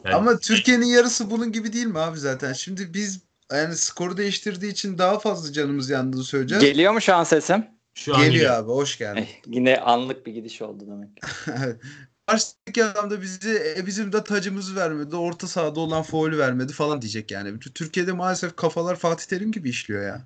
Yani 0.04 0.14
Ama 0.14 0.38
Türkiye'nin 0.38 0.86
yarısı 0.86 1.30
bunun 1.30 1.52
gibi 1.52 1.72
değil 1.72 1.86
mi 1.86 1.98
abi 1.98 2.18
zaten? 2.18 2.52
Şimdi 2.52 2.94
biz 2.94 3.20
yani 3.52 3.76
skoru 3.76 4.16
değiştirdiği 4.16 4.72
için 4.72 4.98
daha 4.98 5.18
fazla 5.18 5.52
canımız 5.52 5.90
yandığını 5.90 6.24
söyleyeceğiz. 6.24 6.64
Geliyor 6.64 6.92
mu 6.92 7.00
şu 7.00 7.14
an 7.14 7.24
sesim? 7.24 7.64
şu 7.94 8.14
an 8.14 8.20
Geliyor 8.20 8.34
geliyor. 8.34 8.56
abi 8.58 8.68
hoş 8.68 8.98
geldin. 8.98 9.20
Eh, 9.20 9.26
yine 9.46 9.80
anlık 9.80 10.26
bir 10.26 10.32
gidiş 10.32 10.62
oldu 10.62 10.84
demek. 10.86 11.10
Karşıdaki 12.26 12.84
adam 12.84 13.10
da 13.10 13.22
bizi 13.22 13.74
e, 13.76 13.86
bizim 13.86 14.12
de 14.12 14.24
tacımızı 14.24 14.76
vermedi. 14.76 15.16
Orta 15.16 15.46
sahada 15.46 15.80
olan 15.80 16.02
faulü 16.02 16.38
vermedi 16.38 16.72
falan 16.72 17.02
diyecek 17.02 17.30
yani. 17.30 17.58
Türkiye'de 17.60 18.12
maalesef 18.12 18.56
kafalar 18.56 18.96
Fatih 18.96 19.26
Terim 19.26 19.52
gibi 19.52 19.68
işliyor 19.70 20.02
ya. 20.02 20.22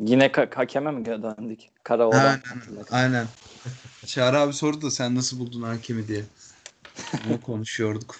Yine 0.00 0.26
ka- 0.26 0.54
hakeme 0.54 0.90
mi 0.90 1.04
döndük? 1.04 1.60
Karaoğlan. 1.84 2.18
Aynen. 2.18 2.40
Aynen. 2.90 3.26
Çağrı 4.06 4.38
abi 4.38 4.52
sordu 4.52 4.82
da 4.82 4.90
sen 4.90 5.14
nasıl 5.14 5.38
buldun 5.38 5.62
hakemi 5.62 6.08
diye. 6.08 6.22
Onu 7.28 7.40
konuşuyorduk. 7.40 8.16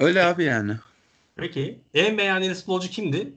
Öyle 0.00 0.24
abi 0.24 0.44
yani. 0.44 0.76
Peki 1.36 1.80
en 1.94 2.18
beğendiğiniz 2.18 2.58
futbolcu 2.58 2.88
kimdi? 2.88 3.32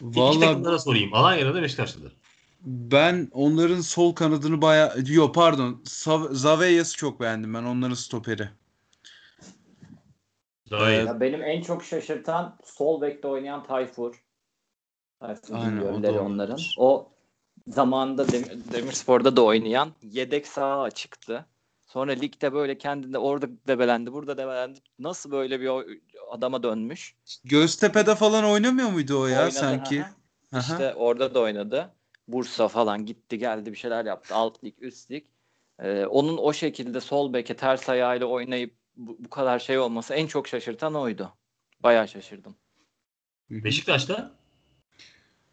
İki 0.00 0.20
Vallahi 0.20 0.40
takımlara 0.40 0.78
sorayım. 0.78 1.14
Alanya'da 1.14 1.54
da 1.54 1.62
Beşiktaş'tadır. 1.62 2.12
ben 2.60 3.28
onların 3.32 3.80
sol 3.80 4.14
kanadını 4.14 4.62
baya 4.62 4.94
Yo 5.06 5.32
pardon. 5.32 5.82
Sav- 5.84 6.34
Zaveyas'ı 6.34 6.96
çok 6.96 7.20
beğendim 7.20 7.54
ben 7.54 7.62
onların 7.62 7.94
stoperi. 7.94 8.48
Evet. 10.72 11.06
Ya 11.06 11.20
benim 11.20 11.42
en 11.42 11.62
çok 11.62 11.84
şaşırtan 11.84 12.58
sol 12.64 13.00
bekte 13.00 13.28
oynayan 13.28 13.66
Tayfur. 13.66 14.24
Tayfur 15.20 15.54
Aynen, 15.54 15.82
o 15.82 16.20
onların. 16.20 16.60
O 16.76 17.12
zamanında 17.68 18.28
Demir, 18.28 18.72
Demirspor'da 18.72 19.36
da 19.36 19.42
oynayan 19.44 19.92
yedek 20.02 20.46
sağa 20.46 20.90
çıktı. 20.90 21.46
Sonra 21.90 22.12
ligde 22.12 22.52
böyle 22.52 22.78
kendinde 22.78 23.18
orada 23.18 23.46
debelendi, 23.66 24.12
burada 24.12 24.38
debelendi. 24.38 24.78
Nasıl 24.98 25.30
böyle 25.30 25.60
bir 25.60 25.70
adama 26.30 26.62
dönmüş? 26.62 27.16
Göztepe'de 27.44 28.14
falan 28.14 28.44
oynamıyor 28.44 28.90
muydu 28.90 29.20
o 29.20 29.26
ya 29.26 29.38
Oynadı, 29.38 29.52
sanki? 29.52 29.98
hı 29.98 30.02
hı. 30.02 30.06
Aha. 30.52 30.60
İşte 30.60 30.94
orada 30.94 31.34
da 31.34 31.40
oynadı. 31.40 31.94
Bursa 32.28 32.68
falan 32.68 33.06
gitti 33.06 33.38
geldi 33.38 33.72
bir 33.72 33.76
şeyler 33.76 34.04
yaptı. 34.04 34.34
Alt 34.34 34.64
lig, 34.64 34.74
üst 34.78 35.10
lig. 35.10 35.24
Ee, 35.82 36.06
onun 36.06 36.38
o 36.38 36.52
şekilde 36.52 37.00
sol 37.00 37.32
beke 37.32 37.56
ters 37.56 37.88
ayağıyla 37.88 38.26
oynayıp 38.26 38.74
bu, 38.96 39.16
bu 39.18 39.30
kadar 39.30 39.58
şey 39.58 39.78
olması 39.78 40.14
en 40.14 40.26
çok 40.26 40.48
şaşırtan 40.48 40.94
oydu. 40.94 41.32
Bayağı 41.80 42.08
şaşırdım. 42.08 42.56
Beşiktaş'ta 43.50 44.30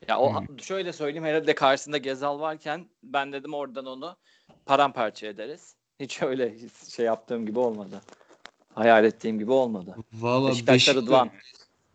Ya 0.07 0.19
o 0.19 0.41
Hmm. 0.41 0.59
şöyle 0.59 0.93
söyleyeyim 0.93 1.25
herhalde 1.25 1.55
karşısında 1.55 1.97
Gezal 1.97 2.39
varken 2.39 2.89
ben 3.03 3.33
dedim 3.33 3.53
oradan 3.53 3.85
onu 3.85 4.17
paramparça 4.65 5.27
ederiz. 5.27 5.76
Hiç 5.99 6.21
öyle 6.21 6.53
şey 6.95 7.05
yaptığım 7.05 7.45
gibi 7.45 7.59
olmadı. 7.59 8.01
Hayal 8.73 9.05
ettiğim 9.05 9.39
gibi 9.39 9.51
olmadı. 9.51 9.95
Valla 10.13 10.49
Beşiktaş'ta 10.49 10.91
Beşiktaş- 10.91 11.03
Rıdvan. 11.03 11.29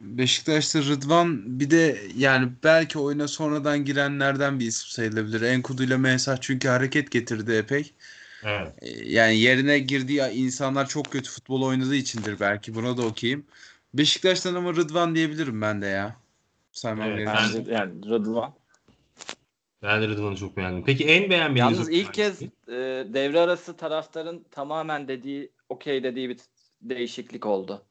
Beşiktaş'ta 0.01 0.83
Rıdvan 0.83 1.61
bir 1.61 1.71
de 1.71 1.99
yani 2.17 2.53
belki 2.65 2.99
oyuna 2.99 3.29
sonradan 3.29 3.85
girenlerden 3.85 4.61
bir 4.61 4.67
isim 4.67 4.89
sayılabilir. 4.89 5.43
Enkudu 5.43 5.83
ile 5.83 5.97
Mensah 5.97 6.37
çünkü 6.41 6.69
hareket 6.69 7.11
getirdi 7.11 7.53
epey. 7.53 7.93
evet. 8.45 8.73
Ee, 8.83 8.89
Yani 9.05 9.37
yerine 9.37 9.79
girdiği 9.79 10.23
insanlar 10.23 10.89
çok 10.89 11.05
kötü 11.13 11.31
futbol 11.31 11.63
oynadığı 11.63 11.95
içindir 11.95 12.41
belki. 12.41 12.75
Buna 12.75 12.97
da 12.97 13.03
okeyim. 13.03 13.47
Beşiktaş'tan 13.95 14.55
ama 14.55 14.75
Rıdvan 14.75 15.15
diyebilirim 15.15 15.61
ben 15.63 15.83
de 15.83 15.87
ya. 15.87 16.17
Saymam 16.73 17.09
Evet, 17.09 17.69
yani 17.69 18.07
Rıdvan. 18.07 18.55
Ben 19.83 20.03
de 20.03 20.09
Rıdvan'ı 20.09 20.37
çok 20.37 20.57
beğendim. 20.57 20.85
Peki 20.85 21.05
en 21.05 21.31
beğenmediğiniz 21.31 21.79
Yalnız 21.79 21.91
ilk 21.91 22.15
kez 22.15 22.43
e, 22.43 22.49
devre 23.15 23.41
arası 23.41 23.77
taraftarın 23.77 24.45
tamamen 24.51 25.09
dediği 25.09 25.53
okey 25.69 26.03
dediği 26.05 26.29
bir 26.29 26.39
değişiklik 26.81 27.47
oldu. 27.47 27.83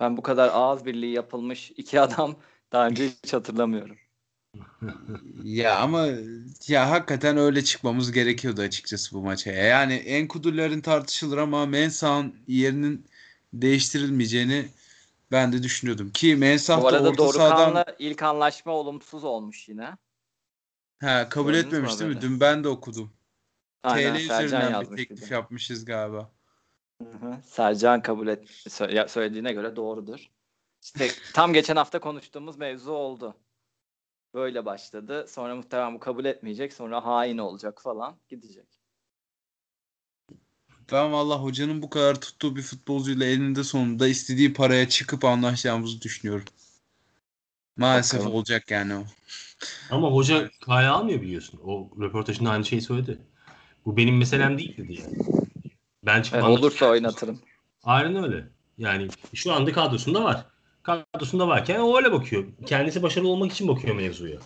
Ben 0.00 0.16
bu 0.16 0.22
kadar 0.22 0.50
ağız 0.52 0.86
birliği 0.86 1.12
yapılmış 1.12 1.72
iki 1.76 2.00
adam 2.06 2.36
daha 2.72 2.86
önce 2.86 3.08
hiç 3.24 3.32
hatırlamıyorum. 3.32 3.96
Ya 5.44 5.78
ama 5.78 6.06
ya 6.68 6.90
hakikaten 6.90 7.36
öyle 7.36 7.64
çıkmamız 7.64 8.12
gerekiyordu 8.12 8.60
açıkçası 8.60 9.14
bu 9.14 9.22
maça. 9.22 9.50
Yani 9.52 9.94
Enkudu'ların 9.94 10.80
tartışılır 10.80 11.38
ama 11.38 11.66
Mensah'ın 11.66 12.34
yerinin 12.46 13.06
değiştirilmeyeceğini 13.52 14.68
ben 15.32 15.52
de 15.52 15.62
düşünüyordum. 15.62 16.10
Ki 16.10 16.36
Mensah 16.36 16.82
Bu 16.82 16.92
da 16.92 17.02
orta 17.02 17.32
sahadan 17.32 17.84
ilk 17.98 18.22
anlaşma 18.22 18.72
olumsuz 18.72 19.24
olmuş 19.24 19.68
yine. 19.68 19.88
Ha, 21.00 21.28
kabul 21.28 21.52
Gördünüz 21.52 21.66
etmemiş 21.66 22.00
değil 22.00 22.14
mi? 22.14 22.20
Dün 22.20 22.40
ben 22.40 22.64
de 22.64 22.68
okudum. 22.68 23.12
Aynen 23.82 24.14
TL 24.14 24.20
Sercan 24.20 24.46
üzerinden 24.46 24.68
bir 24.68 24.72
yazmış 24.74 24.98
bir 25.00 25.08
teklif 25.08 25.30
de. 25.30 25.34
yapmışız 25.34 25.84
galiba. 25.84 26.30
Hı 27.02 27.08
hı. 27.08 27.38
Sercan 27.44 28.02
kabul 28.02 28.28
et 28.28 28.44
sö- 28.50 28.94
ya- 28.94 29.08
söylediğine 29.08 29.52
göre 29.52 29.76
doğrudur. 29.76 30.30
İşte 30.82 31.08
tam 31.34 31.52
geçen 31.52 31.76
hafta 31.76 31.98
konuştuğumuz 32.00 32.56
mevzu 32.56 32.92
oldu. 32.92 33.36
Böyle 34.34 34.64
başladı. 34.64 35.26
Sonra 35.28 35.56
muhtemelen 35.56 35.94
bu 35.94 35.98
kabul 35.98 36.24
etmeyecek. 36.24 36.72
Sonra 36.72 37.06
hain 37.06 37.38
olacak 37.38 37.82
falan. 37.82 38.16
Gidecek. 38.28 38.66
Ben 40.92 41.12
valla 41.12 41.42
hocanın 41.42 41.82
bu 41.82 41.90
kadar 41.90 42.20
tuttuğu 42.20 42.56
bir 42.56 42.62
futbolcuyla 42.62 43.26
elinde 43.26 43.64
sonunda 43.64 44.08
istediği 44.08 44.52
paraya 44.52 44.88
çıkıp 44.88 45.24
anlaşacağımızı 45.24 46.02
düşünüyorum. 46.02 46.44
Maalesef 47.78 48.20
Bakalım. 48.20 48.36
olacak 48.36 48.70
yani 48.70 48.94
o. 48.94 49.04
Ama 49.90 50.10
hoca 50.10 50.50
kaya 50.66 50.92
almıyor 50.92 51.20
biliyorsun. 51.22 51.60
O 51.64 51.90
röportajında 52.00 52.50
aynı 52.50 52.64
şeyi 52.64 52.82
söyledi. 52.82 53.18
Bu 53.84 53.96
benim 53.96 54.18
meselem 54.18 54.58
değil 54.58 54.76
dedi 54.76 54.92
yani. 55.00 55.18
Ben 56.06 56.16
Evet, 56.16 56.32
anlatacağım. 56.34 56.52
olursa 56.58 56.86
oynatırım. 56.86 57.40
Aynen 57.82 58.24
öyle. 58.24 58.44
Yani 58.78 59.08
şu 59.34 59.52
anda 59.52 59.72
kadrosunda 59.72 60.24
var. 60.24 60.46
Kadrosunda 60.82 61.48
varken 61.48 61.80
o 61.80 61.96
öyle 61.96 62.12
bakıyor. 62.12 62.44
Kendisi 62.66 63.02
başarılı 63.02 63.28
olmak 63.28 63.52
için 63.52 63.68
bakıyor 63.68 63.94
mevzuya. 63.96 64.38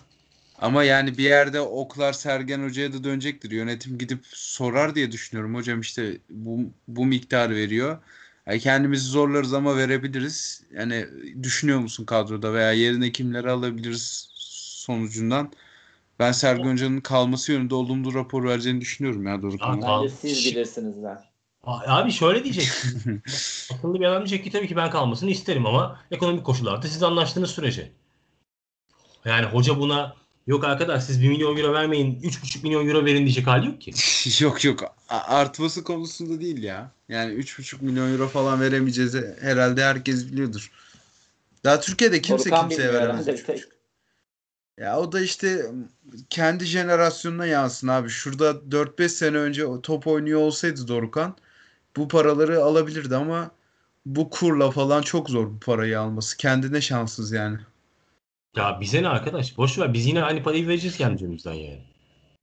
Ama 0.58 0.84
yani 0.84 1.18
bir 1.18 1.24
yerde 1.24 1.60
oklar 1.60 2.12
Sergen 2.12 2.64
Hoca'ya 2.64 2.92
da 2.92 3.04
dönecektir. 3.04 3.50
Yönetim 3.50 3.98
gidip 3.98 4.20
sorar 4.26 4.94
diye 4.94 5.12
düşünüyorum. 5.12 5.54
Hocam 5.54 5.80
işte 5.80 6.18
bu, 6.30 6.60
bu 6.88 7.06
miktar 7.06 7.50
veriyor. 7.50 7.98
Yani 8.46 8.60
kendimizi 8.60 9.08
zorlarız 9.08 9.54
ama 9.54 9.76
verebiliriz. 9.76 10.62
Yani 10.72 11.06
düşünüyor 11.42 11.78
musun 11.78 12.04
kadroda 12.04 12.54
veya 12.54 12.72
yerine 12.72 13.12
kimleri 13.12 13.50
alabiliriz 13.50 14.28
sonucundan. 14.34 15.52
Ben 16.18 16.32
Sergen 16.32 16.72
Hoca'nın 16.72 17.00
kalması 17.00 17.52
yönünde 17.52 17.74
olumlu 17.74 18.14
rapor 18.14 18.44
vereceğini 18.44 18.80
düşünüyorum 18.80 19.26
ya. 19.26 19.40
Al- 19.60 19.82
Bence 19.82 20.08
siz 20.08 20.46
bilirsiniz 20.46 21.02
der. 21.02 21.32
A- 21.64 21.96
Abi 21.96 22.12
şöyle 22.12 22.44
diyecek. 22.44 22.68
Akıllı 23.74 24.00
bir 24.00 24.04
adam 24.04 24.18
diyecek 24.18 24.44
ki 24.44 24.50
tabii 24.50 24.68
ki 24.68 24.76
ben 24.76 24.90
kalmasını 24.90 25.30
isterim 25.30 25.66
ama 25.66 26.00
ekonomik 26.10 26.46
koşullarda 26.46 26.88
siz 26.88 27.02
anlaştığınız 27.02 27.50
sürece. 27.50 27.92
Yani 29.24 29.46
hoca 29.46 29.78
buna 29.78 30.16
yok 30.46 30.64
arkadaş 30.64 31.04
siz 31.04 31.22
1 31.22 31.28
milyon 31.28 31.56
euro 31.56 31.72
vermeyin 31.72 32.20
3,5 32.20 32.62
milyon 32.62 32.88
euro 32.88 33.04
verin 33.04 33.24
diyecek 33.24 33.46
hali 33.46 33.66
yok 33.66 33.80
ki. 33.80 33.92
Yok 34.44 34.64
yok 34.64 34.94
artması 35.08 35.84
konusunda 35.84 36.40
değil 36.40 36.62
ya. 36.62 36.90
Yani 37.08 37.32
3,5 37.34 37.84
milyon 37.84 38.12
euro 38.12 38.28
falan 38.28 38.60
veremeyeceğiz 38.60 39.14
herhalde 39.40 39.84
herkes 39.84 40.32
biliyordur. 40.32 40.70
Daha 41.64 41.80
Türkiye'de 41.80 42.22
kimse 42.22 42.50
Dorukhan 42.50 42.68
kimseye 42.68 42.92
veremez. 42.92 43.26
Ya 44.78 44.98
o 44.98 45.12
da 45.12 45.20
işte 45.20 45.66
kendi 46.30 46.64
jenerasyonuna 46.64 47.46
yansın 47.46 47.88
abi. 47.88 48.08
Şurada 48.08 48.50
4-5 48.50 49.08
sene 49.08 49.36
önce 49.36 49.66
top 49.82 50.06
oynuyor 50.06 50.40
olsaydı 50.40 50.88
Dorukhan 50.88 51.36
bu 51.96 52.08
paraları 52.08 52.64
alabilirdi 52.64 53.16
ama 53.16 53.50
bu 54.06 54.30
kurla 54.30 54.70
falan 54.70 55.02
çok 55.02 55.30
zor 55.30 55.46
bu 55.46 55.60
parayı 55.60 56.00
alması. 56.00 56.36
Kendine 56.36 56.80
şanssız 56.80 57.32
yani. 57.32 57.58
Ya 58.56 58.80
bize 58.80 59.02
ne 59.02 59.08
arkadaş? 59.08 59.56
Boş 59.56 59.78
ver 59.78 59.94
biz 59.94 60.06
yine 60.06 60.22
aynı 60.22 60.42
parayı 60.42 60.68
vereceğiz 60.68 60.96
kendi 60.96 61.18
cebimizden 61.18 61.52
yani. 61.52 61.82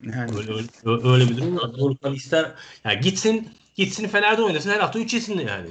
Yani 0.04 0.38
Öyle, 0.38 0.54
öyle, 0.54 0.68
öyle 1.08 1.30
bir 1.30 1.38
durum 1.38 1.58
var. 1.58 1.78
Dorukhan 1.78 2.14
ister 2.14 2.52
ya 2.86 2.94
gitsin 2.94 3.50
gitsin 3.76 4.08
Fener'de 4.08 4.42
oynasın 4.42 4.70
her 4.70 4.80
hafta 4.80 5.00
3 5.00 5.14
yesin 5.14 5.40
yani. 5.40 5.70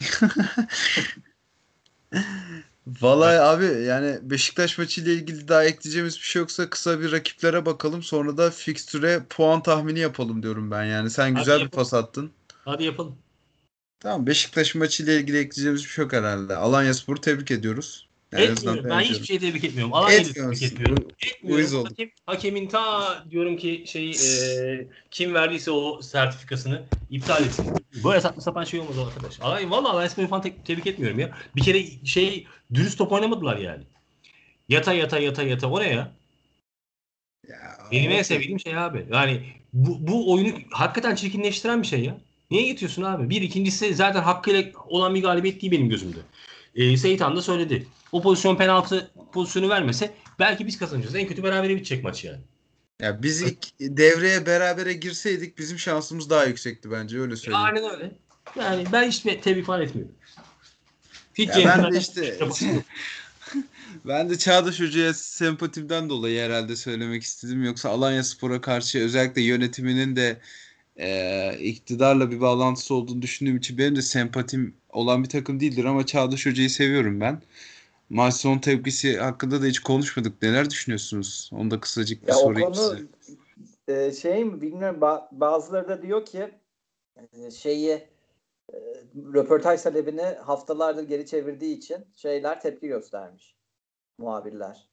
Vallahi 2.86 3.40
abi 3.40 3.64
yani 3.64 4.18
Beşiktaş 4.22 4.78
maçı 4.78 5.00
ile 5.00 5.14
ilgili 5.14 5.48
daha 5.48 5.64
ekleyeceğimiz 5.64 6.16
bir 6.16 6.22
şey 6.22 6.40
yoksa 6.40 6.70
kısa 6.70 7.00
bir 7.00 7.12
rakiplere 7.12 7.66
bakalım. 7.66 8.02
Sonra 8.02 8.36
da 8.36 8.50
fikstüre 8.50 9.22
puan 9.30 9.62
tahmini 9.62 9.98
yapalım 9.98 10.42
diyorum 10.42 10.70
ben 10.70 10.84
yani. 10.84 11.10
Sen 11.10 11.30
Hadi 11.30 11.38
güzel 11.38 11.56
bir 11.56 11.62
yapalım. 11.64 11.84
pas 11.84 11.94
attın. 11.94 12.30
Hadi 12.64 12.84
yapalım. 12.84 13.16
Tamam 14.00 14.26
Beşiktaş 14.26 14.74
maçı 14.74 15.02
ile 15.02 15.16
ilgili 15.16 15.38
ekleyeceğimiz 15.38 15.84
bir 15.84 15.88
şey 15.88 16.02
yok 16.02 16.12
herhalde. 16.12 16.56
Alanyaspor'u 16.56 17.20
tebrik 17.20 17.50
ediyoruz. 17.50 18.05
Yani 18.32 18.44
Etmiyorum. 18.44 18.90
Ben 18.90 19.00
hiçbir 19.00 19.26
şey 19.26 19.38
tebrik 19.38 19.64
etmiyorum. 19.64 19.92
Da 19.92 20.12
Etmiyorsun. 20.12 20.42
tebrik 20.42 20.62
etmiyorum. 20.62 21.08
Etmiyorum. 21.26 21.76
olduk. 21.76 21.90
Hakem, 21.90 22.10
hakemin 22.26 22.68
ta 22.68 23.24
diyorum 23.30 23.56
ki 23.56 23.84
şey 23.86 24.10
e, 24.10 24.86
kim 25.10 25.34
verdiyse 25.34 25.70
o 25.70 26.02
sertifikasını 26.02 26.82
iptal 27.10 27.44
etsin. 27.44 27.66
Böyle 28.04 28.20
saçma 28.20 28.42
sapan 28.42 28.64
şey 28.64 28.80
olmaz 28.80 28.98
arkadaş. 28.98 29.40
Alanya, 29.40 29.70
valla 29.70 29.90
Alanya 29.90 30.08
Spor'u 30.08 30.28
falan 30.28 30.42
te- 30.42 30.62
tebrik 30.64 30.86
etmiyorum 30.86 31.18
ya. 31.18 31.30
Bir 31.56 31.62
kere 31.62 31.84
şey 32.04 32.46
dürüst 32.74 32.98
top 32.98 33.12
oynamadılar 33.12 33.56
yani. 33.56 33.82
Yata 34.68 34.92
yata 34.92 35.18
yata 35.18 35.42
yata 35.42 35.70
o 35.70 35.80
ne 35.80 35.88
ya? 35.88 36.12
Benim 37.92 38.10
en 38.10 38.22
sevdiğim 38.22 38.60
şey 38.60 38.78
abi. 38.78 39.06
Yani 39.12 39.40
bu, 39.72 40.06
bu 40.06 40.32
oyunu 40.32 40.52
hakikaten 40.70 41.14
çirkinleştiren 41.14 41.82
bir 41.82 41.86
şey 41.86 42.04
ya. 42.04 42.18
Niye 42.50 42.62
getiriyorsun 42.62 43.02
abi? 43.02 43.30
Bir 43.30 43.42
ikincisi 43.42 43.94
zaten 43.94 44.22
hakkıyla 44.22 44.64
olan 44.88 45.14
bir 45.14 45.22
galibiyet 45.22 45.62
değil 45.62 45.72
benim 45.72 45.88
gözümde. 45.88 46.18
Ee, 46.76 46.96
Seyit 46.96 47.20
Han 47.20 47.36
da 47.36 47.42
söyledi. 47.42 47.86
O 48.12 48.22
pozisyon 48.22 48.56
penaltı 48.56 49.10
pozisyonu 49.32 49.68
vermese 49.68 50.14
belki 50.38 50.66
biz 50.66 50.78
kazanacağız. 50.78 51.14
En 51.14 51.28
kötü 51.28 51.42
berabere 51.42 51.74
bitecek 51.74 52.04
maç 52.04 52.24
yani. 52.24 52.40
Ya 53.00 53.22
biz 53.22 53.42
ilk 53.42 53.58
devreye 53.80 54.46
berabere 54.46 54.92
girseydik 54.92 55.58
bizim 55.58 55.78
şansımız 55.78 56.30
daha 56.30 56.44
yüksekti 56.44 56.90
bence 56.90 57.20
öyle 57.20 57.36
söyleyeyim. 57.36 57.66
Aynen 57.66 57.90
öyle. 57.90 58.12
Yani 58.56 58.84
ben 58.92 59.08
hiç 59.08 59.18
tebrik 59.18 59.66
falan 59.66 59.82
etmiyorum. 59.82 60.14
Hiç 61.34 61.48
Ya 61.48 61.64
ben 61.64 61.92
de 61.92 61.98
işte 61.98 62.38
ben 64.04 64.30
de 64.30 64.38
Çağdaş 64.38 64.80
Hoca'ya 64.80 65.14
sempatimden 65.14 66.08
dolayı 66.08 66.40
herhalde 66.40 66.76
söylemek 66.76 67.22
istedim. 67.22 67.64
Yoksa 67.64 67.88
Alanya 67.88 68.24
Spor'a 68.24 68.60
karşı 68.60 68.98
özellikle 68.98 69.42
yönetiminin 69.42 70.16
de 70.16 70.40
e, 70.98 71.58
iktidarla 71.60 72.30
bir 72.30 72.40
bağlantısı 72.40 72.94
olduğunu 72.94 73.22
düşündüğüm 73.22 73.56
için 73.56 73.78
benim 73.78 73.96
de 73.96 74.02
sempatim 74.02 74.74
olan 74.90 75.24
bir 75.24 75.28
takım 75.28 75.60
değildir 75.60 75.84
ama 75.84 76.06
Çağdaş 76.06 76.46
Hoca'yı 76.46 76.70
seviyorum 76.70 77.20
ben. 77.20 77.42
Maç 78.10 78.34
son 78.34 78.58
tepkisi 78.58 79.18
hakkında 79.18 79.62
da 79.62 79.66
hiç 79.66 79.78
konuşmadık. 79.78 80.42
Neler 80.42 80.70
düşünüyorsunuz? 80.70 81.50
Onu 81.52 81.70
da 81.70 81.80
kısacık 81.80 82.22
bir 82.22 82.28
Ya 82.28 82.34
sorayım 82.34 82.72
konu 82.72 82.74
size. 82.74 83.02
e, 83.88 84.12
şey 84.12 84.44
mi 84.44 84.60
bilmiyorum 84.60 85.00
Ba- 85.00 85.28
bazıları 85.32 85.88
da 85.88 86.02
diyor 86.02 86.24
ki 86.26 86.50
e, 87.32 87.50
şeyi 87.50 87.90
e, 88.72 88.76
röportaj 89.34 89.82
talebini 89.82 90.22
haftalardır 90.22 91.02
geri 91.02 91.26
çevirdiği 91.26 91.76
için 91.76 92.04
şeyler 92.16 92.60
tepki 92.60 92.88
göstermiş 92.88 93.56
muhabirler. 94.18 94.88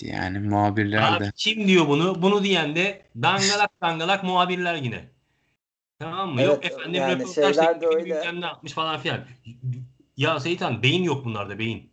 Yani 0.00 0.38
muhabirler 0.38 1.20
de. 1.20 1.24
Abi 1.24 1.32
kim 1.36 1.68
diyor 1.68 1.88
bunu? 1.88 2.22
Bunu 2.22 2.44
diyen 2.44 2.76
de 2.76 3.02
dangalak 3.16 3.70
dangalak 3.80 4.24
muhabirler 4.24 4.74
yine. 4.74 5.04
Tamam 5.98 6.34
mı? 6.34 6.42
Yok 6.42 6.58
Evet, 6.62 6.72
efendim 6.72 6.94
yani 6.94 7.14
röportaj 7.14 7.56
de 7.56 7.78
tekniği 7.80 8.40
ne 8.40 8.46
yapmış 8.46 8.72
falan 8.72 9.00
filan. 9.00 9.20
Ya 10.16 10.40
Seyitan 10.40 10.82
beyin 10.82 11.02
yok 11.02 11.24
bunlarda 11.24 11.58
beyin. 11.58 11.90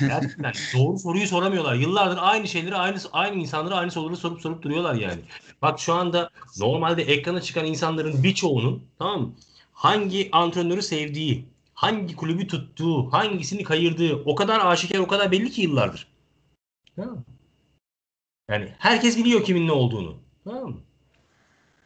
Gerçekten 0.00 0.52
doğru 0.74 0.98
soruyu 0.98 1.26
soramıyorlar. 1.26 1.74
Yıllardır 1.74 2.18
aynı 2.20 2.48
şeyleri 2.48 2.76
aynı 2.76 2.98
aynı 3.12 3.36
insanlara 3.36 3.74
aynı 3.74 3.90
soruları 3.90 4.16
sorup 4.16 4.40
sorup 4.40 4.62
duruyorlar 4.62 4.94
yani. 4.94 5.20
Bak 5.62 5.80
şu 5.80 5.94
anda 5.94 6.30
normalde 6.58 7.02
ekrana 7.02 7.40
çıkan 7.40 7.66
insanların 7.66 8.22
birçoğunun 8.22 8.84
tamam 8.98 9.20
mı? 9.20 9.34
Hangi 9.72 10.28
antrenörü 10.32 10.82
sevdiği, 10.82 11.44
hangi 11.74 12.16
kulübü 12.16 12.46
tuttuğu, 12.46 13.12
hangisini 13.12 13.62
kayırdığı 13.62 14.16
o 14.24 14.34
kadar 14.34 14.66
aşikar, 14.66 14.98
o 14.98 15.06
kadar 15.06 15.32
belli 15.32 15.50
ki 15.50 15.62
yıllardır. 15.62 16.06
Tamam? 16.96 17.24
Yani 18.50 18.74
herkes 18.78 19.18
biliyor 19.18 19.44
kimin 19.44 19.66
ne 19.66 19.72
olduğunu. 19.72 20.18
Tamam 20.44 20.70
mı? 20.70 20.80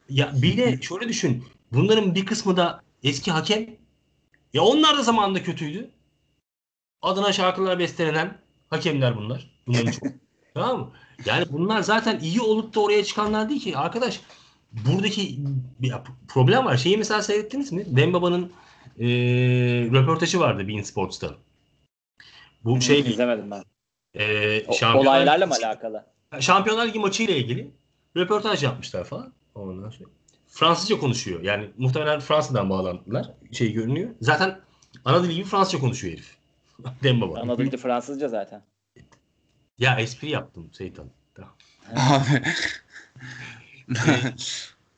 Ya 0.08 0.32
bir 0.34 0.56
de 0.56 0.82
şöyle 0.82 1.08
düşün. 1.08 1.44
Bunların 1.72 2.14
bir 2.14 2.26
kısmı 2.26 2.56
da 2.56 2.82
eski 3.02 3.30
hakem. 3.30 3.66
Ya 4.52 4.62
onlar 4.62 4.98
da 4.98 5.02
zamanında 5.02 5.42
kötüydü. 5.42 5.90
Adına 7.02 7.32
şarkılar 7.32 7.78
bestelenen 7.78 8.38
hakemler 8.70 9.16
bunlar. 9.16 9.50
Bunların 9.66 9.90
çok. 9.92 10.02
tamam 10.54 10.80
mı? 10.80 10.92
Yani 11.24 11.44
bunlar 11.50 11.80
zaten 11.80 12.20
iyi 12.20 12.40
olup 12.40 12.74
da 12.74 12.80
oraya 12.80 13.04
çıkanlar 13.04 13.48
değil 13.48 13.60
ki. 13.60 13.76
Arkadaş 13.76 14.20
buradaki 14.72 15.38
bir 15.80 15.92
problem 16.28 16.64
var. 16.64 16.76
Şeyi 16.76 16.98
mesela 16.98 17.22
seyrettiniz 17.22 17.72
mi? 17.72 17.96
Dembaba'nın 17.96 18.52
e, 18.98 19.06
röportajı 19.92 20.40
vardı 20.40 20.68
Bein 20.68 20.82
Sports'ta. 20.82 21.34
Bu 22.64 22.80
şey 22.80 23.00
izlemedim 23.00 23.50
ben. 23.50 23.64
E, 24.14 24.64
O- 24.66 24.72
Şampiyonlar- 24.72 24.96
olaylarla 24.98 25.46
mı 25.46 25.54
alakalı? 25.54 26.06
Şampiyonlar 26.40 26.86
Ligi 26.88 26.98
maçıyla 26.98 27.34
ilgili 27.34 27.70
röportaj 28.16 28.62
yapmışlar 28.64 29.04
falan. 29.04 29.32
Ondan 29.54 29.90
sonra 29.90 30.08
Fransızca 30.48 30.98
konuşuyor. 30.98 31.42
Yani 31.42 31.70
muhtemelen 31.78 32.20
Fransa'dan 32.20 32.70
bağlantılar. 32.70 33.30
Şey 33.52 33.72
görünüyor. 33.72 34.10
Zaten 34.20 34.60
ana 35.04 35.22
dili 35.24 35.34
gibi 35.34 35.44
Fransızca 35.44 35.78
konuşuyor 35.78 36.14
herif. 36.14 36.36
Dembaba. 37.02 37.40
Anadolu 37.40 37.66
dili 37.66 37.76
Fransızca 37.76 38.28
zaten. 38.28 38.62
Ya 39.78 39.98
espri 40.00 40.30
yaptım 40.30 40.70
Seytan. 40.72 41.06
Tamam. 41.34 41.52
Abi. 41.96 42.42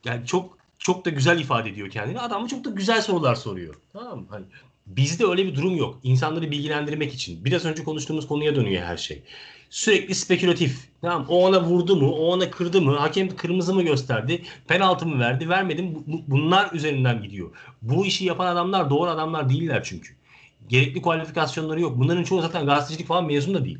Yani 0.04 0.26
çok 0.26 0.58
çok 0.78 1.04
da 1.04 1.10
güzel 1.10 1.38
ifade 1.40 1.68
ediyor 1.70 1.90
kendini. 1.90 2.20
Adam 2.20 2.46
çok 2.46 2.64
da 2.64 2.70
güzel 2.70 3.02
sorular 3.02 3.34
soruyor. 3.34 3.74
Tamam 3.92 4.18
mı? 4.18 4.26
Hani 4.30 4.44
bizde 4.87 5.24
öyle 5.26 5.47
bir 5.47 5.55
durum 5.55 5.76
yok. 5.76 6.01
İnsanları 6.03 6.51
bilgilendirmek 6.51 7.14
için. 7.14 7.45
Biraz 7.45 7.64
önce 7.64 7.85
konuştuğumuz 7.85 8.26
konuya 8.28 8.57
dönüyor 8.57 8.83
her 8.83 8.97
şey. 8.97 9.22
Sürekli 9.70 10.14
spekülatif. 10.14 10.89
Tamam 11.03 11.26
O 11.28 11.45
ona 11.47 11.62
vurdu 11.64 11.97
mu? 11.97 12.11
O 12.12 12.26
ona 12.26 12.51
kırdı 12.51 12.83
mı? 12.83 12.97
Hakem 12.97 13.37
kırmızı 13.37 13.74
mı 13.74 13.83
gösterdi? 13.83 14.43
Penaltı 14.68 15.07
mı 15.07 15.18
verdi? 15.20 15.49
Vermedi 15.49 15.83
mi? 15.83 15.95
Bu- 15.95 16.12
bu- 16.12 16.22
Bunlar 16.26 16.72
üzerinden 16.72 17.22
gidiyor. 17.22 17.51
Bu 17.83 18.07
işi 18.07 18.24
yapan 18.24 18.47
adamlar 18.47 18.91
doğru 18.91 19.11
adamlar 19.11 19.49
değiller 19.49 19.83
çünkü. 19.85 20.14
Gerekli 20.68 21.03
kualifikasyonları 21.03 21.80
yok. 21.80 21.99
Bunların 21.99 22.24
çoğu 22.24 22.43
zaten 22.43 22.66
gazetecilik 22.66 23.07
falan 23.09 23.24
mezun 23.26 23.55
da 23.55 23.64
değil. 23.64 23.78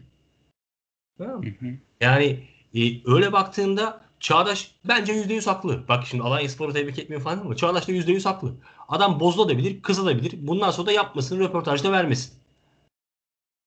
Tamam 1.19 1.41
mı? 1.41 1.47
Hı 1.61 1.67
hı. 1.67 1.71
Yani 2.01 2.41
e, 2.75 2.81
öyle 3.13 3.33
baktığında 3.33 4.02
Çağdaş 4.23 4.71
bence 4.85 5.13
%100 5.13 5.47
haklı. 5.47 5.89
Bak 5.89 6.07
şimdi 6.07 6.23
Alanya 6.23 6.49
Spor'u 6.49 6.73
tebrik 6.73 6.99
etmiyor 6.99 7.23
falan 7.23 7.39
ama 7.39 7.57
Çağdaş 7.57 7.89
da 7.89 7.93
%100 7.93 8.25
haklı. 8.25 8.55
Adam 8.89 9.21
bozulabilir, 9.21 9.83
kızılabilir. 9.83 10.47
Bundan 10.47 10.71
sonra 10.71 10.87
da 10.87 10.93
yapmasın, 10.93 11.41
röportajda 11.41 11.93
vermesin. 11.93 12.33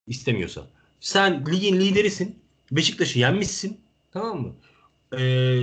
İstemiyorsa. 0.07 0.61
Sen 0.99 1.45
ligin 1.45 1.75
liderisin. 1.79 2.39
Beşiktaş'ı 2.71 3.19
yenmişsin. 3.19 3.81
Tamam 4.11 4.41
mı? 4.41 4.53
Ee, 5.19 5.61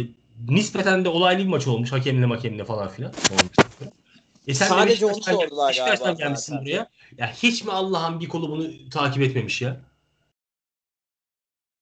nispeten 0.49 1.05
de 1.05 1.09
olaylı 1.09 1.39
bir 1.45 1.49
maç 1.49 1.67
olmuş. 1.67 1.93
Hakemle 1.93 2.27
makemle 2.27 2.65
falan 2.65 2.89
filan. 2.89 3.13
E 4.47 4.55
sen 4.55 4.67
de 4.67 4.75
Sadece 4.75 5.07
onu 5.07 5.23
sordular 5.23 5.69
Beşiktaş'tan 5.71 6.17
gelmişsin 6.17 6.53
zaten. 6.53 6.65
buraya. 6.67 6.89
Ya 7.19 7.33
hiç 7.33 7.65
mi 7.65 7.73
Allah'ın 7.73 8.21
bir 8.21 8.29
kolu 8.29 8.51
bunu 8.51 8.89
takip 8.91 9.23
etmemiş 9.23 9.63
ya? 9.63 9.81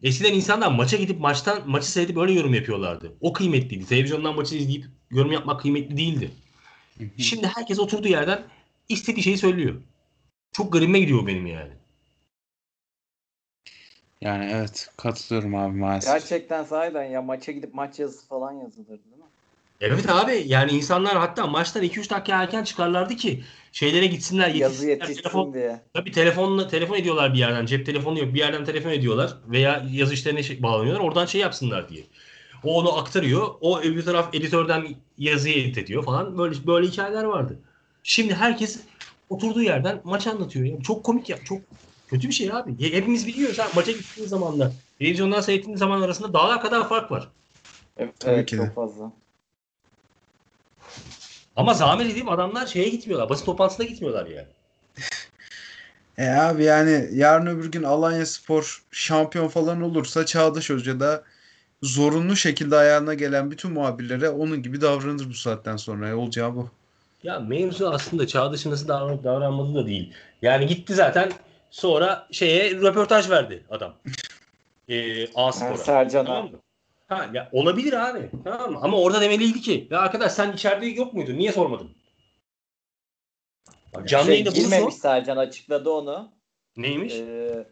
Eskiden 0.02 0.34
insanlar 0.34 0.72
maça 0.72 0.96
gidip 0.96 1.20
maçtan 1.20 1.68
maçı 1.70 1.90
seyredip 1.90 2.16
öyle 2.16 2.32
yorum 2.32 2.54
yapıyorlardı. 2.54 3.12
O 3.20 3.32
kıymetliydi. 3.32 3.86
Televizyondan 3.86 4.36
maçı 4.36 4.56
izleyip 4.56 4.84
yorum 5.10 5.32
yapmak 5.32 5.60
kıymetli 5.60 5.96
değildi. 5.96 6.30
Şimdi 7.18 7.46
herkes 7.46 7.78
oturduğu 7.78 8.08
yerden 8.08 8.42
istediği 8.88 9.22
şeyi 9.22 9.38
söylüyor. 9.38 9.74
Çok 10.52 10.72
garibime 10.72 11.00
gidiyor 11.00 11.26
benim 11.26 11.46
yani. 11.46 11.72
Yani 14.20 14.50
evet 14.52 14.90
katılıyorum 14.96 15.54
abi 15.54 15.76
maalesef. 15.76 16.12
Gerçekten 16.12 16.64
sahiden 16.64 17.04
ya 17.04 17.22
maça 17.22 17.52
gidip 17.52 17.74
maç 17.74 17.98
yazısı 17.98 18.28
falan 18.28 18.52
yazılır 18.52 18.88
değil 19.04 19.16
mi? 19.16 19.19
Evet 19.80 20.08
abi 20.10 20.44
yani 20.46 20.72
insanlar 20.72 21.16
hatta 21.18 21.46
maçtan 21.46 21.82
2-3 21.82 22.10
dakika 22.10 22.42
erken 22.42 22.64
çıkarlardı 22.64 23.16
ki 23.16 23.44
şeylere 23.72 24.06
gitsinler 24.06 24.48
Yazı 24.48 24.88
yetişsinler. 24.88 24.90
yetişsin 24.90 25.22
Telefon, 25.22 25.54
diye. 25.54 25.80
tabii 25.94 26.12
telefonla 26.12 26.68
telefon 26.68 26.96
ediyorlar 26.96 27.34
bir 27.34 27.38
yerden. 27.38 27.66
Cep 27.66 27.86
telefonu 27.86 28.18
yok. 28.18 28.34
Bir 28.34 28.38
yerden 28.38 28.64
telefon 28.64 28.90
ediyorlar 28.90 29.36
veya 29.48 29.86
yazı 29.90 30.14
işlerine 30.14 30.42
şey, 30.42 30.62
bağlanıyorlar. 30.62 31.04
Oradan 31.04 31.26
şey 31.26 31.40
yapsınlar 31.40 31.88
diye. 31.88 32.04
O 32.64 32.78
onu 32.78 32.98
aktarıyor. 32.98 33.48
O 33.60 33.80
öbür 33.80 34.04
taraf 34.04 34.34
editörden 34.34 34.86
yazıyı 35.18 35.62
edit 35.62 35.78
ediyor 35.78 36.04
falan. 36.04 36.38
Böyle 36.38 36.66
böyle 36.66 36.86
hikayeler 36.86 37.24
vardı. 37.24 37.58
Şimdi 38.02 38.34
herkes 38.34 38.80
oturduğu 39.28 39.62
yerden 39.62 40.00
maç 40.04 40.26
anlatıyor. 40.26 40.64
Ya. 40.64 40.80
Çok 40.80 41.04
komik 41.04 41.28
ya. 41.28 41.38
Çok 41.44 41.60
kötü 42.08 42.28
bir 42.28 42.32
şey 42.32 42.52
abi. 42.52 42.92
Hepimiz 42.92 43.26
biliyoruz. 43.26 43.58
Ha, 43.58 43.68
maça 43.74 43.92
gittiğiniz 43.92 44.30
zamanla 44.30 44.72
televizyondan 44.98 45.40
seyrettiğiniz 45.40 45.78
zaman 45.78 46.02
arasında 46.02 46.32
dağlar 46.32 46.62
kadar 46.62 46.88
fark 46.88 47.10
var. 47.10 47.28
Evet, 47.96 48.14
Tabii 48.20 48.34
evet 48.34 48.48
çok 48.48 48.74
fazla. 48.74 49.12
Ama 51.60 51.74
zahmet 51.74 52.10
edip 52.12 52.28
adamlar 52.28 52.66
şeye 52.66 52.88
gitmiyorlar. 52.88 53.28
Basın 53.28 53.44
toplantısına 53.44 53.86
gitmiyorlar 53.86 54.26
yani. 54.26 54.46
E 56.18 56.28
abi 56.28 56.64
yani 56.64 57.08
yarın 57.12 57.46
öbür 57.46 57.70
gün 57.72 57.82
Alanya 57.82 58.26
Spor 58.26 58.82
şampiyon 58.90 59.48
falan 59.48 59.82
olursa 59.82 60.26
Çağdaş 60.26 60.70
Hoca 60.70 61.00
da 61.00 61.22
zorunlu 61.82 62.36
şekilde 62.36 62.76
ayağına 62.76 63.14
gelen 63.14 63.50
bütün 63.50 63.72
muhabirlere 63.72 64.28
onun 64.30 64.62
gibi 64.62 64.80
davranır 64.80 65.28
bu 65.28 65.34
saatten 65.34 65.76
sonra. 65.76 66.08
E, 66.08 66.14
Olacağı 66.14 66.54
bu. 66.56 66.70
Ya 67.22 67.40
mevzu 67.40 67.88
aslında 67.88 68.26
Çağdaş'ın 68.26 68.70
nasıl 68.70 68.88
davranıp 68.88 69.24
davranmadığı 69.24 69.74
da 69.74 69.86
değil. 69.86 70.12
Yani 70.42 70.66
gitti 70.66 70.94
zaten 70.94 71.32
sonra 71.70 72.26
şeye 72.30 72.74
röportaj 72.74 73.30
verdi 73.30 73.64
adam. 73.70 73.94
Ee, 74.88 75.32
A 75.34 75.52
Spor'a. 75.52 75.76
Sercan'a. 75.76 76.24
Tamam 76.26 76.50
mı? 76.50 76.58
Ha, 77.10 77.30
ya 77.32 77.48
olabilir 77.52 77.92
abi. 77.92 78.30
Tamam 78.44 78.72
mı? 78.72 78.78
Ama 78.82 79.00
orada 79.00 79.20
demeliydi 79.20 79.60
ki 79.60 79.88
ya 79.90 80.00
arkadaş 80.00 80.32
sen 80.32 80.52
içeride 80.52 80.86
yok 80.86 81.14
muydun? 81.14 81.38
Niye 81.38 81.52
sormadın? 81.52 81.90
Bak, 83.94 84.08
canlı 84.08 84.26
Şey, 84.26 84.34
yayında 84.34 84.50
bunu 84.56 84.80
sor. 84.80 84.90
Sercan 84.90 85.36
açıkladı 85.36 85.90
onu. 85.90 86.30
Neymiş? 86.76 87.14
Ee, 87.14 87.66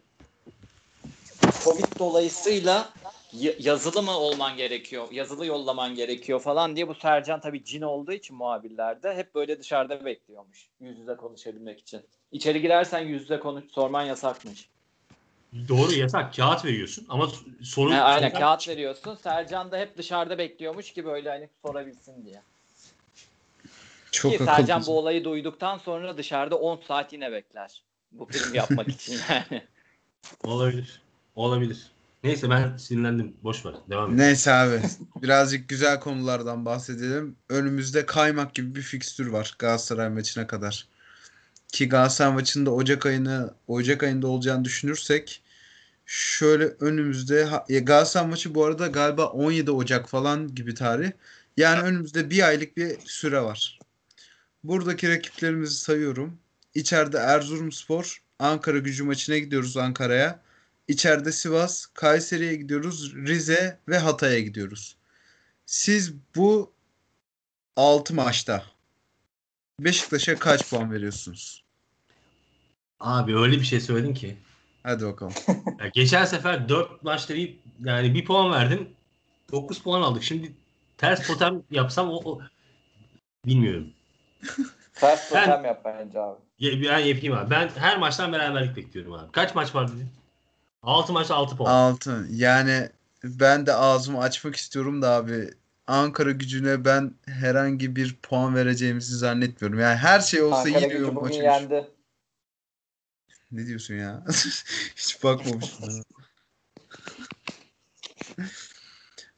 Covid 1.64 1.99
dolayısıyla 1.99 2.89
yazılı 3.59 4.03
mı 4.03 4.11
olman 4.11 4.57
gerekiyor, 4.57 5.09
yazılı 5.12 5.47
yollaman 5.47 5.95
gerekiyor 5.95 6.41
falan 6.41 6.76
diye 6.76 6.89
bu 6.89 6.95
Sercan 6.95 7.41
tabii 7.41 7.64
cin 7.64 7.82
olduğu 7.82 8.12
için 8.12 8.36
muhabirlerde 8.36 9.14
hep 9.14 9.34
böyle 9.34 9.59
dışarıda 9.59 10.05
bekliyormuş 10.05 10.68
yüz 10.80 10.99
yüze 10.99 11.16
konuşabilmek 11.16 11.80
için. 11.80 12.01
İçeri 12.32 12.62
girersen 12.62 13.01
yüz 13.01 13.22
yüze 13.22 13.41
konuş 13.41 13.64
sorman 13.70 14.03
yasakmış. 14.03 14.68
Doğru 15.68 15.92
yasak. 15.92 16.34
Kağıt 16.34 16.64
veriyorsun 16.64 17.07
ama 17.09 17.28
sorun 17.62 17.92
Ha, 17.92 18.01
aynen 18.03 18.28
sorun- 18.28 18.40
kağıt 18.40 18.68
veriyorsun. 18.68 19.14
Sercan 19.22 19.70
da 19.72 19.78
hep 19.78 19.96
dışarıda 19.99 20.38
bekliyormuş 20.38 20.92
ki 20.92 21.05
böyle 21.05 21.28
hani 21.28 21.49
sorabilsin 21.66 22.24
diye. 22.24 22.42
Çok 24.11 24.32
ki. 24.32 24.44
Sercan 24.44 24.86
bu 24.86 24.99
olayı 24.99 25.24
duyduktan 25.24 25.78
sonra 25.78 26.16
dışarıda 26.18 26.57
10 26.57 26.80
saat 26.88 27.12
yine 27.12 27.32
bekler. 27.32 27.82
Bu 28.12 28.26
film 28.26 28.55
yapmak 28.55 28.88
için 28.88 29.18
yani. 29.30 29.62
Olabilir. 30.44 31.03
Olabilir. 31.36 31.90
Neyse 32.24 32.51
ben 32.51 32.76
sinirlendim. 32.76 33.36
Boş 33.42 33.66
ver. 33.66 33.74
Devam 33.90 34.12
et. 34.12 34.18
Neyse 34.18 34.53
abi 34.53 34.80
birazcık 35.22 35.68
güzel 35.68 36.01
konulardan 36.01 36.64
bahsedelim. 36.64 37.36
Önümüzde 37.49 38.07
kaymak 38.07 38.55
gibi 38.55 38.74
bir 38.74 38.82
fikstür 38.82 39.26
var 39.26 39.55
Galatasaray 39.59 40.09
maçına 40.09 40.46
kadar. 40.46 40.86
Ki 41.69 41.89
Galatasaray 41.89 42.33
maçında 42.35 42.71
Ocak 42.75 43.07
ayını 43.07 43.55
Ocak 43.66 44.03
ayında 44.03 44.27
olacağını 44.27 44.64
düşünürsek 44.64 45.43
şöyle 46.07 46.64
önümüzde 46.64 47.49
ya 47.69 47.79
Galatasaray 47.79 48.29
maçı 48.31 48.55
bu 48.55 48.64
arada 48.64 48.87
galiba 48.87 49.27
17 49.27 49.71
Ocak 49.71 50.09
falan 50.09 50.55
gibi 50.55 50.75
tarih. 50.75 51.11
Yani 51.57 51.83
önümüzde 51.83 52.31
bir 52.31 52.43
aylık 52.49 52.77
bir 52.77 52.97
süre 53.05 53.41
var. 53.43 53.79
Buradaki 54.64 55.09
rakiplerimizi 55.09 55.75
sayıyorum. 55.75 56.39
İçeride 56.75 57.19
Erzurumspor, 57.19 58.23
Ankara 58.39 58.79
gücü 58.79 59.05
maçına 59.05 59.39
gidiyoruz 59.39 59.77
Ankara'ya. 59.77 60.43
İçeride 60.89 61.33
Sivas, 61.33 61.87
Kayseri'ye 61.87 62.55
gidiyoruz, 62.55 63.14
Rize 63.16 63.81
ve 63.89 63.99
Hatay'a 63.99 64.41
gidiyoruz. 64.41 64.97
Siz 65.66 66.14
bu 66.37 66.73
6 67.77 68.14
maçta 68.14 68.64
Beşiktaş'a 69.81 70.39
kaç 70.39 70.70
puan 70.70 70.93
veriyorsunuz? 70.93 71.64
Abi 73.01 73.37
öyle 73.37 73.57
bir 73.57 73.64
şey 73.64 73.81
söyledin 73.81 74.14
ki. 74.14 74.37
Hadi 74.83 75.05
bakalım. 75.07 75.33
Ya 75.81 75.89
geçen 75.95 76.24
sefer 76.24 76.68
4 76.68 77.03
maçta 77.03 77.35
bir 77.35 77.57
yani 77.85 78.14
bir 78.14 78.24
puan 78.24 78.53
verdim. 78.53 78.89
9 79.53 79.83
puan 79.83 80.03
aldık. 80.03 80.22
Şimdi 80.22 80.53
ters 80.99 81.26
totem 81.26 81.62
yapsam 81.70 82.11
o, 82.11 82.16
o 82.24 82.41
bilmiyorum. 83.47 83.87
Ters 84.95 85.33
Ben- 85.35 85.45
totem 85.45 85.64
yap 85.64 85.83
bence 85.85 86.20
abi. 86.20 86.39
Ya, 86.59 86.72
ben 86.91 86.99
yapayım 86.99 87.35
abi. 87.35 87.51
Ben 87.51 87.68
her 87.76 87.99
maçtan 87.99 88.33
beraberlik 88.33 88.76
bekliyorum 88.76 89.12
abi. 89.12 89.33
Kaç 89.33 89.55
maç 89.55 89.74
var 89.74 89.93
dedin? 89.93 90.09
6 90.83 91.12
maçta 91.12 91.35
6 91.35 91.57
puan. 91.57 91.72
6. 91.72 92.26
Yani 92.31 92.89
ben 93.24 93.66
de 93.66 93.72
ağzımı 93.74 94.20
açmak 94.20 94.57
istiyorum 94.57 95.03
da 95.03 95.11
abi 95.11 95.51
Ankara 95.89 96.30
gücüne 96.30 96.84
ben 96.84 97.14
herhangi 97.26 97.97
bir 97.97 98.16
puan 98.22 98.55
vereceğimizi 98.55 99.16
zannetmiyorum. 99.16 99.80
Yani 99.80 99.97
her 99.97 100.20
şey 100.20 100.43
olsa 100.43 100.57
Ankara 100.59 100.84
bugün 100.84 101.14
maçmış. 101.14 101.36
yendi. 101.36 101.91
Ne 103.51 103.66
diyorsun 103.66 103.95
ya? 103.95 104.24
Hiç 104.97 105.22
bakmamışım. 105.24 106.03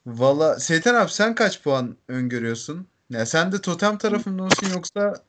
Valla 0.07 0.61
Seyten 0.61 0.95
abi 0.95 1.11
sen 1.11 1.35
kaç 1.35 1.63
puan 1.63 1.97
öngörüyorsun? 2.09 2.89
Ya 3.11 3.27
sen 3.27 3.53
de 3.53 3.61
totem 3.61 3.99
tarafında 3.99 4.43
mısın 4.43 4.71
yoksa 4.75 5.25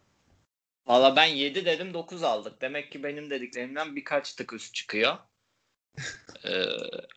Valla 0.88 1.16
ben 1.16 1.26
7 1.26 1.66
dedim 1.66 1.94
9 1.94 2.24
aldık. 2.24 2.62
Demek 2.62 2.92
ki 2.92 3.04
benim 3.04 3.30
dediklerimden 3.30 3.96
birkaç 3.96 4.34
tık 4.34 4.54
üst 4.54 4.74
çıkıyor. 4.74 5.18
Ee, 6.46 6.66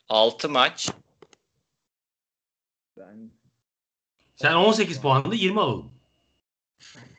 6 0.08 0.48
maç. 0.48 0.90
Ben 2.98 3.30
Sen 4.36 4.54
18 4.54 5.00
puanda 5.00 5.34
20 5.34 5.60
alalım. 5.60 5.92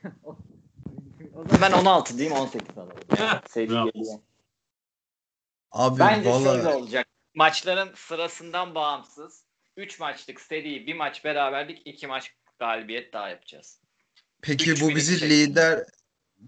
o 0.24 0.36
zaman 1.48 1.62
ben 1.62 1.72
16 1.72 2.18
diyeyim 2.18 2.38
18 2.38 2.78
alalım. 2.78 2.98
Seri 3.50 3.68
geliyor. 3.68 4.20
abi 5.72 6.00
Bence 6.00 6.32
şöyle 6.32 6.46
valla 6.46 6.78
olacak. 6.78 7.08
Maçların 7.34 7.94
sırasından 7.96 8.76
bağımsız 8.76 9.44
3 9.78 10.00
maçlık 10.00 10.42
seri, 10.42 10.88
bir 10.88 10.96
maç 10.96 11.26
beraberlik, 11.26 11.82
2 11.86 12.08
maç 12.08 12.34
galibiyet 12.60 13.14
daha 13.14 13.30
yapacağız. 13.30 13.80
peki 14.42 14.72
üç 14.72 14.82
bu 14.82 14.96
bizi 14.96 15.16
iki. 15.16 15.30
lider 15.30 15.86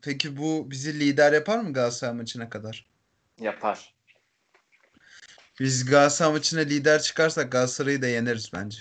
peki 0.02 0.38
bu 0.38 0.72
bizi 0.72 1.00
lider 1.00 1.34
yapar 1.34 1.60
mı 1.60 1.74
Galatasaray 1.74 2.16
maçına 2.16 2.50
kadar? 2.50 2.86
Yapar. 3.40 3.96
Biz 5.60 5.86
Galatasaray 5.86 6.32
maçına 6.32 6.60
lider 6.60 7.02
çıkarsak 7.02 7.52
Galatasaray'ı 7.52 8.02
da 8.02 8.08
yeneriz 8.08 8.54
bence. 8.54 8.80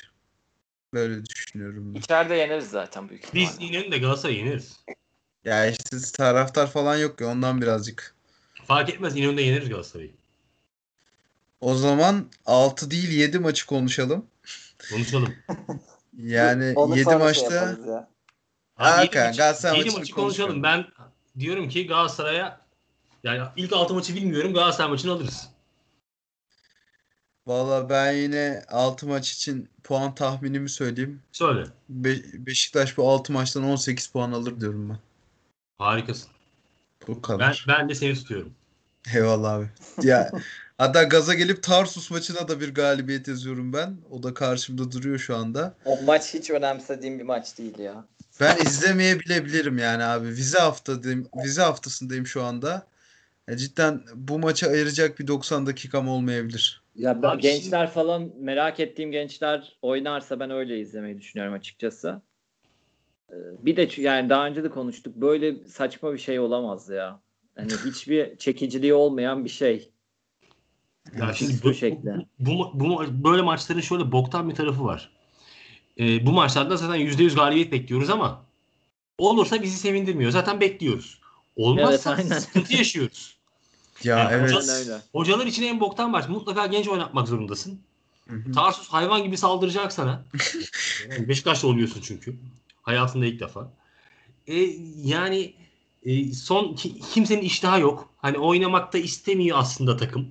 Böyle 0.96 1.26
düşünüyorum 1.26 1.94
ben. 1.94 2.00
İçeride 2.00 2.34
yeneriz 2.34 2.70
zaten 2.70 3.08
büyük 3.08 3.34
Biz 3.34 3.48
ihtimalle. 3.50 3.66
inelim 3.70 3.92
de 3.92 3.98
Galatasaray'ı 3.98 4.38
yeneriz. 4.38 4.80
Ya 5.44 5.66
işte 5.66 5.96
taraftar 6.16 6.66
falan 6.70 6.96
yok 6.96 7.20
ya 7.20 7.26
ondan 7.26 7.62
birazcık. 7.62 8.14
Fark 8.64 8.88
etmez 8.90 9.16
İnönü'nde 9.16 9.42
yeneriz 9.42 9.68
Galatasaray'ı. 9.68 10.10
O 11.60 11.74
zaman 11.74 12.30
6 12.46 12.90
değil 12.90 13.10
7 13.10 13.38
maçı 13.38 13.66
konuşalım. 13.66 14.26
Konuşalım. 14.90 15.34
Yani 16.18 16.72
Onu 16.76 16.92
7 16.96 17.04
sonra 17.04 17.18
şey 17.18 17.26
maçta 17.44 17.54
yaparız 17.54 17.86
ya. 17.86 18.08
Ha, 18.74 18.84
Abi 18.94 19.00
yedi 19.04 19.16
Hakan, 19.16 19.26
maçı- 19.26 19.38
Galatasaray 19.38 19.78
yedi 19.78 19.86
maçını 19.88 20.00
maçı 20.00 20.12
konuşalım. 20.14 20.62
Ben 20.62 20.86
diyorum 21.38 21.68
ki 21.68 21.86
Galatasaray'a 21.86 22.60
yani 23.24 23.42
ilk 23.56 23.72
6 23.72 23.94
maçı 23.94 24.14
bilmiyorum 24.14 24.54
Galatasaray 24.54 24.90
maçını 24.90 25.12
alırız. 25.12 25.48
Valla 27.46 27.90
ben 27.90 28.12
yine 28.12 28.62
6 28.68 29.06
maç 29.06 29.32
için 29.32 29.68
puan 29.84 30.14
tahminimi 30.14 30.68
söyleyeyim. 30.68 31.22
Söyle. 31.32 31.64
Be- 31.88 32.46
Beşiktaş 32.46 32.96
bu 32.96 33.10
6 33.10 33.32
maçtan 33.32 33.64
18 33.64 34.06
puan 34.06 34.32
alır 34.32 34.60
diyorum 34.60 34.88
ben. 34.88 34.98
Harikasın. 35.78 36.28
Bu 37.08 37.14
Ben, 37.14 37.22
kadar. 37.22 37.64
ben 37.68 37.88
de 37.88 37.94
seni 37.94 38.14
tutuyorum. 38.14 38.52
Eyvallah 39.14 39.52
abi. 39.52 39.66
Ya 40.02 40.30
hatta 40.78 41.02
gaza 41.02 41.34
gelip 41.34 41.62
Tarsus 41.62 42.10
maçına 42.10 42.48
da 42.48 42.60
bir 42.60 42.74
galibiyet 42.74 43.28
yazıyorum 43.28 43.72
ben. 43.72 43.96
O 44.10 44.22
da 44.22 44.34
karşımda 44.34 44.92
duruyor 44.92 45.18
şu 45.18 45.36
anda. 45.36 45.74
O 45.84 46.02
maç 46.02 46.34
hiç 46.34 46.50
önemsediğim 46.50 47.18
bir 47.18 47.24
maç 47.24 47.58
değil 47.58 47.78
ya. 47.78 48.04
Ben 48.40 48.56
izlemeyebilebilirim 48.66 49.78
yani 49.78 50.04
abi. 50.04 50.28
Vize 50.28 50.58
haftadayım, 50.58 51.28
vize 51.44 51.62
haftasındayım 51.62 52.26
şu 52.26 52.42
anda. 52.44 52.86
Ya 53.48 53.56
cidden 53.56 54.02
bu 54.14 54.38
maça 54.38 54.68
ayıracak 54.68 55.18
bir 55.20 55.26
90 55.26 55.66
dakikam 55.66 56.08
olmayabilir. 56.08 56.82
Ya 56.96 57.22
ben 57.22 57.28
Abi 57.28 57.42
gençler 57.42 57.90
falan 57.90 58.30
merak 58.38 58.80
ettiğim 58.80 59.12
gençler 59.12 59.78
oynarsa 59.82 60.40
ben 60.40 60.50
öyle 60.50 60.80
izlemeyi 60.80 61.18
düşünüyorum 61.18 61.54
açıkçası. 61.54 62.22
Ee, 63.30 63.34
Bir 63.58 63.76
de 63.76 63.88
yani 64.00 64.30
daha 64.30 64.46
önce 64.46 64.64
de 64.64 64.70
konuştuk. 64.70 65.16
Böyle 65.16 65.64
saçma 65.64 66.12
bir 66.12 66.18
şey 66.18 66.40
olamaz 66.40 66.88
ya. 66.88 67.20
Hani 67.56 67.72
hiçbir 67.86 68.36
çekiciliği 68.36 68.94
olmayan 68.94 69.44
bir 69.44 69.50
şey. 69.50 69.90
Ya 71.18 71.32
şimdi 71.32 71.52
Bu 71.62 71.72
bu, 72.38 72.72
bu, 72.74 72.80
bu, 72.80 73.24
böyle 73.24 73.42
maçların 73.42 73.80
şöyle 73.80 74.12
boktan 74.12 74.50
bir 74.50 74.54
tarafı 74.54 74.84
var. 74.84 75.10
Ee, 75.98 76.26
bu 76.26 76.32
maçlarda 76.32 76.76
zaten 76.76 77.00
%100 77.00 77.34
galibiyet 77.34 77.72
bekliyoruz 77.72 78.10
ama 78.10 78.44
olursa 79.18 79.62
bizi 79.62 79.78
sevindirmiyor. 79.78 80.30
Zaten 80.30 80.60
bekliyoruz. 80.60 81.20
Olmazsa 81.56 82.10
Evet, 82.10 82.24
aynen. 82.24 82.38
sıkıntı 82.38 82.74
yaşıyoruz. 82.76 83.35
Ya 84.04 84.18
Yani 84.18 84.32
evet. 84.34 84.68
öyle. 84.70 84.98
Hocalar 85.12 85.46
için 85.46 85.62
en 85.62 85.80
boktan 85.80 86.10
maç. 86.10 86.28
Mutlaka 86.28 86.66
genç 86.66 86.88
oynatmak 86.88 87.28
zorundasın. 87.28 87.80
Hı 88.28 88.36
hı. 88.36 88.52
Tarsus 88.52 88.88
hayvan 88.88 89.22
gibi 89.24 89.36
saldıracak 89.36 89.92
sana. 89.92 90.24
Yani 91.10 91.28
Beşiktaş'ta 91.28 91.66
oluyorsun 91.66 92.00
çünkü. 92.04 92.36
Hayatında 92.82 93.26
ilk 93.26 93.40
defa. 93.40 93.72
E, 94.46 94.54
yani 95.04 95.54
e, 96.02 96.32
son 96.32 96.74
ki- 96.74 97.00
kimsenin 97.14 97.42
iştahı 97.42 97.80
yok. 97.80 98.08
Hani 98.18 98.38
oynamak 98.38 98.92
da 98.92 98.98
istemiyor 98.98 99.58
aslında 99.60 99.96
takım. 99.96 100.28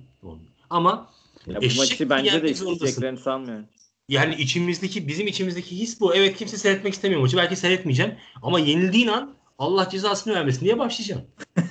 Ama 0.70 1.10
Ya 1.46 1.60
bu 1.62 1.66
maçı 1.76 2.10
bence 2.10 2.42
de 2.42 2.50
isteyeceklerini 2.50 3.18
sanmıyorum. 3.18 3.66
yani 4.08 4.34
içimizdeki 4.34 5.08
bizim 5.08 5.26
içimizdeki 5.26 5.78
his 5.78 6.00
bu. 6.00 6.14
Evet 6.14 6.36
kimse 6.36 6.56
seyretmek 6.56 6.94
istemiyor 6.94 7.20
maçı. 7.20 7.36
Belki 7.36 7.56
seyretmeyeceğim. 7.56 8.14
Ama 8.42 8.60
yenildiğin 8.60 9.08
an 9.08 9.34
Allah 9.58 9.88
cezasını 9.88 10.34
vermesin 10.34 10.60
diye 10.60 10.78
başlayacağım. 10.78 11.22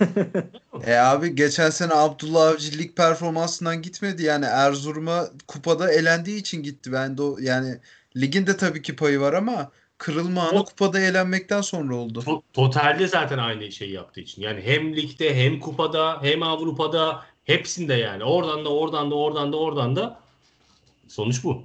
E 0.88 0.94
abi 0.96 1.36
geçen 1.36 1.70
sene 1.70 1.94
Abdullah 1.94 2.48
Avcı 2.48 2.78
lig 2.78 2.96
performansından 2.96 3.82
gitmedi. 3.82 4.24
Yani 4.24 4.46
Erzurum'a 4.46 5.26
kupada 5.48 5.92
elendiği 5.94 6.40
için 6.40 6.64
gitti. 6.64 6.92
Ben 6.92 7.18
de 7.18 7.22
o, 7.22 7.38
yani 7.42 7.78
ligin 8.18 8.48
de 8.48 8.58
tabii 8.58 8.82
ki 8.82 8.96
payı 8.96 9.20
var 9.20 9.34
ama 9.34 9.72
kırılma 9.98 10.50
anı 10.50 10.60
O- 10.60 10.66
kupada 10.66 11.00
elenmekten 11.00 11.62
sonra 11.62 11.96
oldu. 11.96 12.20
To- 12.20 12.42
Totalde 12.54 13.08
zaten 13.08 13.38
aynı 13.38 13.72
şeyi 13.72 13.92
yaptığı 13.92 14.22
için. 14.22 14.42
Yani 14.42 14.62
hem 14.62 14.96
ligde 14.96 15.36
hem 15.36 15.60
kupada 15.60 16.20
hem 16.22 16.44
Avrupa'da 16.44 17.24
hepsinde 17.44 17.94
yani. 17.94 18.24
Oradan 18.24 18.66
da 18.66 18.70
oradan 18.70 19.12
da 19.12 19.16
oradan 19.16 19.54
da 19.54 19.58
oradan 19.58 19.96
da 19.96 20.20
sonuç 21.08 21.44
bu. 21.44 21.64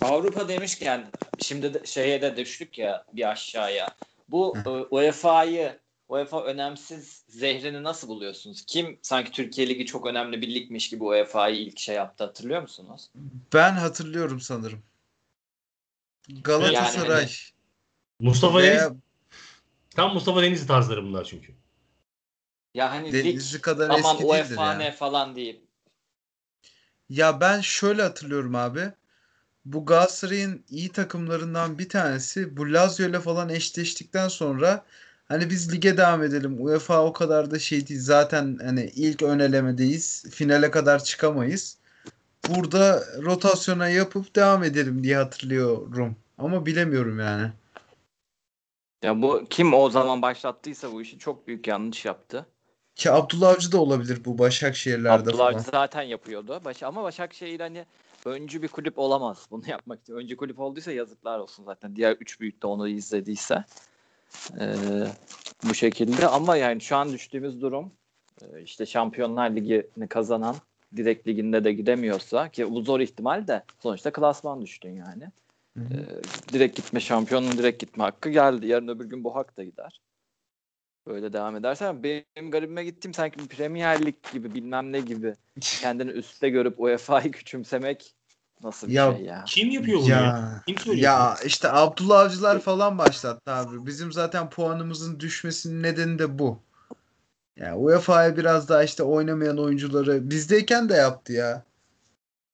Avrupa 0.00 0.48
demişken 0.48 1.06
şimdi 1.42 1.74
de 1.74 1.82
şeye 1.84 2.22
de 2.22 2.36
düştük 2.36 2.78
ya 2.78 3.04
bir 3.12 3.30
aşağıya. 3.30 3.88
Bu 4.28 4.56
e, 4.66 4.68
UEFA'yı 4.68 5.78
UEFA 6.08 6.44
önemsiz 6.44 7.24
zehrini 7.28 7.82
nasıl 7.82 8.08
buluyorsunuz? 8.08 8.64
Kim 8.66 8.98
sanki 9.02 9.30
Türkiye 9.30 9.68
Ligi 9.68 9.86
çok 9.86 10.06
önemli 10.06 10.42
bir 10.42 10.54
ligmiş 10.54 10.90
gibi 10.90 11.04
UEFA'yı 11.04 11.56
ilk 11.56 11.78
şey 11.78 11.96
yaptı 11.96 12.24
hatırlıyor 12.24 12.62
musunuz? 12.62 13.10
Ben 13.54 13.72
hatırlıyorum 13.72 14.40
sanırım. 14.40 14.82
Galatasaray 16.44 17.20
Yani 17.20 17.30
Mustafa 18.20 18.58
veya 18.58 18.90
Deniz 18.90 18.98
tam 19.90 20.14
Mustafa 20.14 20.42
Denizli 20.42 20.66
tarzları 20.66 21.04
bunlar 21.04 21.24
çünkü. 21.24 21.54
Ya 22.74 22.90
hani 22.90 23.12
Denizli 23.12 23.56
lig 23.56 23.62
kadar 23.62 23.90
aman 23.90 24.14
eski 24.14 24.26
UEFA 24.26 24.64
yani. 24.64 24.84
ne 24.84 24.92
falan 24.92 25.36
değil. 25.36 25.60
Ya 27.08 27.40
ben 27.40 27.60
şöyle 27.60 28.02
hatırlıyorum 28.02 28.54
abi. 28.54 28.92
Bu 29.72 29.86
Galatasaray'ın 29.86 30.64
iyi 30.70 30.88
takımlarından 30.88 31.78
bir 31.78 31.88
tanesi 31.88 32.56
bu 32.56 32.72
Lazio 32.72 33.08
ile 33.08 33.20
falan 33.20 33.48
eşleştikten 33.48 34.28
sonra 34.28 34.84
hani 35.28 35.50
biz 35.50 35.72
lige 35.72 35.96
devam 35.96 36.22
edelim. 36.22 36.56
UEFA 36.64 37.04
o 37.04 37.12
kadar 37.12 37.50
da 37.50 37.58
şey 37.58 37.88
değil. 37.88 38.00
Zaten 38.00 38.58
hani 38.62 38.92
ilk 38.94 39.22
ön 39.22 39.38
elemedeyiz. 39.38 40.24
Finale 40.30 40.70
kadar 40.70 41.04
çıkamayız. 41.04 41.78
Burada 42.48 43.04
rotasyona 43.22 43.88
yapıp 43.88 44.36
devam 44.36 44.64
edelim 44.64 45.04
diye 45.04 45.16
hatırlıyorum. 45.16 46.16
Ama 46.38 46.66
bilemiyorum 46.66 47.20
yani. 47.20 47.52
Ya 49.02 49.22
bu 49.22 49.44
kim 49.50 49.74
o 49.74 49.90
zaman 49.90 50.22
başlattıysa 50.22 50.92
bu 50.92 51.02
işi 51.02 51.18
çok 51.18 51.46
büyük 51.46 51.66
yanlış 51.66 52.04
yaptı. 52.04 52.46
Ki 52.94 53.10
Abdullah 53.10 53.48
Avcı 53.48 53.72
da 53.72 53.80
olabilir 53.80 54.24
bu 54.24 54.38
Başakşehir'lerde 54.38 55.30
Abdullah 55.30 55.38
falan. 55.38 55.54
Avcı 55.54 55.70
zaten 55.70 56.02
yapıyordu. 56.02 56.60
Baş, 56.64 56.82
ama 56.82 57.02
Başakşehir 57.02 57.60
hani 57.60 57.84
öncü 58.24 58.62
bir 58.62 58.68
kulüp 58.68 58.98
olamaz 58.98 59.46
bunu 59.50 59.62
yapmak 59.70 60.00
için. 60.00 60.14
Öncü 60.14 60.36
kulüp 60.36 60.60
olduysa 60.60 60.92
yazıklar 60.92 61.38
olsun 61.38 61.64
zaten. 61.64 61.96
Diğer 61.96 62.16
üç 62.20 62.40
büyük 62.40 62.62
de 62.62 62.66
onu 62.66 62.88
izlediyse. 62.88 63.64
Ee, 64.60 64.74
bu 65.68 65.74
şekilde 65.74 66.28
ama 66.28 66.56
yani 66.56 66.80
şu 66.80 66.96
an 66.96 67.12
düştüğümüz 67.12 67.60
durum 67.60 67.92
e, 68.42 68.62
işte 68.62 68.86
Şampiyonlar 68.86 69.50
Ligi'ni 69.50 70.08
kazanan 70.08 70.56
direkt 70.96 71.28
liginde 71.28 71.64
de 71.64 71.72
gidemiyorsa 71.72 72.48
ki 72.48 72.70
bu 72.70 72.82
zor 72.82 73.00
ihtimal 73.00 73.46
de 73.46 73.64
sonuçta 73.82 74.12
klasman 74.12 74.62
düştün 74.62 74.90
yani. 74.90 75.24
Ee, 75.76 75.82
direkt 76.52 76.76
gitme 76.76 77.00
şampiyonun 77.00 77.52
direkt 77.52 77.80
gitme 77.80 78.04
hakkı 78.04 78.30
geldi. 78.30 78.66
Yarın 78.66 78.88
öbür 78.88 79.04
gün 79.04 79.24
bu 79.24 79.34
hak 79.34 79.56
da 79.56 79.64
gider. 79.64 80.00
Böyle 81.06 81.32
devam 81.32 81.56
edersen 81.56 82.02
benim 82.02 82.50
garibime 82.50 82.84
gittiğim 82.84 83.14
sanki 83.14 83.38
bir 83.38 83.48
Premier 83.48 84.06
Lig 84.06 84.14
gibi 84.32 84.54
bilmem 84.54 84.92
ne 84.92 85.00
gibi 85.00 85.34
kendini 85.60 86.10
üstte 86.10 86.48
görüp 86.48 86.80
UEFA'yı 86.80 87.30
küçümsemek 87.30 88.14
nasıl 88.62 88.88
bir 88.88 88.92
Ya- 88.92 89.16
şey 89.16 89.24
ya. 89.24 89.44
Kim 89.46 89.70
yapıyor 89.70 90.00
bunu 90.00 90.10
ya? 90.10 90.18
Ya 90.18 90.62
Kim 90.66 90.78
söylüyor? 90.78 91.04
ya 91.04 91.36
işte 91.44 91.72
Abdullah 91.72 92.20
Avcılar 92.20 92.60
falan 92.60 92.98
başlattı 92.98 93.52
abi. 93.52 93.86
Bizim 93.86 94.12
zaten 94.12 94.50
puanımızın 94.50 95.20
düşmesinin 95.20 95.82
nedeni 95.82 96.18
de 96.18 96.38
bu. 96.38 96.58
Ya 97.56 97.76
UEFA'ya 97.76 98.36
biraz 98.36 98.68
daha 98.68 98.84
işte 98.84 99.02
oynamayan 99.02 99.58
oyuncuları 99.58 100.30
bizdeyken 100.30 100.88
de 100.88 100.94
yaptı 100.94 101.32
ya. 101.32 101.62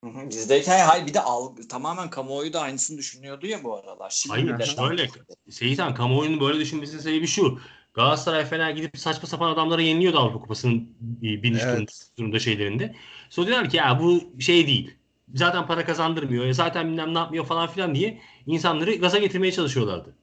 Hı 0.05 0.11
hı. 0.11 0.29
Bizdeyken 0.29 0.87
hayır 0.87 1.07
bir 1.07 1.15
de 1.15 1.21
al, 1.21 1.57
tamamen 1.69 2.11
kamuoyu 2.11 2.53
da 2.53 2.61
aynısını 2.61 2.99
düşünüyordu 2.99 3.47
ya 3.47 3.65
bu 3.65 3.77
aralar. 3.77 4.11
Şimdi 4.11 4.53
Hayır 4.53 4.65
şöyle. 4.77 5.09
Seyitan 5.51 5.95
kamuoyunun 5.95 6.41
böyle 6.41 6.59
düşünmesinin 6.59 7.01
sebebi 7.01 7.27
şu. 7.27 7.59
Galatasaray 7.95 8.45
Fener 8.45 8.71
gidip 8.71 8.99
saçma 8.99 9.29
sapan 9.29 9.53
adamlara 9.53 9.83
yeniliyordu 9.83 10.19
Avrupa 10.19 10.39
Kupası'nın 10.41 10.89
e, 11.23 11.43
birinci 11.43 11.61
Evet. 11.65 12.11
turunda, 12.17 12.39
şeylerinde. 12.39 12.95
Sonra 13.31 13.47
diyorlar 13.47 13.71
ki 13.71 13.77
ya 13.77 14.01
bu 14.01 14.41
şey 14.41 14.67
değil. 14.67 14.95
Zaten 15.35 15.67
para 15.67 15.85
kazandırmıyor. 15.85 16.45
ya 16.45 16.53
Zaten 16.53 16.89
bilmem 16.89 17.15
ne 17.15 17.19
yapmıyor 17.19 17.47
falan 17.47 17.69
filan 17.69 17.95
diye 17.95 18.21
insanları 18.47 18.95
gaza 18.95 19.19
getirmeye 19.19 19.53
çalışıyorlardı. 19.53 20.15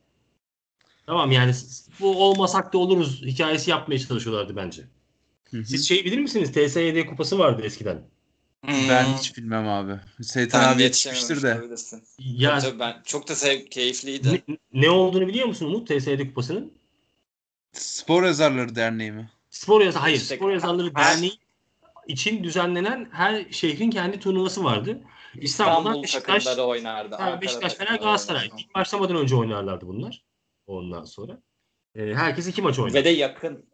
Tamam 1.06 1.32
yani 1.32 1.54
bu 2.00 2.24
olmasak 2.24 2.74
da 2.74 2.78
oluruz 2.78 3.22
hikayesi 3.26 3.72
yapmaya 3.72 4.00
çalışıyorlardı 4.00 4.56
bence. 4.56 4.84
Siz 5.52 5.88
şey 5.88 6.06
bilir 6.06 6.18
misiniz? 6.18 6.52
TSYD 6.52 7.06
kupası 7.06 7.40
vardı 7.40 7.62
eskiden. 7.66 8.02
Ben 8.68 9.06
Hmm. 9.06 9.14
hiç 9.18 9.38
bilmem 9.38 9.68
abi. 9.68 10.00
Seytan 10.22 10.62
Ben 10.62 10.68
abi 10.74 10.80
de 10.80 10.84
yetişmiştir 10.84 11.42
de. 11.44 11.62
Ya 12.20 12.60
Tabii 12.60 12.80
ben 12.80 13.02
çok 13.06 13.28
da 13.28 13.36
sev, 13.36 13.66
keyifliydi. 13.66 14.44
ne, 14.48 14.58
ne 14.74 14.90
olduğunu 14.90 15.28
biliyor 15.28 15.48
musun 15.48 15.66
Umut 15.66 15.88
TSYD 15.88 16.28
kupasının? 16.28 16.74
Spor 17.72 18.24
Yazarları 18.24 18.76
Derneği 18.76 19.12
mi? 19.12 19.30
Spor 19.50 19.82
yazı 19.82 20.00
hayır. 20.00 20.18
İşte- 20.18 20.36
Spor 20.36 20.52
yazarları 20.52 20.96
derneği 20.96 21.40
için 22.08 22.44
düzenlenen 22.44 23.10
her 23.12 23.46
şehrin 23.52 23.92
kendi 23.92 24.20
turnuvası 24.20 24.64
vardı. 24.64 25.02
İstanbul'dan 25.36 26.04
İstanbul 26.04 26.04
Beşiktaş, 26.04 26.58
oynardı. 26.58 27.16
ha, 27.16 27.42
Beşiktaş, 27.42 27.76
Fener, 27.76 28.00
Galatasaray. 28.00 28.50
İlk 28.58 28.76
başlamadan 28.76 29.16
önce 29.16 29.36
oynarlardı 29.36 29.88
bunlar. 29.88 30.24
Ondan 30.68 31.04
sonra. 31.04 31.42
Ee, 31.96 32.14
herkes 32.16 32.48
iki 32.48 32.62
maç 32.62 32.80
oynar. 32.80 32.94
Ve 32.94 33.06
de 33.06 33.10
yakın. 33.10 33.66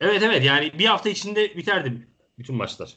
Evet 0.00 0.22
evet 0.22 0.44
yani 0.44 0.72
bir 0.78 0.86
hafta 0.86 1.08
içinde 1.08 1.56
biterdi 1.56 2.08
bütün 2.38 2.56
maçlar. 2.56 2.94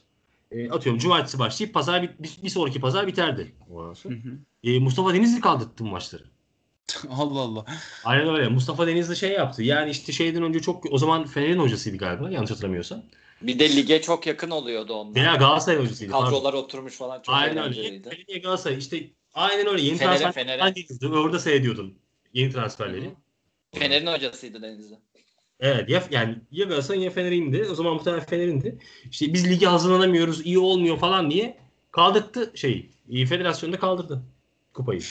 Ee, 0.51 0.70
atıyorum 0.70 0.99
cumartesi 0.99 1.39
başlayıp 1.39 1.74
pazar 1.74 2.03
bir, 2.03 2.30
bir 2.43 2.49
sonraki 2.49 2.80
pazar 2.82 3.07
biterdi. 3.07 3.55
Ondan 3.70 3.91
Hı 3.91 3.95
sonra. 3.95 4.16
hı. 4.16 4.39
Ee, 4.64 4.80
Mustafa 4.80 5.14
Denizli 5.14 5.41
kaldırttı 5.41 5.84
bu 5.86 5.89
maçları. 5.89 6.24
Allah 7.09 7.39
Allah. 7.39 7.65
Aynen 8.03 8.35
öyle. 8.35 8.47
Mustafa 8.47 8.87
Denizli 8.87 9.15
şey 9.15 9.31
yaptı. 9.31 9.63
Yani 9.63 9.91
işte 9.91 10.11
şeyden 10.11 10.43
önce 10.43 10.59
çok 10.59 10.93
o 10.93 10.97
zaman 10.97 11.25
Fener'in 11.25 11.59
hocasıydı 11.59 11.97
galiba 11.97 12.29
yanlış 12.29 12.51
hatırlamıyorsam. 12.51 13.03
Bir 13.41 13.59
de 13.59 13.75
lige 13.75 14.01
çok 14.01 14.27
yakın 14.27 14.49
oluyordu 14.49 14.93
onlar. 14.93 15.15
Veya 15.15 15.35
Galatasaray 15.35 15.79
hocasıydı. 15.79 16.11
pardon. 16.11 16.25
Kadrolar 16.25 16.53
oturmuş 16.53 16.93
falan 16.93 17.21
çok 17.21 17.35
Aynen 17.35 17.63
öyle. 17.63 18.01
Fener'e 18.01 18.39
Galatasaray 18.39 18.77
işte 18.77 19.03
aynen 19.33 19.67
öyle. 19.67 19.81
Yeni 19.81 19.97
Fener'e, 19.97 20.17
transfer 20.17 20.43
Fener'e. 20.43 20.75
değildi. 20.75 21.07
Orada 21.07 21.39
seyrediyordun 21.39 21.99
yeni 22.33 22.51
transferleri. 22.51 23.09
Fener'in 23.75 24.07
hocasıydı 24.07 24.61
Denizli. 24.61 24.95
Evet 25.59 25.89
ya 25.89 26.03
yani 26.11 26.35
ya 26.51 26.65
Galatasaray 26.65 26.99
ya 26.99 27.11
Fener'indi. 27.11 27.67
O 27.71 27.75
zaman 27.75 27.93
muhtemelen 27.93 28.25
Fener'indi. 28.25 28.77
İşte 29.11 29.33
biz 29.33 29.49
lige 29.49 29.65
hazırlanamıyoruz, 29.65 30.45
iyi 30.45 30.59
olmuyor 30.59 30.97
falan 30.97 31.31
diye 31.31 31.57
kaldırttı 31.91 32.51
şeyi. 32.55 32.89
İyi 33.09 33.25
federasyonda 33.25 33.79
kaldırdı 33.79 34.21
kupayı. 34.73 35.01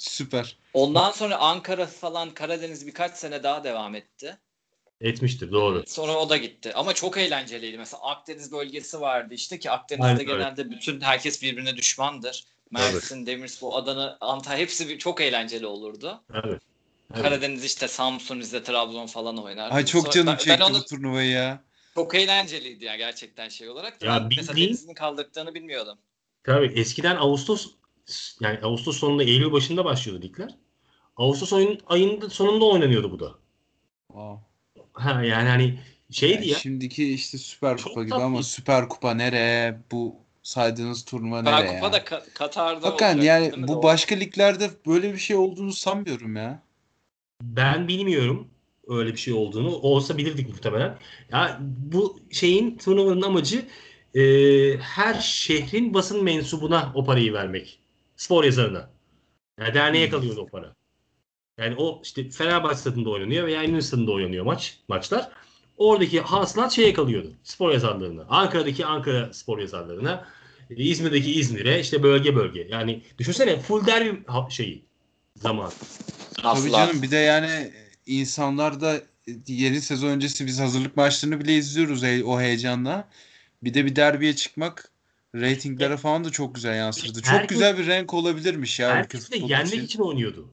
Süper. 0.00 0.56
Ondan 0.74 1.10
sonra 1.10 1.36
Ankara 1.38 1.86
falan 1.86 2.30
Karadeniz 2.30 2.86
birkaç 2.86 3.16
sene 3.16 3.42
daha 3.42 3.64
devam 3.64 3.94
etti. 3.94 4.38
Etmiştir 5.00 5.52
doğru. 5.52 5.84
Sonra 5.86 6.16
o 6.16 6.28
da 6.30 6.36
gitti. 6.36 6.72
Ama 6.74 6.94
çok 6.94 7.18
eğlenceliydi. 7.18 7.78
Mesela 7.78 8.02
Akdeniz 8.02 8.52
bölgesi 8.52 9.00
vardı 9.00 9.34
işte 9.34 9.58
ki 9.58 9.70
Akdeniz'de 9.70 10.06
Aynen 10.06 10.26
genelde 10.26 10.70
bütün 10.70 11.00
herkes 11.00 11.42
birbirine 11.42 11.76
düşmandır. 11.76 12.44
Mersin, 12.70 13.26
Demirspor, 13.26 13.72
Adana, 13.74 14.18
Antalya 14.20 14.58
hepsi 14.58 14.88
bir, 14.88 14.98
çok 14.98 15.20
eğlenceli 15.20 15.66
olurdu. 15.66 16.22
Evet. 16.34 16.44
evet. 17.14 17.22
Karadeniz 17.22 17.64
işte 17.64 17.88
Samsun, 17.88 18.40
Rize, 18.40 18.62
Trabzon 18.62 19.06
falan 19.06 19.38
oynardı. 19.38 19.74
Ay 19.74 19.86
çok 19.86 20.02
Sonra- 20.02 20.12
canım 20.12 20.26
ben- 20.26 20.36
çekti 20.36 20.60
ben 20.60 20.60
onu 20.60 20.78
bu 20.78 20.84
turnuvayı 20.84 21.30
ya. 21.30 21.62
çok 21.94 22.14
eğlenceliydi 22.14 22.84
ya 22.84 22.96
gerçekten 22.96 23.48
şey 23.48 23.68
olarak. 23.68 24.02
Ya 24.02 24.16
ben 24.16 24.28
mesela 24.36 24.52
bildiğin- 24.52 24.68
Denizli'nin 24.68 24.94
kaldırdığını 24.94 25.54
bilmiyordum. 25.54 25.98
Tabii 26.44 26.72
eskiden 26.80 27.16
Ağustos 27.16 27.66
yani 28.40 28.58
Ağustos 28.62 28.96
sonunda 28.98 29.22
Eylül 29.22 29.52
başında 29.52 29.84
başlıyordu 29.84 30.22
ligler. 30.22 30.54
Ağustos 31.16 31.52
ayının, 31.52 31.78
ayında 31.86 32.30
sonunda 32.30 32.64
oynanıyordu 32.64 33.10
bu 33.12 33.20
da. 33.20 33.34
Wow. 34.08 34.46
Ha 34.92 35.24
yani 35.24 35.48
hani 35.48 35.80
şeydi 36.10 36.34
Yani 36.34 36.48
ya. 36.48 36.58
Şimdiki 36.58 37.14
işte 37.14 37.38
Süper 37.38 37.76
Çok 37.76 37.86
Kupa 37.86 38.02
gibi 38.02 38.10
tatlı. 38.10 38.24
ama 38.24 38.42
Süper 38.42 38.88
Kupa 38.88 39.14
nereye? 39.14 39.80
Bu 39.92 40.16
saydığınız 40.42 41.04
turnuva 41.04 41.38
Süper 41.38 41.52
nereye 41.52 41.74
Kupa 41.74 41.86
ya? 41.86 41.92
da 41.92 41.98
Ka- 41.98 42.32
Katar'da 42.34 42.86
Hakan 42.86 43.18
olacak, 43.18 43.24
yani 43.24 43.68
bu 43.68 43.82
başka 43.82 44.14
liglerde 44.14 44.70
böyle 44.86 45.12
bir 45.12 45.18
şey 45.18 45.36
olduğunu 45.36 45.72
sanmıyorum 45.72 46.36
ya. 46.36 46.62
Ben 47.42 47.88
bilmiyorum 47.88 48.48
öyle 48.88 49.12
bir 49.12 49.18
şey 49.18 49.34
olduğunu. 49.34 49.76
Olsa 49.76 50.18
bilirdik 50.18 50.48
muhtemelen. 50.48 50.98
Ya 51.32 51.60
bu 51.92 52.20
şeyin 52.30 52.78
turnuvanın 52.78 53.22
amacı 53.22 53.66
e, 54.14 54.22
her 54.78 55.14
şehrin 55.14 55.94
basın 55.94 56.24
mensubuna 56.24 56.92
o 56.94 57.04
parayı 57.04 57.32
vermek. 57.32 57.79
Spor 58.20 58.44
yazarına. 58.44 58.90
Yani 59.60 59.74
derneğe 59.74 60.06
Hmm. 60.06 60.10
kalıyordu 60.10 60.40
o 60.40 60.46
para. 60.46 60.74
Yani 61.58 61.74
o 61.78 62.00
işte 62.04 62.30
Fenerbahçe 62.30 62.76
stadında 62.76 63.10
oynanıyor 63.10 63.46
veya 63.46 63.62
Eminönü 63.62 63.82
stadında 63.82 64.12
oynanıyor 64.12 64.44
maç 64.44 64.78
maçlar. 64.88 65.28
Oradaki 65.76 66.20
hasılat 66.20 66.72
şeye 66.72 66.92
kalıyordu. 66.92 67.32
Spor 67.44 67.72
yazarlarına. 67.72 68.22
Ankara'daki 68.28 68.86
Ankara 68.86 69.32
spor 69.32 69.58
yazarlarına. 69.58 70.28
e, 70.70 70.74
İzmir'deki 70.76 71.32
İzmir'e 71.32 71.80
işte 71.80 72.02
bölge 72.02 72.36
bölge. 72.36 72.66
Yani 72.70 73.02
düşünsene 73.18 73.60
full 73.60 73.86
derbi 73.86 74.22
şeyi 74.50 74.84
zaman. 75.36 75.72
Tabii 76.42 76.70
canım 76.70 77.02
bir 77.02 77.10
de 77.10 77.16
yani 77.16 77.72
insanlar 78.06 78.80
da 78.80 79.02
yeni 79.46 79.80
sezon 79.80 80.08
öncesi 80.08 80.46
biz 80.46 80.60
hazırlık 80.60 80.96
maçlarını 80.96 81.40
bile 81.40 81.56
izliyoruz 81.56 82.02
o 82.24 82.40
heyecanla. 82.40 83.08
Bir 83.62 83.74
de 83.74 83.84
bir 83.86 83.96
derbiye 83.96 84.36
çıkmak 84.36 84.89
reytinglere 85.34 85.96
falan 85.96 86.24
da 86.24 86.30
çok 86.30 86.54
güzel 86.54 86.76
yansırdı. 86.76 87.22
Çok 87.22 87.32
Herkes- 87.32 87.48
güzel 87.58 87.78
bir 87.78 87.86
renk 87.86 88.14
olabilirmiş 88.14 88.80
ya 88.80 88.88
Herkes 88.90 89.30
de 89.30 89.36
yenmek 89.36 89.66
için. 89.74 89.84
için 89.84 90.00
oynuyordu. 90.00 90.48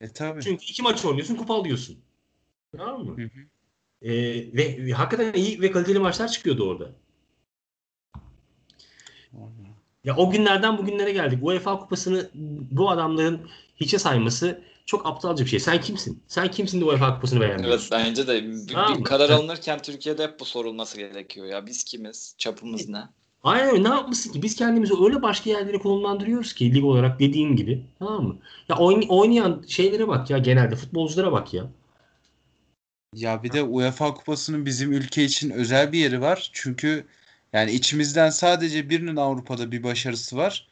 E 0.00 0.08
tabii. 0.08 0.42
Çünkü 0.42 0.64
iki 0.64 0.82
maç 0.82 1.04
oynuyorsun, 1.04 1.36
kupa 1.36 1.54
alıyorsun. 1.54 1.98
Tamam 2.76 3.04
mı? 3.04 3.16
Hı 3.16 3.22
hı. 3.22 3.40
Ee, 4.02 4.12
ve, 4.56 4.86
ve 4.86 4.92
hakikaten 4.92 5.32
iyi 5.32 5.60
ve 5.60 5.70
kaliteli 5.70 5.98
maçlar 5.98 6.28
çıkıyordu 6.28 6.68
orada. 6.70 6.92
Ya 10.04 10.16
o 10.16 10.30
günlerden 10.30 10.78
bugünlere 10.78 11.12
geldik. 11.12 11.38
UEFA 11.42 11.78
kupasını 11.78 12.30
bu 12.70 12.90
adamların 12.90 13.50
hiçe 13.76 13.98
sayması 13.98 14.62
çok 14.86 15.06
aptalca 15.06 15.44
bir 15.44 15.50
şey. 15.50 15.60
Sen 15.60 15.80
kimsin? 15.80 16.22
Sen 16.26 16.50
kimsin 16.50 16.80
de 16.80 16.84
UEFA 16.84 17.14
kupasını 17.14 17.38
Evet 17.38 17.48
beğenmiyorsun? 17.48 17.90
bence 17.90 18.26
de 18.26 18.42
bir, 18.44 18.66
Tamam 18.66 18.98
bir 18.98 19.04
karar 19.04 19.30
alınırken 19.30 19.82
Türkiye'de 19.82 20.22
hep 20.22 20.40
bu 20.40 20.44
sorulması 20.44 20.96
gerekiyor 20.96 21.46
ya. 21.46 21.66
Biz 21.66 21.84
kimiz? 21.84 22.34
Çapımız 22.38 22.88
ne? 22.88 23.02
Aynen 23.42 23.70
öyle. 23.70 23.84
Ne 23.84 23.88
yapmışsın 23.88 24.32
ki? 24.32 24.42
Biz 24.42 24.56
kendimizi 24.56 24.94
öyle 25.04 25.22
başka 25.22 25.50
yerlere 25.50 25.78
konumlandırıyoruz 25.78 26.52
ki 26.52 26.74
lig 26.74 26.84
olarak 26.84 27.20
dediğin 27.20 27.56
gibi. 27.56 27.82
Tamam 27.98 28.24
mı? 28.24 28.36
Ya 28.68 28.76
oyn- 28.76 29.08
oynayan 29.08 29.64
şeylere 29.68 30.08
bak 30.08 30.30
ya 30.30 30.38
genelde 30.38 30.76
futbolculara 30.76 31.32
bak 31.32 31.54
ya. 31.54 31.66
Ya 33.14 33.42
bir 33.42 33.52
de 33.52 33.62
UEFA 33.62 34.14
Kupası'nın 34.14 34.66
bizim 34.66 34.92
ülke 34.92 35.24
için 35.24 35.50
özel 35.50 35.92
bir 35.92 35.98
yeri 35.98 36.20
var. 36.20 36.50
Çünkü 36.52 37.04
yani 37.52 37.72
içimizden 37.72 38.30
sadece 38.30 38.90
birinin 38.90 39.16
Avrupa'da 39.16 39.72
bir 39.72 39.82
başarısı 39.82 40.36
var. 40.36 40.68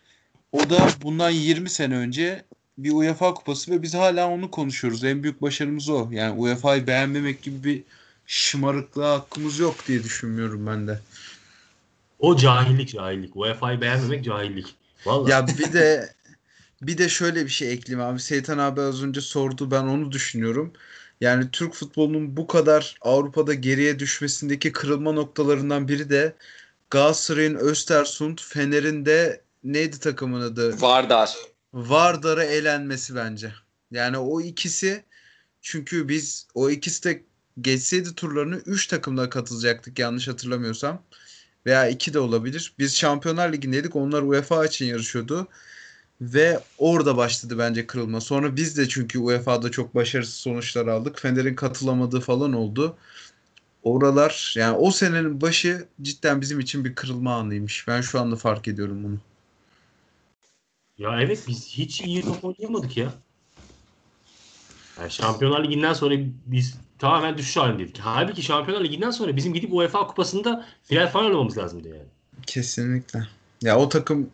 O 0.53 0.71
da 0.71 0.89
bundan 1.03 1.31
20 1.31 1.71
sene 1.71 1.97
önce 1.97 2.45
bir 2.79 2.93
UEFA 2.93 3.35
Kupası 3.35 3.71
ve 3.71 3.83
biz 3.83 3.95
hala 3.95 4.29
onu 4.31 4.51
konuşuyoruz. 4.51 5.05
En 5.05 5.23
büyük 5.23 5.43
başarımız 5.43 5.89
o. 5.89 6.09
Yani 6.11 6.41
UEFA'yı 6.41 6.87
beğenmemek 6.87 7.43
gibi 7.43 7.65
bir 7.65 7.83
şımarıklığa 8.27 9.15
hakkımız 9.15 9.59
yok 9.59 9.75
diye 9.89 10.03
düşünmüyorum 10.05 10.67
ben 10.67 10.89
de. 10.89 11.01
O 12.21 12.37
cahillik 12.37 12.89
cahillik. 12.89 13.37
UEFA'yı 13.37 13.81
beğenmemek 13.81 14.25
cahillik. 14.25 14.75
Vallahi. 15.07 15.31
Ya 15.31 15.47
bir 15.47 15.73
de 15.73 16.15
bir 16.83 16.99
de 16.99 17.09
şöyle 17.09 17.45
bir 17.45 17.51
şey 17.51 17.73
ekleyeyim 17.73 18.09
abi. 18.09 18.21
Seytan 18.21 18.59
abi 18.59 18.81
az 18.81 19.03
önce 19.03 19.21
sordu. 19.21 19.71
Ben 19.71 19.83
onu 19.83 20.13
düşünüyorum. 20.13 20.73
Yani 21.21 21.51
Türk 21.51 21.75
futbolunun 21.75 22.37
bu 22.37 22.47
kadar 22.47 22.97
Avrupa'da 23.01 23.55
geriye 23.55 23.99
düşmesindeki 23.99 24.73
kırılma 24.73 25.13
noktalarından 25.13 25.89
biri 25.89 26.11
de 26.11 26.35
Galatasaray'ın 26.91 27.55
Östersund, 27.55 28.39
Fener'in 28.39 29.07
de 29.07 29.41
neydi 29.65 30.01
takımın 30.01 30.41
adı? 30.41 30.83
Vardar. 30.83 31.37
Vardar'a 31.75 32.45
elenmesi 32.45 33.15
bence. 33.15 33.53
Yani 33.91 34.19
o 34.19 34.41
ikisi 34.41 35.05
çünkü 35.61 36.09
biz 36.09 36.47
o 36.55 36.71
ikisi 36.71 37.05
de 37.05 37.23
geçseydi 37.61 38.15
turlarını 38.15 38.57
3 38.57 38.87
takımla 38.87 39.31
katılacaktık 39.31 39.99
yanlış 39.99 40.29
hatırlamıyorsam. 40.29 41.03
Veya 41.67 41.89
2 41.89 42.15
de 42.15 42.19
olabilir. 42.19 42.73
Biz 42.79 42.97
Şampiyonlar 42.97 43.53
Ligi'ndeydik. 43.53 43.97
Onlar 43.97 44.23
UEFA 44.23 44.67
için 44.67 44.87
yarışıyordu. 44.87 45.49
Ve 46.21 46.61
orada 46.79 47.17
başladı 47.17 47.59
bence 47.59 47.87
kırılma. 47.87 48.21
Sonra 48.21 48.57
biz 48.57 48.79
de 48.79 48.89
çünkü 48.89 49.19
UEFA'da 49.19 49.71
çok 49.71 49.95
başarısız 49.95 50.35
sonuçlar 50.35 50.87
aldık. 50.87 51.21
Fener'in 51.21 51.55
katılamadığı 51.55 52.21
falan 52.21 52.53
oldu. 52.53 52.97
Oralar 53.83 54.55
yani 54.57 54.77
o 54.77 54.91
senenin 54.91 55.41
başı 55.41 55.89
cidden 56.03 56.41
bizim 56.41 56.61
için 56.61 56.85
bir 56.85 56.95
kırılma 56.95 57.35
anıymış. 57.35 57.89
Ben 57.89 58.01
şu 58.01 58.21
anda 58.21 58.37
fark 58.37 58.69
ediyorum 58.69 59.05
bunu. 59.05 59.19
Ya 60.99 61.21
evet 61.23 61.45
biz 61.49 61.69
hiç 61.69 62.01
iyi 62.01 62.23
top 62.23 62.45
oynayamadık 62.45 62.97
ya. 62.97 63.13
Yani 65.01 65.11
Şampiyonlar 65.11 65.65
Ligi'nden 65.65 65.93
sonra 65.93 66.15
biz 66.47 66.79
tamamen 66.99 67.39
düşüş 67.39 67.57
halindeydik. 67.57 67.99
Halbuki 67.99 68.43
Şampiyonlar 68.43 68.85
Ligi'nden 68.85 69.11
sonra 69.11 69.37
bizim 69.37 69.55
gidip 69.55 69.73
UEFA 69.73 70.07
Kupası'nda 70.07 70.67
final 70.83 71.09
falan 71.09 71.27
oynamamız 71.27 71.59
lazımdı 71.59 71.89
yani. 71.89 72.09
Kesinlikle. 72.47 73.27
Ya 73.63 73.79
o 73.79 73.89
takım 73.89 74.31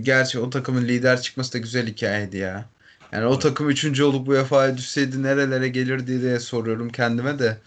gerçi 0.00 0.38
o 0.38 0.50
takımın 0.50 0.88
lider 0.88 1.22
çıkması 1.22 1.52
da 1.52 1.58
güzel 1.58 1.86
hikayeydi 1.86 2.36
ya. 2.36 2.68
Yani 3.12 3.26
o 3.26 3.38
takım 3.38 3.70
üçüncü 3.70 4.04
olup 4.04 4.28
UEFA'ya 4.28 4.76
düşseydi 4.76 5.22
nerelere 5.22 5.68
gelirdi 5.68 6.22
diye 6.22 6.40
soruyorum 6.40 6.88
kendime 6.88 7.38
de. 7.38 7.58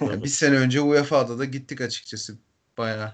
Ya 0.00 0.24
bir 0.24 0.28
sene 0.28 0.56
önce 0.56 0.80
UEFA'da 0.80 1.38
da 1.38 1.44
gittik 1.44 1.80
açıkçası 1.80 2.34
bayağı. 2.78 3.12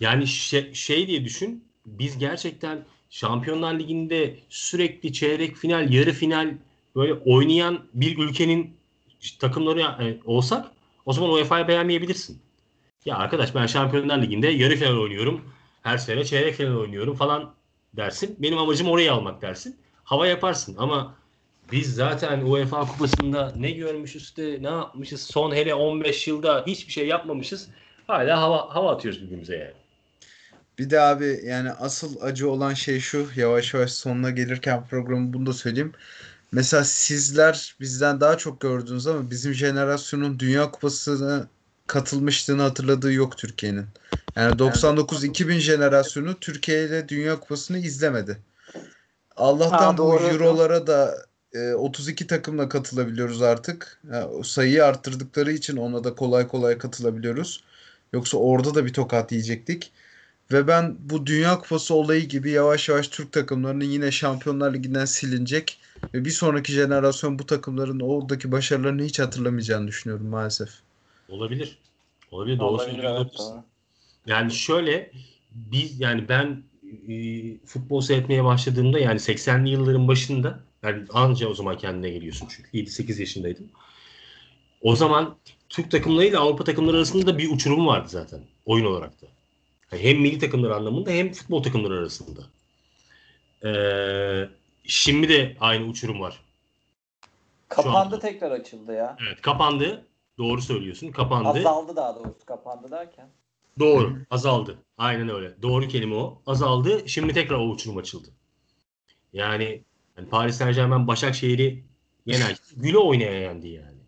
Yani 0.00 0.26
şey, 0.26 0.74
şey 0.74 1.06
diye 1.06 1.24
düşün. 1.24 1.64
Biz 1.86 2.18
gerçekten 2.18 2.84
Şampiyonlar 3.10 3.78
Ligi'nde 3.78 4.36
sürekli 4.48 5.12
çeyrek 5.12 5.56
final, 5.56 5.92
yarı 5.92 6.12
final 6.12 6.54
böyle 6.96 7.14
oynayan 7.14 7.84
bir 7.94 8.18
ülkenin 8.18 8.76
takımları 9.38 9.80
e, 9.80 10.18
olsak 10.24 10.66
o 11.06 11.12
zaman 11.12 11.30
UEFA'yı 11.30 11.68
beğenmeyebilirsin. 11.68 12.38
Ya 13.04 13.16
arkadaş 13.16 13.54
ben 13.54 13.66
Şampiyonlar 13.66 14.22
Ligi'nde 14.22 14.48
yarı 14.48 14.76
final 14.76 14.96
oynuyorum. 14.96 15.44
Her 15.82 15.98
sene 15.98 16.24
çeyrek 16.24 16.54
final 16.54 16.76
oynuyorum 16.76 17.14
falan 17.14 17.54
dersin. 17.96 18.36
Benim 18.38 18.58
amacım 18.58 18.88
orayı 18.88 19.12
almak 19.12 19.42
dersin. 19.42 19.76
Hava 20.04 20.26
yaparsın 20.26 20.76
ama 20.78 21.14
biz 21.72 21.94
zaten 21.94 22.40
UEFA 22.40 22.80
kupasında 22.80 23.52
ne 23.56 23.70
görmüşüz 23.70 24.36
de 24.36 24.62
ne 24.62 24.68
yapmışız 24.68 25.22
son 25.22 25.54
hele 25.54 25.74
15 25.74 26.28
yılda 26.28 26.64
hiçbir 26.66 26.92
şey 26.92 27.06
yapmamışız. 27.06 27.68
Hala 28.06 28.40
hava 28.40 28.74
hava 28.74 28.92
atıyoruz 28.92 29.22
birbirimize 29.22 29.56
yani. 29.56 29.72
Bir 30.78 30.90
de 30.90 31.00
abi 31.00 31.40
yani 31.44 31.70
asıl 31.70 32.20
acı 32.20 32.50
olan 32.50 32.74
şey 32.74 33.00
şu 33.00 33.26
yavaş 33.36 33.74
yavaş 33.74 33.92
sonuna 33.92 34.30
gelirken 34.30 34.86
programı 34.86 35.32
bunu 35.32 35.46
da 35.46 35.52
söyleyeyim. 35.52 35.92
Mesela 36.52 36.84
sizler 36.84 37.76
bizden 37.80 38.20
daha 38.20 38.38
çok 38.38 38.60
gördünüz 38.60 39.06
ama 39.06 39.30
bizim 39.30 39.54
jenerasyonun 39.54 40.38
Dünya 40.38 40.70
Kupası'na 40.70 41.46
katılmışlığını 41.86 42.62
hatırladığı 42.62 43.12
yok 43.12 43.38
Türkiye'nin. 43.38 43.86
Yani 44.36 44.54
99-2000 44.54 45.58
jenerasyonu 45.58 46.40
Türkiye 46.40 46.84
ile 46.84 47.08
Dünya 47.08 47.40
Kupası'nı 47.40 47.78
izlemedi. 47.78 48.38
Allah'tan 49.36 49.78
Ha, 49.78 49.92
bu 49.92 49.98
doğru. 49.98 50.24
Euro'lara 50.24 50.86
da 50.86 51.26
e, 51.52 51.72
32 51.72 52.26
takımla 52.26 52.68
katılabiliyoruz 52.68 53.42
artık. 53.42 54.00
Yani 54.12 54.24
o 54.24 54.42
sayıyı 54.42 54.84
arttırdıkları 54.84 55.52
için 55.52 55.76
ona 55.76 56.04
da 56.04 56.14
kolay 56.14 56.48
kolay 56.48 56.78
katılabiliyoruz. 56.78 57.64
Yoksa 58.12 58.38
orada 58.38 58.74
da 58.74 58.86
bir 58.86 58.92
tokat 58.92 59.32
yiyecektik. 59.32 59.92
Ve 60.52 60.66
ben 60.68 60.96
bu 61.00 61.26
Dünya 61.26 61.58
Kupası 61.58 61.94
olayı 61.94 62.28
gibi 62.28 62.50
yavaş 62.50 62.88
yavaş 62.88 63.08
Türk 63.08 63.32
takımlarının 63.32 63.84
yine 63.84 64.10
Şampiyonlar 64.10 64.74
Ligi'nden 64.74 65.04
silinecek 65.04 65.80
ve 66.14 66.24
bir 66.24 66.30
sonraki 66.30 66.72
jenerasyon 66.72 67.38
bu 67.38 67.46
takımların 67.46 68.00
oradaki 68.00 68.52
başarılarını 68.52 69.02
hiç 69.02 69.18
hatırlamayacağını 69.18 69.88
düşünüyorum 69.88 70.26
maalesef. 70.26 70.68
Olabilir. 71.28 71.78
Olabilir. 72.30 72.58
Olabilir, 72.58 73.04
evet. 73.04 73.40
Yani 74.26 74.52
şöyle 74.52 75.10
biz 75.52 76.00
yani 76.00 76.28
ben 76.28 76.62
e, 77.08 77.14
futbol 77.66 78.00
seyretmeye 78.00 78.44
başladığımda 78.44 78.98
yani 78.98 79.18
80'li 79.18 79.70
yılların 79.70 80.08
başında 80.08 80.60
yani 80.82 81.04
anca 81.12 81.48
o 81.48 81.54
zaman 81.54 81.78
kendine 81.78 82.10
geliyorsun 82.10 82.48
çünkü 82.50 82.70
7-8 82.70 83.20
yaşındaydım. 83.20 83.66
O 84.82 84.96
zaman 84.96 85.36
Türk 85.68 85.90
takımlarıyla 85.90 86.40
Avrupa 86.40 86.64
takımları 86.64 86.96
arasında 86.96 87.26
da 87.26 87.38
bir 87.38 87.50
uçurum 87.50 87.86
vardı 87.86 88.08
zaten 88.08 88.40
oyun 88.66 88.84
olarak 88.84 89.22
da. 89.22 89.26
Yani 89.92 90.02
hem 90.02 90.20
milli 90.20 90.38
takımlar 90.38 90.70
anlamında 90.70 91.10
hem 91.10 91.32
futbol 91.32 91.62
takımları 91.62 91.98
arasında. 91.98 92.40
Ee, 93.64 94.48
şimdi 94.88 95.28
de 95.28 95.56
aynı 95.60 95.84
uçurum 95.86 96.20
var. 96.20 96.40
Kapandı 97.68 98.20
tekrar 98.20 98.50
açıldı 98.50 98.92
ya. 98.92 99.16
Evet 99.28 99.40
kapandı. 99.40 100.06
Doğru 100.38 100.62
söylüyorsun. 100.62 101.10
Kapandı. 101.10 101.48
Azaldı 101.48 101.96
daha 101.96 102.16
doğrusu 102.16 102.46
kapandı 102.46 102.90
derken. 102.90 103.28
Doğru. 103.78 104.16
Azaldı. 104.30 104.78
Aynen 104.98 105.28
öyle. 105.28 105.62
Doğru 105.62 105.88
kelime 105.88 106.14
o. 106.14 106.42
Azaldı. 106.46 107.08
Şimdi 107.08 107.32
tekrar 107.32 107.56
o 107.56 107.68
uçurum 107.68 107.96
açıldı. 107.96 108.28
Yani, 109.32 109.82
yani 110.16 110.28
Paris 110.28 110.56
Saint 110.56 110.76
Germain 110.76 111.06
Başakşehir'i 111.06 111.84
yener. 112.26 112.56
Güle 112.76 112.98
oynaya 112.98 113.40
yendi 113.40 113.68
yani. 113.68 113.98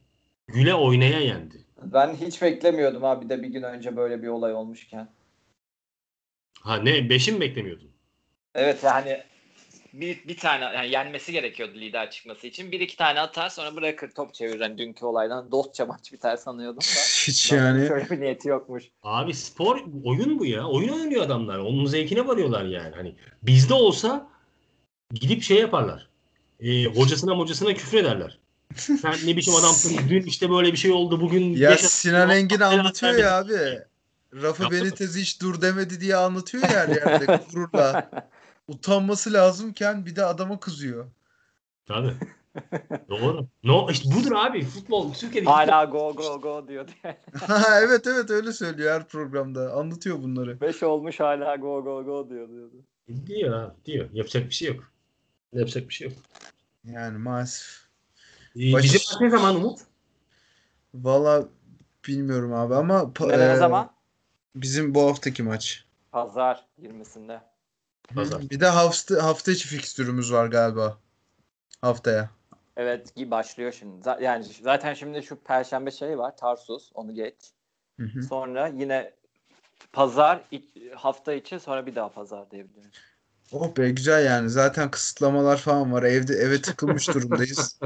Güle 0.46 0.74
oynaya 0.74 1.20
yendi. 1.20 1.64
Ben 1.82 2.14
hiç 2.14 2.42
beklemiyordum 2.42 3.04
abi 3.04 3.28
de 3.28 3.42
bir 3.42 3.48
gün 3.48 3.62
önce 3.62 3.96
böyle 3.96 4.22
bir 4.22 4.28
olay 4.28 4.54
olmuşken. 4.54 5.08
Ha 6.60 6.76
ne? 6.76 7.10
Beşi 7.10 7.32
mi 7.32 7.40
beklemiyordun? 7.40 7.90
Evet 8.54 8.84
yani 8.84 9.22
bir, 9.92 10.28
bir 10.28 10.36
tane 10.36 10.64
yani 10.64 10.90
yenmesi 10.90 11.32
gerekiyordu 11.32 11.74
lider 11.74 12.10
çıkması 12.10 12.46
için. 12.46 12.72
Bir 12.72 12.80
iki 12.80 12.96
tane 12.96 13.20
atar 13.20 13.48
sonra 13.48 13.76
bırakır 13.76 14.10
top 14.10 14.34
çevirir. 14.34 14.60
Yani 14.60 14.78
dünkü 14.78 15.04
olaydan 15.04 15.50
dostça 15.52 15.86
maç 15.86 16.12
biter 16.12 16.36
sanıyordum 16.36 16.80
da. 16.80 16.84
Hiç 17.26 17.52
yani 17.52 17.88
Şöyle 17.88 18.10
bir 18.10 18.20
niyeti 18.20 18.48
yokmuş. 18.48 18.84
Abi 19.02 19.34
spor 19.34 19.84
oyun 20.04 20.38
bu 20.38 20.46
ya. 20.46 20.68
Oyun 20.68 20.88
oynuyor 20.88 21.22
adamlar. 21.22 21.58
Onun 21.58 21.86
zevkine 21.86 22.26
varıyorlar 22.26 22.64
yani. 22.64 22.94
Hani 22.96 23.14
bizde 23.42 23.74
olsa 23.74 24.28
gidip 25.14 25.42
şey 25.42 25.58
yaparlar. 25.58 26.08
Ee, 26.60 26.84
hocasına 26.84 27.38
hocasına 27.38 27.74
küfür 27.74 27.98
ederler. 27.98 28.38
Sen 28.76 29.14
ne 29.24 29.36
biçim 29.36 29.54
adamsın. 29.54 29.98
Dün 30.08 30.22
işte 30.22 30.50
böyle 30.50 30.72
bir 30.72 30.78
şey 30.78 30.90
oldu. 30.90 31.20
Bugün 31.20 31.56
ya 31.56 31.76
Sinan 31.76 32.30
Engin 32.30 32.60
anlatıyor 32.60 33.14
ya 33.14 33.38
abi. 33.38 33.80
Rafa? 34.34 34.70
Benitez 34.70 35.16
hiç 35.16 35.40
dur 35.40 35.62
demedi 35.62 36.00
diye 36.00 36.16
anlatıyor 36.16 36.62
ya 36.62 36.68
her 36.68 36.88
yerde 36.88 37.40
gururla. 37.52 38.10
Utanması 38.70 39.32
lazımken 39.32 40.06
bir 40.06 40.16
de 40.16 40.24
adama 40.24 40.60
kızıyor. 40.60 41.06
Tabii. 41.86 42.14
Doğru. 43.08 43.46
No, 43.62 43.90
işte 43.90 44.10
budur 44.14 44.32
abi. 44.32 44.64
Futbol. 44.64 45.12
Türkiye'de 45.12 45.50
Hala 45.50 45.84
go 45.84 46.14
go 46.16 46.40
go 46.40 46.68
diyor 46.68 46.88
evet 47.82 48.06
evet 48.06 48.30
öyle 48.30 48.52
söylüyor 48.52 48.92
her 48.94 49.08
programda. 49.08 49.72
Anlatıyor 49.72 50.22
bunları. 50.22 50.60
5 50.60 50.82
olmuş 50.82 51.20
hala 51.20 51.56
go 51.56 51.84
go 51.84 52.04
go 52.04 52.30
diyor 52.30 52.48
diyordu. 52.48 52.74
Diyor 53.26 53.52
abi. 53.62 53.74
Diyor. 53.84 54.08
Yapacak 54.12 54.48
bir 54.48 54.54
şey 54.54 54.68
yok. 54.68 54.92
Yapacak 55.52 55.88
bir 55.88 55.94
şey 55.94 56.08
yok. 56.08 56.16
Yani 56.84 57.18
maalesef. 57.18 57.80
Ee, 58.56 58.72
Baş- 58.72 58.84
Bizim 58.84 59.00
maç 59.12 59.20
ne 59.20 59.30
zaman 59.30 59.56
Umut? 59.56 59.80
Valla 60.94 61.48
bilmiyorum 62.08 62.52
abi 62.54 62.74
ama 62.74 63.12
Ne, 63.20 63.38
ne 63.38 63.52
e, 63.52 63.56
zaman? 63.56 63.90
bizim 64.54 64.94
bu 64.94 65.08
haftaki 65.08 65.42
maç. 65.42 65.84
Pazar 66.12 66.66
20'sinde. 66.82 67.49
Pazar. 68.14 68.50
Bir 68.50 68.60
de 68.60 68.66
hafta 68.66 69.22
hafta 69.24 69.52
içi 69.52 69.68
fikstürümüz 69.68 70.32
var 70.32 70.46
galiba. 70.46 70.98
Haftaya. 71.80 72.30
Evet 72.76 73.16
başlıyor 73.16 73.72
şimdi. 73.78 74.02
Z- 74.08 74.22
yani 74.22 74.44
zaten 74.62 74.94
şimdi 74.94 75.22
şu 75.22 75.36
perşembe 75.36 75.90
şey 75.90 76.18
var. 76.18 76.36
Tarsus 76.36 76.90
onu 76.94 77.14
geç. 77.14 77.34
Hı 78.00 78.06
hı. 78.06 78.22
Sonra 78.22 78.66
yine 78.66 79.12
pazar 79.92 80.40
iç- 80.50 80.92
hafta 80.96 81.32
içi 81.32 81.60
sonra 81.60 81.86
bir 81.86 81.94
daha 81.94 82.08
pazar 82.08 82.50
diyebilirim. 82.50 82.90
Oh 83.52 83.76
be 83.76 83.90
güzel 83.90 84.24
yani. 84.26 84.50
Zaten 84.50 84.90
kısıtlamalar 84.90 85.56
falan 85.56 85.92
var. 85.92 86.02
Evde 86.02 86.34
eve 86.34 86.62
tıkılmış 86.62 87.08
durumdayız. 87.14 87.80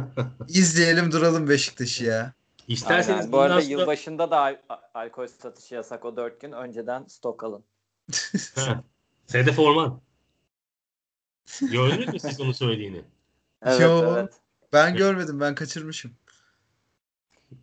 İzleyelim 0.49 1.12
duralım 1.12 1.49
Beşiktaş'ı 1.49 2.05
ya. 2.05 2.33
İsterseniz 2.68 3.18
Aynen. 3.20 3.33
Bu 3.33 3.39
arada 3.41 3.61
sonra- 3.62 3.70
yılbaşında 3.72 4.31
da 4.31 4.39
al- 4.41 4.57
alkol 4.95 5.27
satışı 5.27 5.75
yasak 5.75 6.05
o 6.05 6.16
4 6.16 6.41
gün. 6.41 6.53
Önceden 6.53 7.05
stok 7.09 7.45
alın. 7.45 7.64
Sedef 9.27 9.59
Orman. 9.59 10.01
Gördünüz 11.61 12.12
mü 12.12 12.20
siz 12.20 12.40
onu 12.40 12.55
söylediğini? 12.55 13.03
Evet 13.66 13.80
Yo. 13.80 14.14
evet. 14.14 14.32
Ben 14.72 14.97
görmedim. 14.97 15.40
Ben 15.40 15.55
kaçırmışım. 15.55 16.11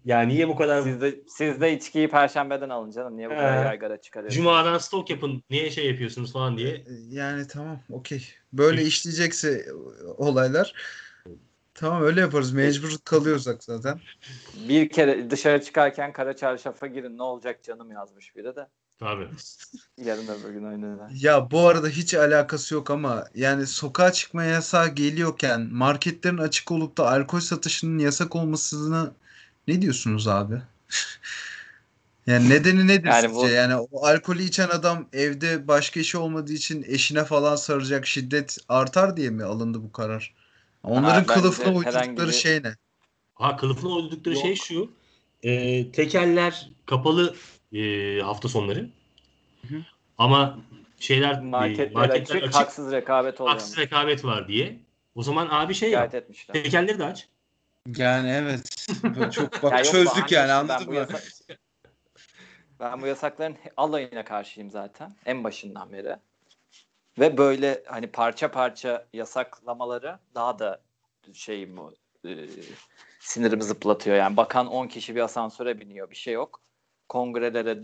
Ya 0.06 0.22
niye 0.22 0.48
bu 0.48 0.56
kadar 0.56 0.82
Siz 0.82 1.02
de, 1.02 1.20
siz 1.28 1.62
de 1.62 1.74
içkiyi 1.74 2.10
perşembeden 2.10 2.70
alın 2.70 2.92
canım. 2.92 3.18
Niye 3.18 3.30
bu 3.30 3.36
kadar 3.36 3.60
He. 3.60 3.66
yaygara 3.66 4.02
çıkarıyorsunuz? 4.02 4.44
Cuma'dan 4.44 4.78
stok 4.78 5.10
yapın. 5.10 5.44
Niye 5.50 5.72
şey 5.72 5.88
yapıyorsunuz 5.88 6.34
falan 6.34 6.58
diye. 6.58 6.84
Yani 7.10 7.48
tamam 7.48 7.80
okey. 7.92 8.28
Böyle 8.54 8.84
işleyecekse 8.84 9.66
olaylar 10.18 10.76
tamam 11.74 12.04
öyle 12.04 12.22
yaparız. 12.22 12.54
Mecbur 12.54 12.98
kalıyorsak 13.06 13.64
zaten. 13.64 14.00
Bir 14.70 14.90
kere 14.90 15.30
dışarı 15.30 15.64
çıkarken 15.64 16.14
kara 16.14 16.36
çarşafa 16.36 16.88
girin 16.88 17.18
ne 17.18 17.24
olacak 17.24 17.64
canım 17.64 17.92
yazmış 17.92 18.36
biri 18.36 18.56
de. 18.56 18.68
Tabii. 19.02 19.28
Yarın 20.06 20.28
öbür 20.28 20.50
gün 20.54 20.64
oynarlar. 20.66 21.10
Ya 21.16 21.52
bu 21.52 21.68
arada 21.68 21.88
hiç 21.88 22.14
alakası 22.14 22.74
yok 22.74 22.92
ama 22.92 23.26
yani 23.36 23.68
sokağa 23.68 24.12
çıkma 24.12 24.44
yasağı 24.44 24.88
geliyorken 24.88 25.62
marketlerin 25.72 26.38
açık 26.38 26.72
olup 26.72 26.98
da 26.98 27.10
alkol 27.12 27.40
satışının 27.40 28.00
yasak 28.00 28.36
olmasını 28.36 29.12
ne 29.68 29.82
diyorsunuz 29.82 30.28
abi? 30.28 30.62
Yani 32.28 32.50
nedeni 32.50 32.88
nedir 32.88 33.08
Yani 33.08 33.22
sizce? 33.22 33.36
bu- 33.36 33.48
Yani 33.50 33.76
o 33.76 34.06
alkolü 34.06 34.44
içen 34.44 34.70
adam 34.70 35.08
evde 35.14 35.68
başka 35.68 36.00
işi 36.00 36.18
olmadığı 36.18 36.54
için 36.54 36.86
eşine 36.88 37.24
falan 37.26 37.56
saracak 37.56 38.08
şiddet 38.08 38.58
artar 38.70 39.18
diye 39.18 39.30
mi 39.30 39.44
alındı 39.44 39.84
bu 39.84 39.92
karar? 39.92 40.34
Onların 40.84 41.26
kılıfına 41.26 41.66
herhangi 41.66 42.00
uydurdukları 42.10 42.28
bir- 42.28 42.34
şey 42.34 42.64
ne? 42.64 42.76
Ha 43.34 43.58
kılıfına 43.58 43.92
uydurdukları 43.92 44.36
Yok. 44.36 44.44
şey 44.44 44.56
şu. 44.56 44.92
E, 45.44 45.92
tekeller 45.92 46.70
kapalı 46.86 47.36
e, 47.74 48.20
hafta 48.22 48.50
sonları. 48.50 48.90
Hı. 49.68 49.76
Ama 50.18 50.60
şeyler 51.00 51.34
e, 51.34 51.42
Marketler, 51.42 52.10
açık, 52.10 52.56
haksız 52.56 52.92
rekabet 52.92 53.42
oluyor. 53.42 53.54
haksız 53.54 53.78
rekabet 53.78 54.26
var 54.26 54.48
diye. 54.48 54.80
O 55.16 55.24
zaman 55.24 55.48
abi 55.52 55.74
şey 55.74 55.92
yap. 55.92 56.16
etmişler. 56.16 56.54
Tekelleri 56.54 57.00
de 57.00 57.06
aç. 57.06 57.28
Yani 57.98 58.30
evet. 58.30 58.88
Çok 59.34 59.64
bak 59.64 59.72
Ya 59.72 59.84
çözdük 59.84 60.32
yani 60.32 60.52
anladın 60.52 60.76
ben 60.80 60.88
bu 60.88 60.92
mı? 60.92 60.98
yasak- 60.98 61.58
Ben 62.80 63.02
bu 63.02 63.08
yasakların 63.08 63.58
alayına 63.78 64.26
karşıyım 64.26 64.72
zaten. 64.72 65.12
En 65.26 65.44
başından 65.44 65.94
beri. 65.94 66.16
Ve 67.20 67.38
böyle 67.38 67.84
hani 67.86 68.08
parça 68.08 68.52
parça 68.52 69.08
yasaklamaları 69.14 70.20
daha 70.36 70.60
da 70.60 70.82
şey 71.34 71.78
bu 71.78 71.94
e, 72.26 72.48
sinirimi 73.20 73.64
zıplatıyor. 73.64 74.16
Yani 74.16 74.38
bakan 74.38 74.68
10 74.68 74.88
kişi 74.88 75.16
bir 75.16 75.22
asansöre 75.22 75.80
biniyor. 75.80 76.10
Bir 76.10 76.16
şey 76.16 76.34
yok. 76.34 76.62
Kongrelere 77.12 77.80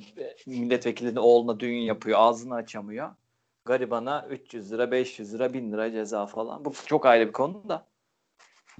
milletvekilinin 0.46 1.16
oğluna 1.16 1.60
düğün 1.60 1.78
yapıyor. 1.78 2.20
Ağzını 2.20 2.56
açamıyor. 2.56 3.10
Garibana 3.66 4.28
300 4.30 4.72
lira, 4.72 4.92
500 4.92 5.34
lira, 5.34 5.54
1000 5.54 5.72
lira 5.72 5.92
ceza 5.92 6.26
falan. 6.26 6.66
Bu 6.66 6.74
çok 6.86 7.06
ayrı 7.06 7.28
bir 7.28 7.32
konu 7.32 7.70
da. 7.70 7.86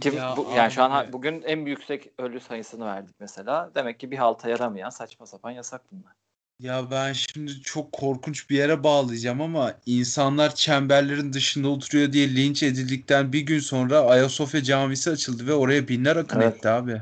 Ki 0.02 0.10
Ya 0.16 0.34
bu, 0.38 0.48
yani 0.56 0.72
şu 0.72 0.84
an 0.84 1.14
bugün 1.14 1.42
en 1.42 1.66
yüksek 1.66 2.12
ölü 2.18 2.40
sayısını 2.40 2.86
verdik 2.86 3.16
mesela. 3.20 3.72
Demek 3.76 4.00
ki 4.00 4.12
bir 4.12 4.18
halta 4.18 4.50
yaramayan 4.50 4.90
saçma 4.90 5.26
sapan 5.26 5.52
yasak 5.52 5.82
bunlar. 5.92 6.14
Ya 6.60 6.92
ben 6.92 7.14
şimdi 7.14 7.62
çok 7.62 7.92
korkunç 7.92 8.50
bir 8.50 8.58
yere 8.58 8.84
bağlayacağım 8.84 9.42
ama 9.42 9.74
insanlar 9.86 10.56
çemberlerin 10.56 11.34
dışında 11.34 11.68
oturuyor 11.68 12.14
diye 12.14 12.36
linç 12.36 12.64
edildikten 12.64 13.34
bir 13.34 13.42
gün 13.42 13.60
sonra 13.60 14.00
Ayasofya 14.00 14.64
Camisi 14.64 15.10
açıldı 15.10 15.48
ve 15.48 15.54
oraya 15.54 15.88
binler 15.88 16.16
akın 16.16 16.42
Evet. 16.42 16.56
etti 16.56 16.70
abi. 16.70 17.02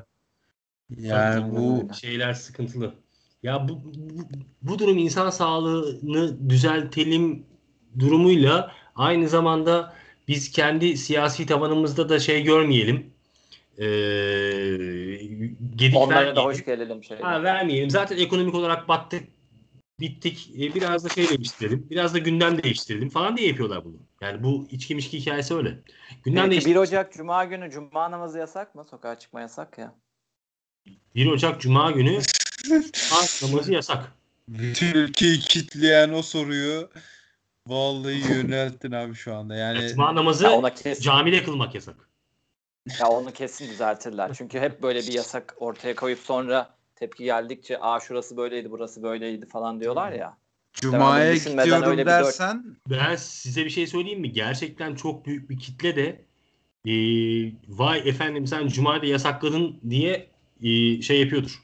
Yani 0.98 1.52
bu 1.56 1.94
şeyler 1.94 2.34
sıkıntılı. 2.34 3.05
Ya 3.46 3.68
bu, 3.68 3.82
bu, 3.84 4.24
bu 4.62 4.80
durum 4.80 4.98
insan 4.98 5.30
sağlığını 5.30 6.50
düzeltelim 6.50 7.46
durumuyla 8.00 8.72
aynı 8.96 9.30
zamanda 9.30 9.94
biz 10.28 10.52
kendi 10.52 10.98
siyasi 10.98 11.46
tabanımızda 11.46 12.10
da 12.10 12.20
şey 12.20 12.44
görmeyelim. 12.44 13.14
Ee, 13.78 13.86
gedik 15.76 15.98
Onlara 15.98 16.16
da 16.16 16.16
vermeyelim. 16.16 16.44
hoş 16.44 16.66
gelelim 16.66 17.04
şey. 17.04 17.18
Ha, 17.18 17.44
vermeyelim. 17.44 17.90
Zaten 17.90 18.18
ekonomik 18.18 18.56
olarak 18.56 18.88
battık. 18.88 19.24
Bittik. 20.00 20.50
E, 20.56 20.76
biraz 20.76 21.06
da 21.06 21.10
şey 21.10 21.30
değiştirelim. 21.30 21.88
Biraz 21.90 22.14
da 22.14 22.18
gündem 22.18 22.64
değiştirelim 22.64 23.10
falan 23.10 23.38
diye 23.38 23.48
yapıyorlar 23.48 23.86
bunu. 23.86 23.98
Yani 24.22 24.44
bu 24.44 24.68
içki 24.72 24.96
mişki 24.96 25.20
hikayesi 25.20 25.56
öyle. 25.56 25.80
Gündem 26.24 26.44
Peki, 26.44 26.52
değiş 26.52 26.66
1 26.66 26.76
Ocak 26.76 27.14
Cuma 27.14 27.46
günü 27.46 27.72
Cuma 27.72 28.12
namazı 28.12 28.38
yasak 28.38 28.76
mı? 28.76 28.84
Sokağa 28.84 29.20
çıkma 29.20 29.42
yasak 29.42 29.78
ya. 29.78 29.96
1 31.16 31.28
Ocak 31.28 31.62
Cuma 31.62 31.92
günü 31.92 32.20
Ankara 32.72 33.52
namazı 33.52 33.74
yasak. 33.74 34.12
bütün 34.48 34.94
ülkeyi 34.94 35.40
kitleyen 35.40 36.10
o 36.14 36.22
soruyu 36.22 36.90
vallahi 37.68 38.32
yönelttin 38.34 38.92
abi 38.92 39.16
şu 39.16 39.36
anda. 39.36 39.56
Yani 39.56 39.88
Cuma 39.90 40.16
namazı 40.16 40.44
Ya 40.44 40.52
ona 40.52 40.74
kesin, 40.74 41.04
camide 41.04 41.44
kılmak 41.44 41.76
yasak. 41.76 41.96
ya 43.00 43.08
onu 43.08 43.32
kesin 43.32 43.70
düzeltirler. 43.70 44.32
Çünkü 44.38 44.60
hep 44.60 44.84
böyle 44.84 45.00
bir 45.00 45.14
yasak 45.14 45.56
ortaya 45.60 45.96
koyup 45.96 46.20
sonra 46.20 46.76
tepki 46.96 47.24
geldikçe 47.24 47.80
aa 47.80 48.00
şurası 48.00 48.38
böyleydi 48.38 48.72
burası 48.72 49.04
böyleydi 49.04 49.46
falan 49.46 49.80
diyorlar 49.82 50.12
ya. 50.12 50.38
Cuma'ya 50.74 51.34
gidiyorum 51.36 51.84
öyle 51.84 52.02
bir 52.02 52.12
dört- 52.12 52.26
dersen 52.26 52.66
Ben 52.90 53.16
size 53.16 53.66
bir 53.66 53.70
şey 53.70 53.88
söyleyeyim 53.88 54.20
mi? 54.22 54.32
Gerçekten 54.32 54.96
çok 54.96 55.26
büyük 55.26 55.50
bir 55.50 55.60
kitle 55.60 55.96
de 55.96 56.26
e, 56.86 56.94
vay 57.68 58.10
efendim 58.10 58.48
sen 58.48 58.68
Cuma'da 58.68 59.06
yasakladın 59.06 59.80
diye 59.90 60.28
e, 60.64 61.02
şey 61.02 61.20
yapıyordur. 61.22 61.64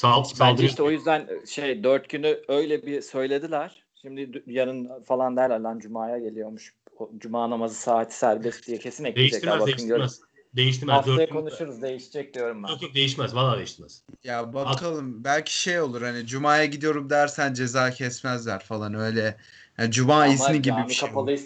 Sal, 0.00 0.24
Bence 0.40 0.66
işte 0.66 0.82
o 0.82 0.90
yüzden 0.90 1.28
şey 1.46 1.84
dört 1.84 2.08
günü 2.08 2.38
öyle 2.48 2.86
bir 2.86 3.02
söylediler. 3.02 3.84
Şimdi 3.94 4.42
yarın 4.46 5.02
falan 5.02 5.36
derler 5.36 5.60
lan 5.60 5.78
Cuma'ya 5.78 6.18
geliyormuş. 6.18 6.74
O 6.98 7.10
Cuma 7.18 7.50
namazı 7.50 7.74
saati 7.74 8.16
serbest 8.16 8.66
diye 8.66 8.78
kesin 8.78 9.04
ekleyecekler. 9.04 9.50
Değiştirmez, 9.50 9.74
Bakın 9.74 9.88
görün. 9.88 10.00
değiştirmez. 10.00 10.30
Değiştirmez. 10.56 10.96
Haftaya 10.96 11.18
Dört 11.18 11.28
gün- 11.28 11.36
konuşuruz 11.36 11.82
değişecek 11.82 12.34
diyorum 12.34 12.62
ben. 12.62 12.68
Yok 12.68 12.82
yok 12.82 12.94
değişmez. 12.94 13.34
Vallahi 13.34 13.56
değiştirmez. 13.58 14.02
ya 14.24 14.54
bakalım 14.54 15.24
belki 15.24 15.60
şey 15.60 15.80
olur 15.80 16.02
hani 16.02 16.26
Cuma'ya 16.26 16.64
gidiyorum 16.64 17.10
dersen 17.10 17.54
ceza 17.54 17.90
kesmezler 17.90 18.60
falan 18.60 18.94
öyle. 18.94 19.36
Yani 19.78 19.90
Cuma 19.90 20.14
Ama 20.14 20.26
izni 20.26 20.62
gibi 20.62 20.76
bir 20.88 20.94
şey. 20.94 21.08
kapalı, 21.08 21.36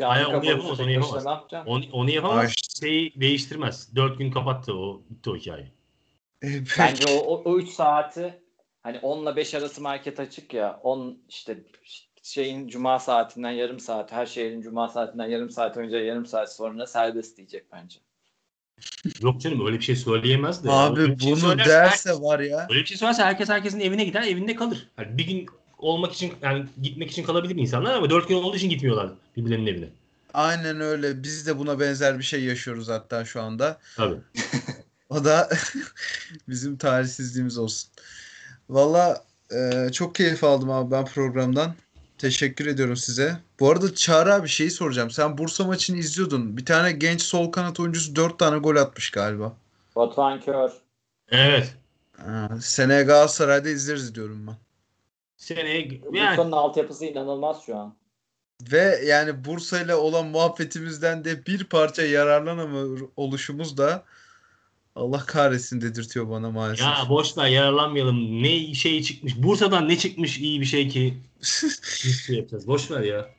Hayır, 0.00 0.26
onu 0.26 0.44
yapamaz, 0.46 0.80
onu 0.80 0.90
yapamaz. 0.90 1.26
Onu, 1.66 1.84
onu 1.92 2.10
yapamaz. 2.10 2.38
Ay. 2.38 2.48
Şeyi 2.80 3.20
değiştirmez. 3.20 3.96
Dört 3.96 4.18
gün 4.18 4.30
kapattı 4.30 4.74
o. 4.74 5.02
Bitti 5.10 5.30
o 5.30 5.36
hikaye. 5.36 5.73
E, 6.42 6.48
Bence 6.78 7.04
o, 7.06 7.16
o, 7.18 7.42
o 7.50 7.58
3 7.58 7.68
saati 7.68 8.40
hani 8.82 8.98
10 8.98 9.22
ile 9.22 9.36
5 9.36 9.54
arası 9.54 9.80
market 9.80 10.20
açık 10.20 10.54
ya 10.54 10.80
10 10.82 11.18
işte 11.28 11.58
şeyin 12.22 12.68
cuma 12.68 12.98
saatinden 12.98 13.50
yarım 13.50 13.80
saat 13.80 14.12
her 14.12 14.26
şeyin 14.26 14.62
cuma 14.62 14.88
saatinden 14.88 15.26
yarım 15.26 15.50
saat 15.50 15.76
önce 15.76 15.96
yarım 15.96 16.26
saat 16.26 16.54
sonra 16.54 16.86
serbest 16.86 17.36
diyecek 17.36 17.64
bence. 17.72 17.98
Yok 19.22 19.40
canım 19.40 19.66
öyle 19.66 19.78
bir 19.78 19.84
şey 19.84 19.96
söyleyemez 19.96 20.64
de. 20.64 20.70
Abi 20.70 21.00
Öyle 21.00 21.18
şey 21.18 21.30
bunu 21.30 21.40
söylerse 21.40 21.70
derse 21.70 22.08
herkes- 22.10 22.22
var 22.22 22.40
ya. 22.40 22.66
Öyle 22.70 22.80
bir 22.80 22.86
şey 22.86 22.96
söylerse 22.96 23.22
herkes 23.22 23.48
herkesin 23.48 23.80
evine 23.80 24.04
gider, 24.04 24.22
evinde 24.22 24.54
kalır. 24.54 24.88
Yani 24.98 25.18
bir 25.18 25.26
gün 25.26 25.46
olmak 25.78 26.12
için 26.12 26.32
yani 26.42 26.64
gitmek 26.82 27.10
için 27.10 27.22
kalabilir 27.22 27.56
insanlar 27.56 27.94
ama 27.94 28.10
dört 28.10 28.28
gün 28.28 28.34
olduğu 28.34 28.56
için 28.56 28.70
gitmiyorlar 28.70 29.10
birbirlerinin 29.36 29.66
evine. 29.66 29.88
Aynen 30.34 30.80
öyle. 30.80 31.22
Biz 31.22 31.46
de 31.46 31.58
buna 31.58 31.80
benzer 31.80 32.18
bir 32.18 32.24
şey 32.24 32.44
yaşıyoruz 32.44 32.88
hatta 32.88 33.24
şu 33.24 33.42
anda. 33.42 33.78
Tabii. 33.96 34.16
O 35.14 35.24
da 35.24 35.48
bizim 36.48 36.76
tarihsizliğimiz 36.76 37.58
olsun. 37.58 37.90
Valla 38.68 39.24
e, 39.52 39.92
çok 39.92 40.14
keyif 40.14 40.44
aldım 40.44 40.70
abi 40.70 40.90
ben 40.90 41.04
programdan. 41.04 41.74
Teşekkür 42.18 42.66
ediyorum 42.66 42.96
size. 42.96 43.36
Bu 43.60 43.70
arada 43.70 43.94
Çağrı 43.94 44.34
abi 44.34 44.48
şeyi 44.48 44.70
soracağım. 44.70 45.10
Sen 45.10 45.38
Bursa 45.38 45.64
maçını 45.64 45.96
izliyordun. 45.96 46.56
Bir 46.56 46.64
tane 46.64 46.92
genç 46.92 47.22
sol 47.22 47.52
kanat 47.52 47.80
oyuncusu 47.80 48.16
4 48.16 48.38
tane 48.38 48.58
gol 48.58 48.76
atmış 48.76 49.10
galiba. 49.10 49.52
Batuhan 49.96 50.40
Kör. 50.40 50.70
Evet. 51.28 51.74
Ha, 52.16 52.48
seneye 52.60 53.02
Galatasaray'da 53.02 53.68
izleriz 53.68 54.14
diyorum 54.14 54.46
ben. 54.46 54.56
Seneye 55.36 56.00
Yani. 56.12 56.30
Bursa'nın 56.30 56.52
altyapısı 56.52 57.04
inanılmaz 57.04 57.62
şu 57.66 57.76
an. 57.76 57.94
Ve 58.72 59.00
yani 59.04 59.44
Bursa 59.44 59.80
ile 59.80 59.94
olan 59.94 60.26
muhabbetimizden 60.26 61.24
de 61.24 61.46
bir 61.46 61.64
parça 61.64 62.02
yararlanamıyor 62.02 63.08
oluşumuz 63.16 63.76
da 63.76 64.04
Allah 64.96 65.18
kahretsin 65.26 65.80
dedirtiyor 65.80 66.30
bana 66.30 66.50
maalesef. 66.50 66.86
ya 66.86 67.06
boş 67.08 67.38
ver 67.38 67.46
yararlanmayalım. 67.46 68.42
Ne 68.42 68.74
şey 68.74 69.02
çıkmış. 69.02 69.36
Bursa'dan 69.42 69.88
ne 69.88 69.98
çıkmış 69.98 70.38
iyi 70.38 70.60
bir 70.60 70.66
şey 70.66 70.88
ki 70.88 71.14
şey 72.26 72.36
yapacağız. 72.36 72.66
Boş 72.66 72.90
ver 72.90 73.00
ya. 73.00 73.30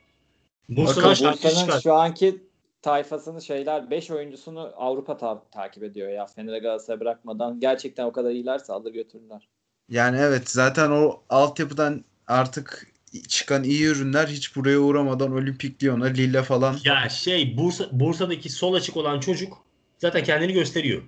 Bursa'dan 0.68 1.14
şarkı 1.14 1.42
Bursa'nın 1.42 1.66
çıkar. 1.66 1.80
şu 1.80 1.94
anki 1.94 2.42
tayfasını 2.82 3.42
şeyler 3.42 3.90
5 3.90 4.10
oyuncusunu 4.10 4.72
Avrupa 4.76 5.16
ta- 5.16 5.42
takip 5.52 5.82
ediyor 5.82 6.08
ya. 6.08 6.26
Fener'e 6.26 6.58
Galatasaray 6.58 7.00
bırakmadan. 7.00 7.60
Gerçekten 7.60 8.04
o 8.04 8.12
kadar 8.12 8.30
iyilerse 8.30 8.72
alır 8.72 8.92
götürürler. 8.92 9.48
Yani 9.88 10.16
evet 10.20 10.50
zaten 10.50 10.90
o 10.90 11.22
altyapıdan 11.28 12.04
artık 12.26 12.86
çıkan 13.28 13.64
iyi 13.64 13.84
ürünler 13.84 14.26
hiç 14.26 14.56
buraya 14.56 14.78
uğramadan 14.78 15.32
Olimpik 15.32 15.82
Lyon'a, 15.84 16.04
Lille 16.06 16.42
falan. 16.42 16.76
Ya 16.84 17.08
şey 17.08 17.58
Bursa, 17.58 17.84
Bursa'daki 17.92 18.50
sol 18.50 18.74
açık 18.74 18.96
olan 18.96 19.20
çocuk 19.20 19.58
zaten 19.98 20.24
kendini 20.24 20.52
gösteriyor. 20.52 21.02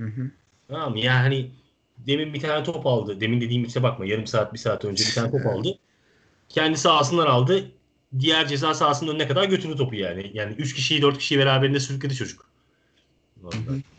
Hı 0.00 0.06
hı. 0.06 0.30
Tamam? 0.68 0.96
Yani 0.96 1.20
hani 1.22 1.50
demin 1.98 2.34
bir 2.34 2.40
tane 2.40 2.64
top 2.64 2.86
aldı. 2.86 3.20
Demin 3.20 3.40
dediğim 3.40 3.64
işte 3.64 3.82
bakma 3.82 4.06
yarım 4.06 4.26
saat 4.26 4.52
bir 4.52 4.58
saat 4.58 4.84
önce 4.84 5.04
bir 5.04 5.12
tane 5.12 5.30
top 5.30 5.46
aldı. 5.46 5.78
Kendi 6.48 6.78
sahasından 6.78 7.26
aldı. 7.26 7.72
Diğer 8.18 8.48
ceza 8.48 8.74
sahasının 8.74 9.10
önüne 9.10 9.28
kadar 9.28 9.44
götürdü 9.44 9.76
topu 9.76 9.94
yani. 9.96 10.30
Yani 10.34 10.54
3 10.54 10.74
kişiyi 10.74 11.02
4 11.02 11.18
kişiyi 11.18 11.38
beraberinde 11.38 11.80
sürükledi 11.80 12.14
çocuk. 12.14 12.46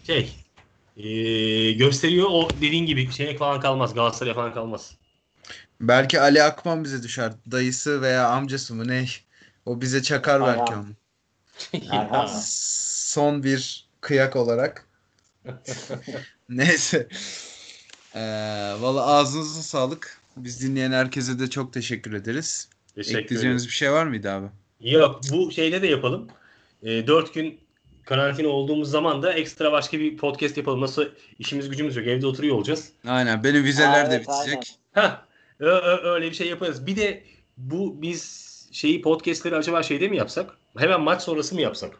Şey 0.03 0.35
eee, 0.95 1.71
gösteriyor 1.73 2.27
o 2.31 2.49
dediğin 2.61 2.85
gibi 2.85 3.11
şeye 3.11 3.37
falan 3.37 3.59
kalmaz. 3.59 3.93
Galatasaray 3.93 4.33
falan 4.33 4.53
kalmaz. 4.53 4.95
Belki 5.81 6.21
Ali 6.21 6.43
Akman 6.43 6.83
bize 6.83 7.03
düşer. 7.03 7.33
Dayısı 7.51 8.01
veya 8.01 8.29
amcası 8.29 8.75
mı 8.75 8.87
ne? 8.87 9.05
O 9.65 9.81
bize 9.81 10.03
çakar 10.03 10.41
Aynen. 10.41 10.59
belki 10.59 10.75
onu. 10.75 10.85
Son 12.43 13.43
bir 13.43 13.89
kıyak 14.01 14.35
olarak. 14.35 14.87
Neyse. 16.49 17.07
Ee, 18.15 18.19
Valla 18.79 19.05
ağzınıza 19.05 19.61
sağlık. 19.61 20.21
Biz 20.37 20.61
dinleyen 20.61 20.91
herkese 20.91 21.39
de 21.39 21.49
çok 21.49 21.73
teşekkür 21.73 22.13
ederiz. 22.13 22.69
Teşekkür. 22.95 23.19
Ekleyeceğiniz 23.19 23.67
bir 23.67 23.71
şey 23.71 23.91
var 23.91 24.05
mıydı 24.05 24.31
abi? 24.31 24.47
Yok 24.81 25.21
bu 25.31 25.51
şeyde 25.51 25.81
de 25.81 25.87
yapalım. 25.87 26.27
E, 26.83 27.07
4 27.07 27.33
gün 27.33 27.59
karantina 28.05 28.47
olduğumuz 28.47 28.91
zaman 28.91 29.23
da 29.23 29.33
ekstra 29.33 29.71
başka 29.71 29.99
bir 29.99 30.17
podcast 30.17 30.57
yapalım. 30.57 30.81
Nasıl 30.81 31.05
işimiz 31.39 31.69
gücümüz 31.69 31.95
yok. 31.95 32.07
Evde 32.07 32.27
oturuyor 32.27 32.55
olacağız. 32.55 32.89
Aynen. 33.07 33.43
Benim 33.43 33.63
vizeler 33.63 34.11
de 34.11 34.15
Evet, 34.15 34.27
bitecek. 34.27 34.75
Ha 34.93 35.25
öyle 36.03 36.29
bir 36.29 36.35
şey 36.35 36.47
yaparız. 36.47 36.85
Bir 36.85 36.95
de 36.95 37.23
bu 37.57 38.01
biz 38.01 38.53
şeyi 38.71 39.01
podcastleri 39.01 39.55
acaba 39.55 39.83
şeyde 39.83 40.07
mi 40.07 40.17
yapsak? 40.17 40.57
Hemen 40.77 41.01
maç 41.01 41.21
sonrası 41.21 41.55
mı 41.55 41.61
yapsak? 41.61 41.97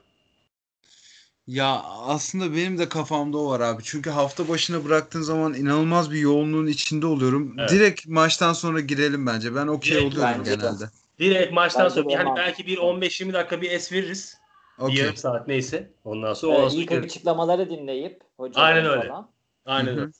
Ya 1.48 1.82
aslında 1.84 2.56
benim 2.56 2.78
de 2.78 2.90
kafamda 2.90 3.38
o 3.38 3.50
var 3.50 3.60
abi. 3.60 3.84
Çünkü 3.86 4.10
hafta 4.10 4.48
başına 4.50 4.86
bıraktığın 4.86 5.22
zaman 5.22 5.54
inanılmaz 5.54 6.12
bir 6.12 6.20
yoğunluğun 6.20 6.68
içinde 6.68 7.06
oluyorum. 7.06 7.56
Evet. 7.60 7.70
Direkt 7.72 8.08
maçtan 8.08 8.54
sonra 8.54 8.80
girelim 8.80 9.28
bence. 9.28 9.56
Ben 9.56 9.68
okey 9.68 9.98
Direkt 9.98 10.14
oluyorum 10.18 10.40
bence 10.40 10.52
de. 10.52 10.56
genelde. 10.56 10.90
Direkt 11.20 11.54
maçtan 11.54 11.84
Bence 11.90 11.96
sonra 12.02 12.24
olmaz. 12.24 12.38
belki 12.38 12.66
bir 12.68 12.78
15-20 12.78 13.34
dakika 13.34 13.62
bir 13.62 13.72
es 13.72 13.92
veririz. 13.92 14.38
Bir 14.80 14.84
Okey. 14.84 14.98
yarım 14.98 15.16
saat 15.18 15.48
neyse. 15.48 15.94
Ondan 16.06 16.34
sonra 16.34 16.54
Ee, 16.54 16.58
ondan 16.58 16.70
sonra 16.70 16.82
ilk 16.82 16.92
açıklamaları 16.92 17.70
dinleyip 17.70 18.22
hocaların 18.38 18.76
Aynen 18.76 18.92
öyle. 18.92 19.08
falan. 19.08 19.30
Aynen 19.66 19.92
Hı 19.92 19.96
hı. 19.96 20.02
öyle. 20.02 20.12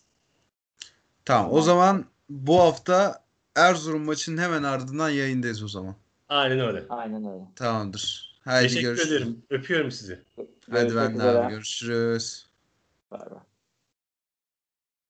Tamam. 1.26 1.52
O 1.52 1.62
zaman 1.62 2.06
bu 2.30 2.60
hafta 2.60 3.24
Erzurum 3.56 4.06
maçının 4.06 4.42
hemen 4.42 4.64
ardından 4.64 5.10
yayındayız 5.10 5.64
o 5.64 5.68
zaman. 5.68 5.96
Aynen 6.30 6.60
öyle. 6.60 6.84
Aynen 6.90 7.26
öyle. 7.26 7.44
Tamamdır. 7.56 8.33
Haydi 8.46 8.68
Teşekkür 8.68 8.88
görüşürüz. 8.88 9.12
ederim. 9.12 9.46
Öpüyorum 9.50 9.92
sizi. 9.92 10.20
Hadi 10.36 10.48
Görüşmek 10.68 10.96
ben 10.96 11.20
de 11.20 11.24
üzere. 11.24 11.38
abi 11.38 11.52
görüşürüz. 11.54 12.50
Bay 13.12 13.32
bay. 13.32 13.40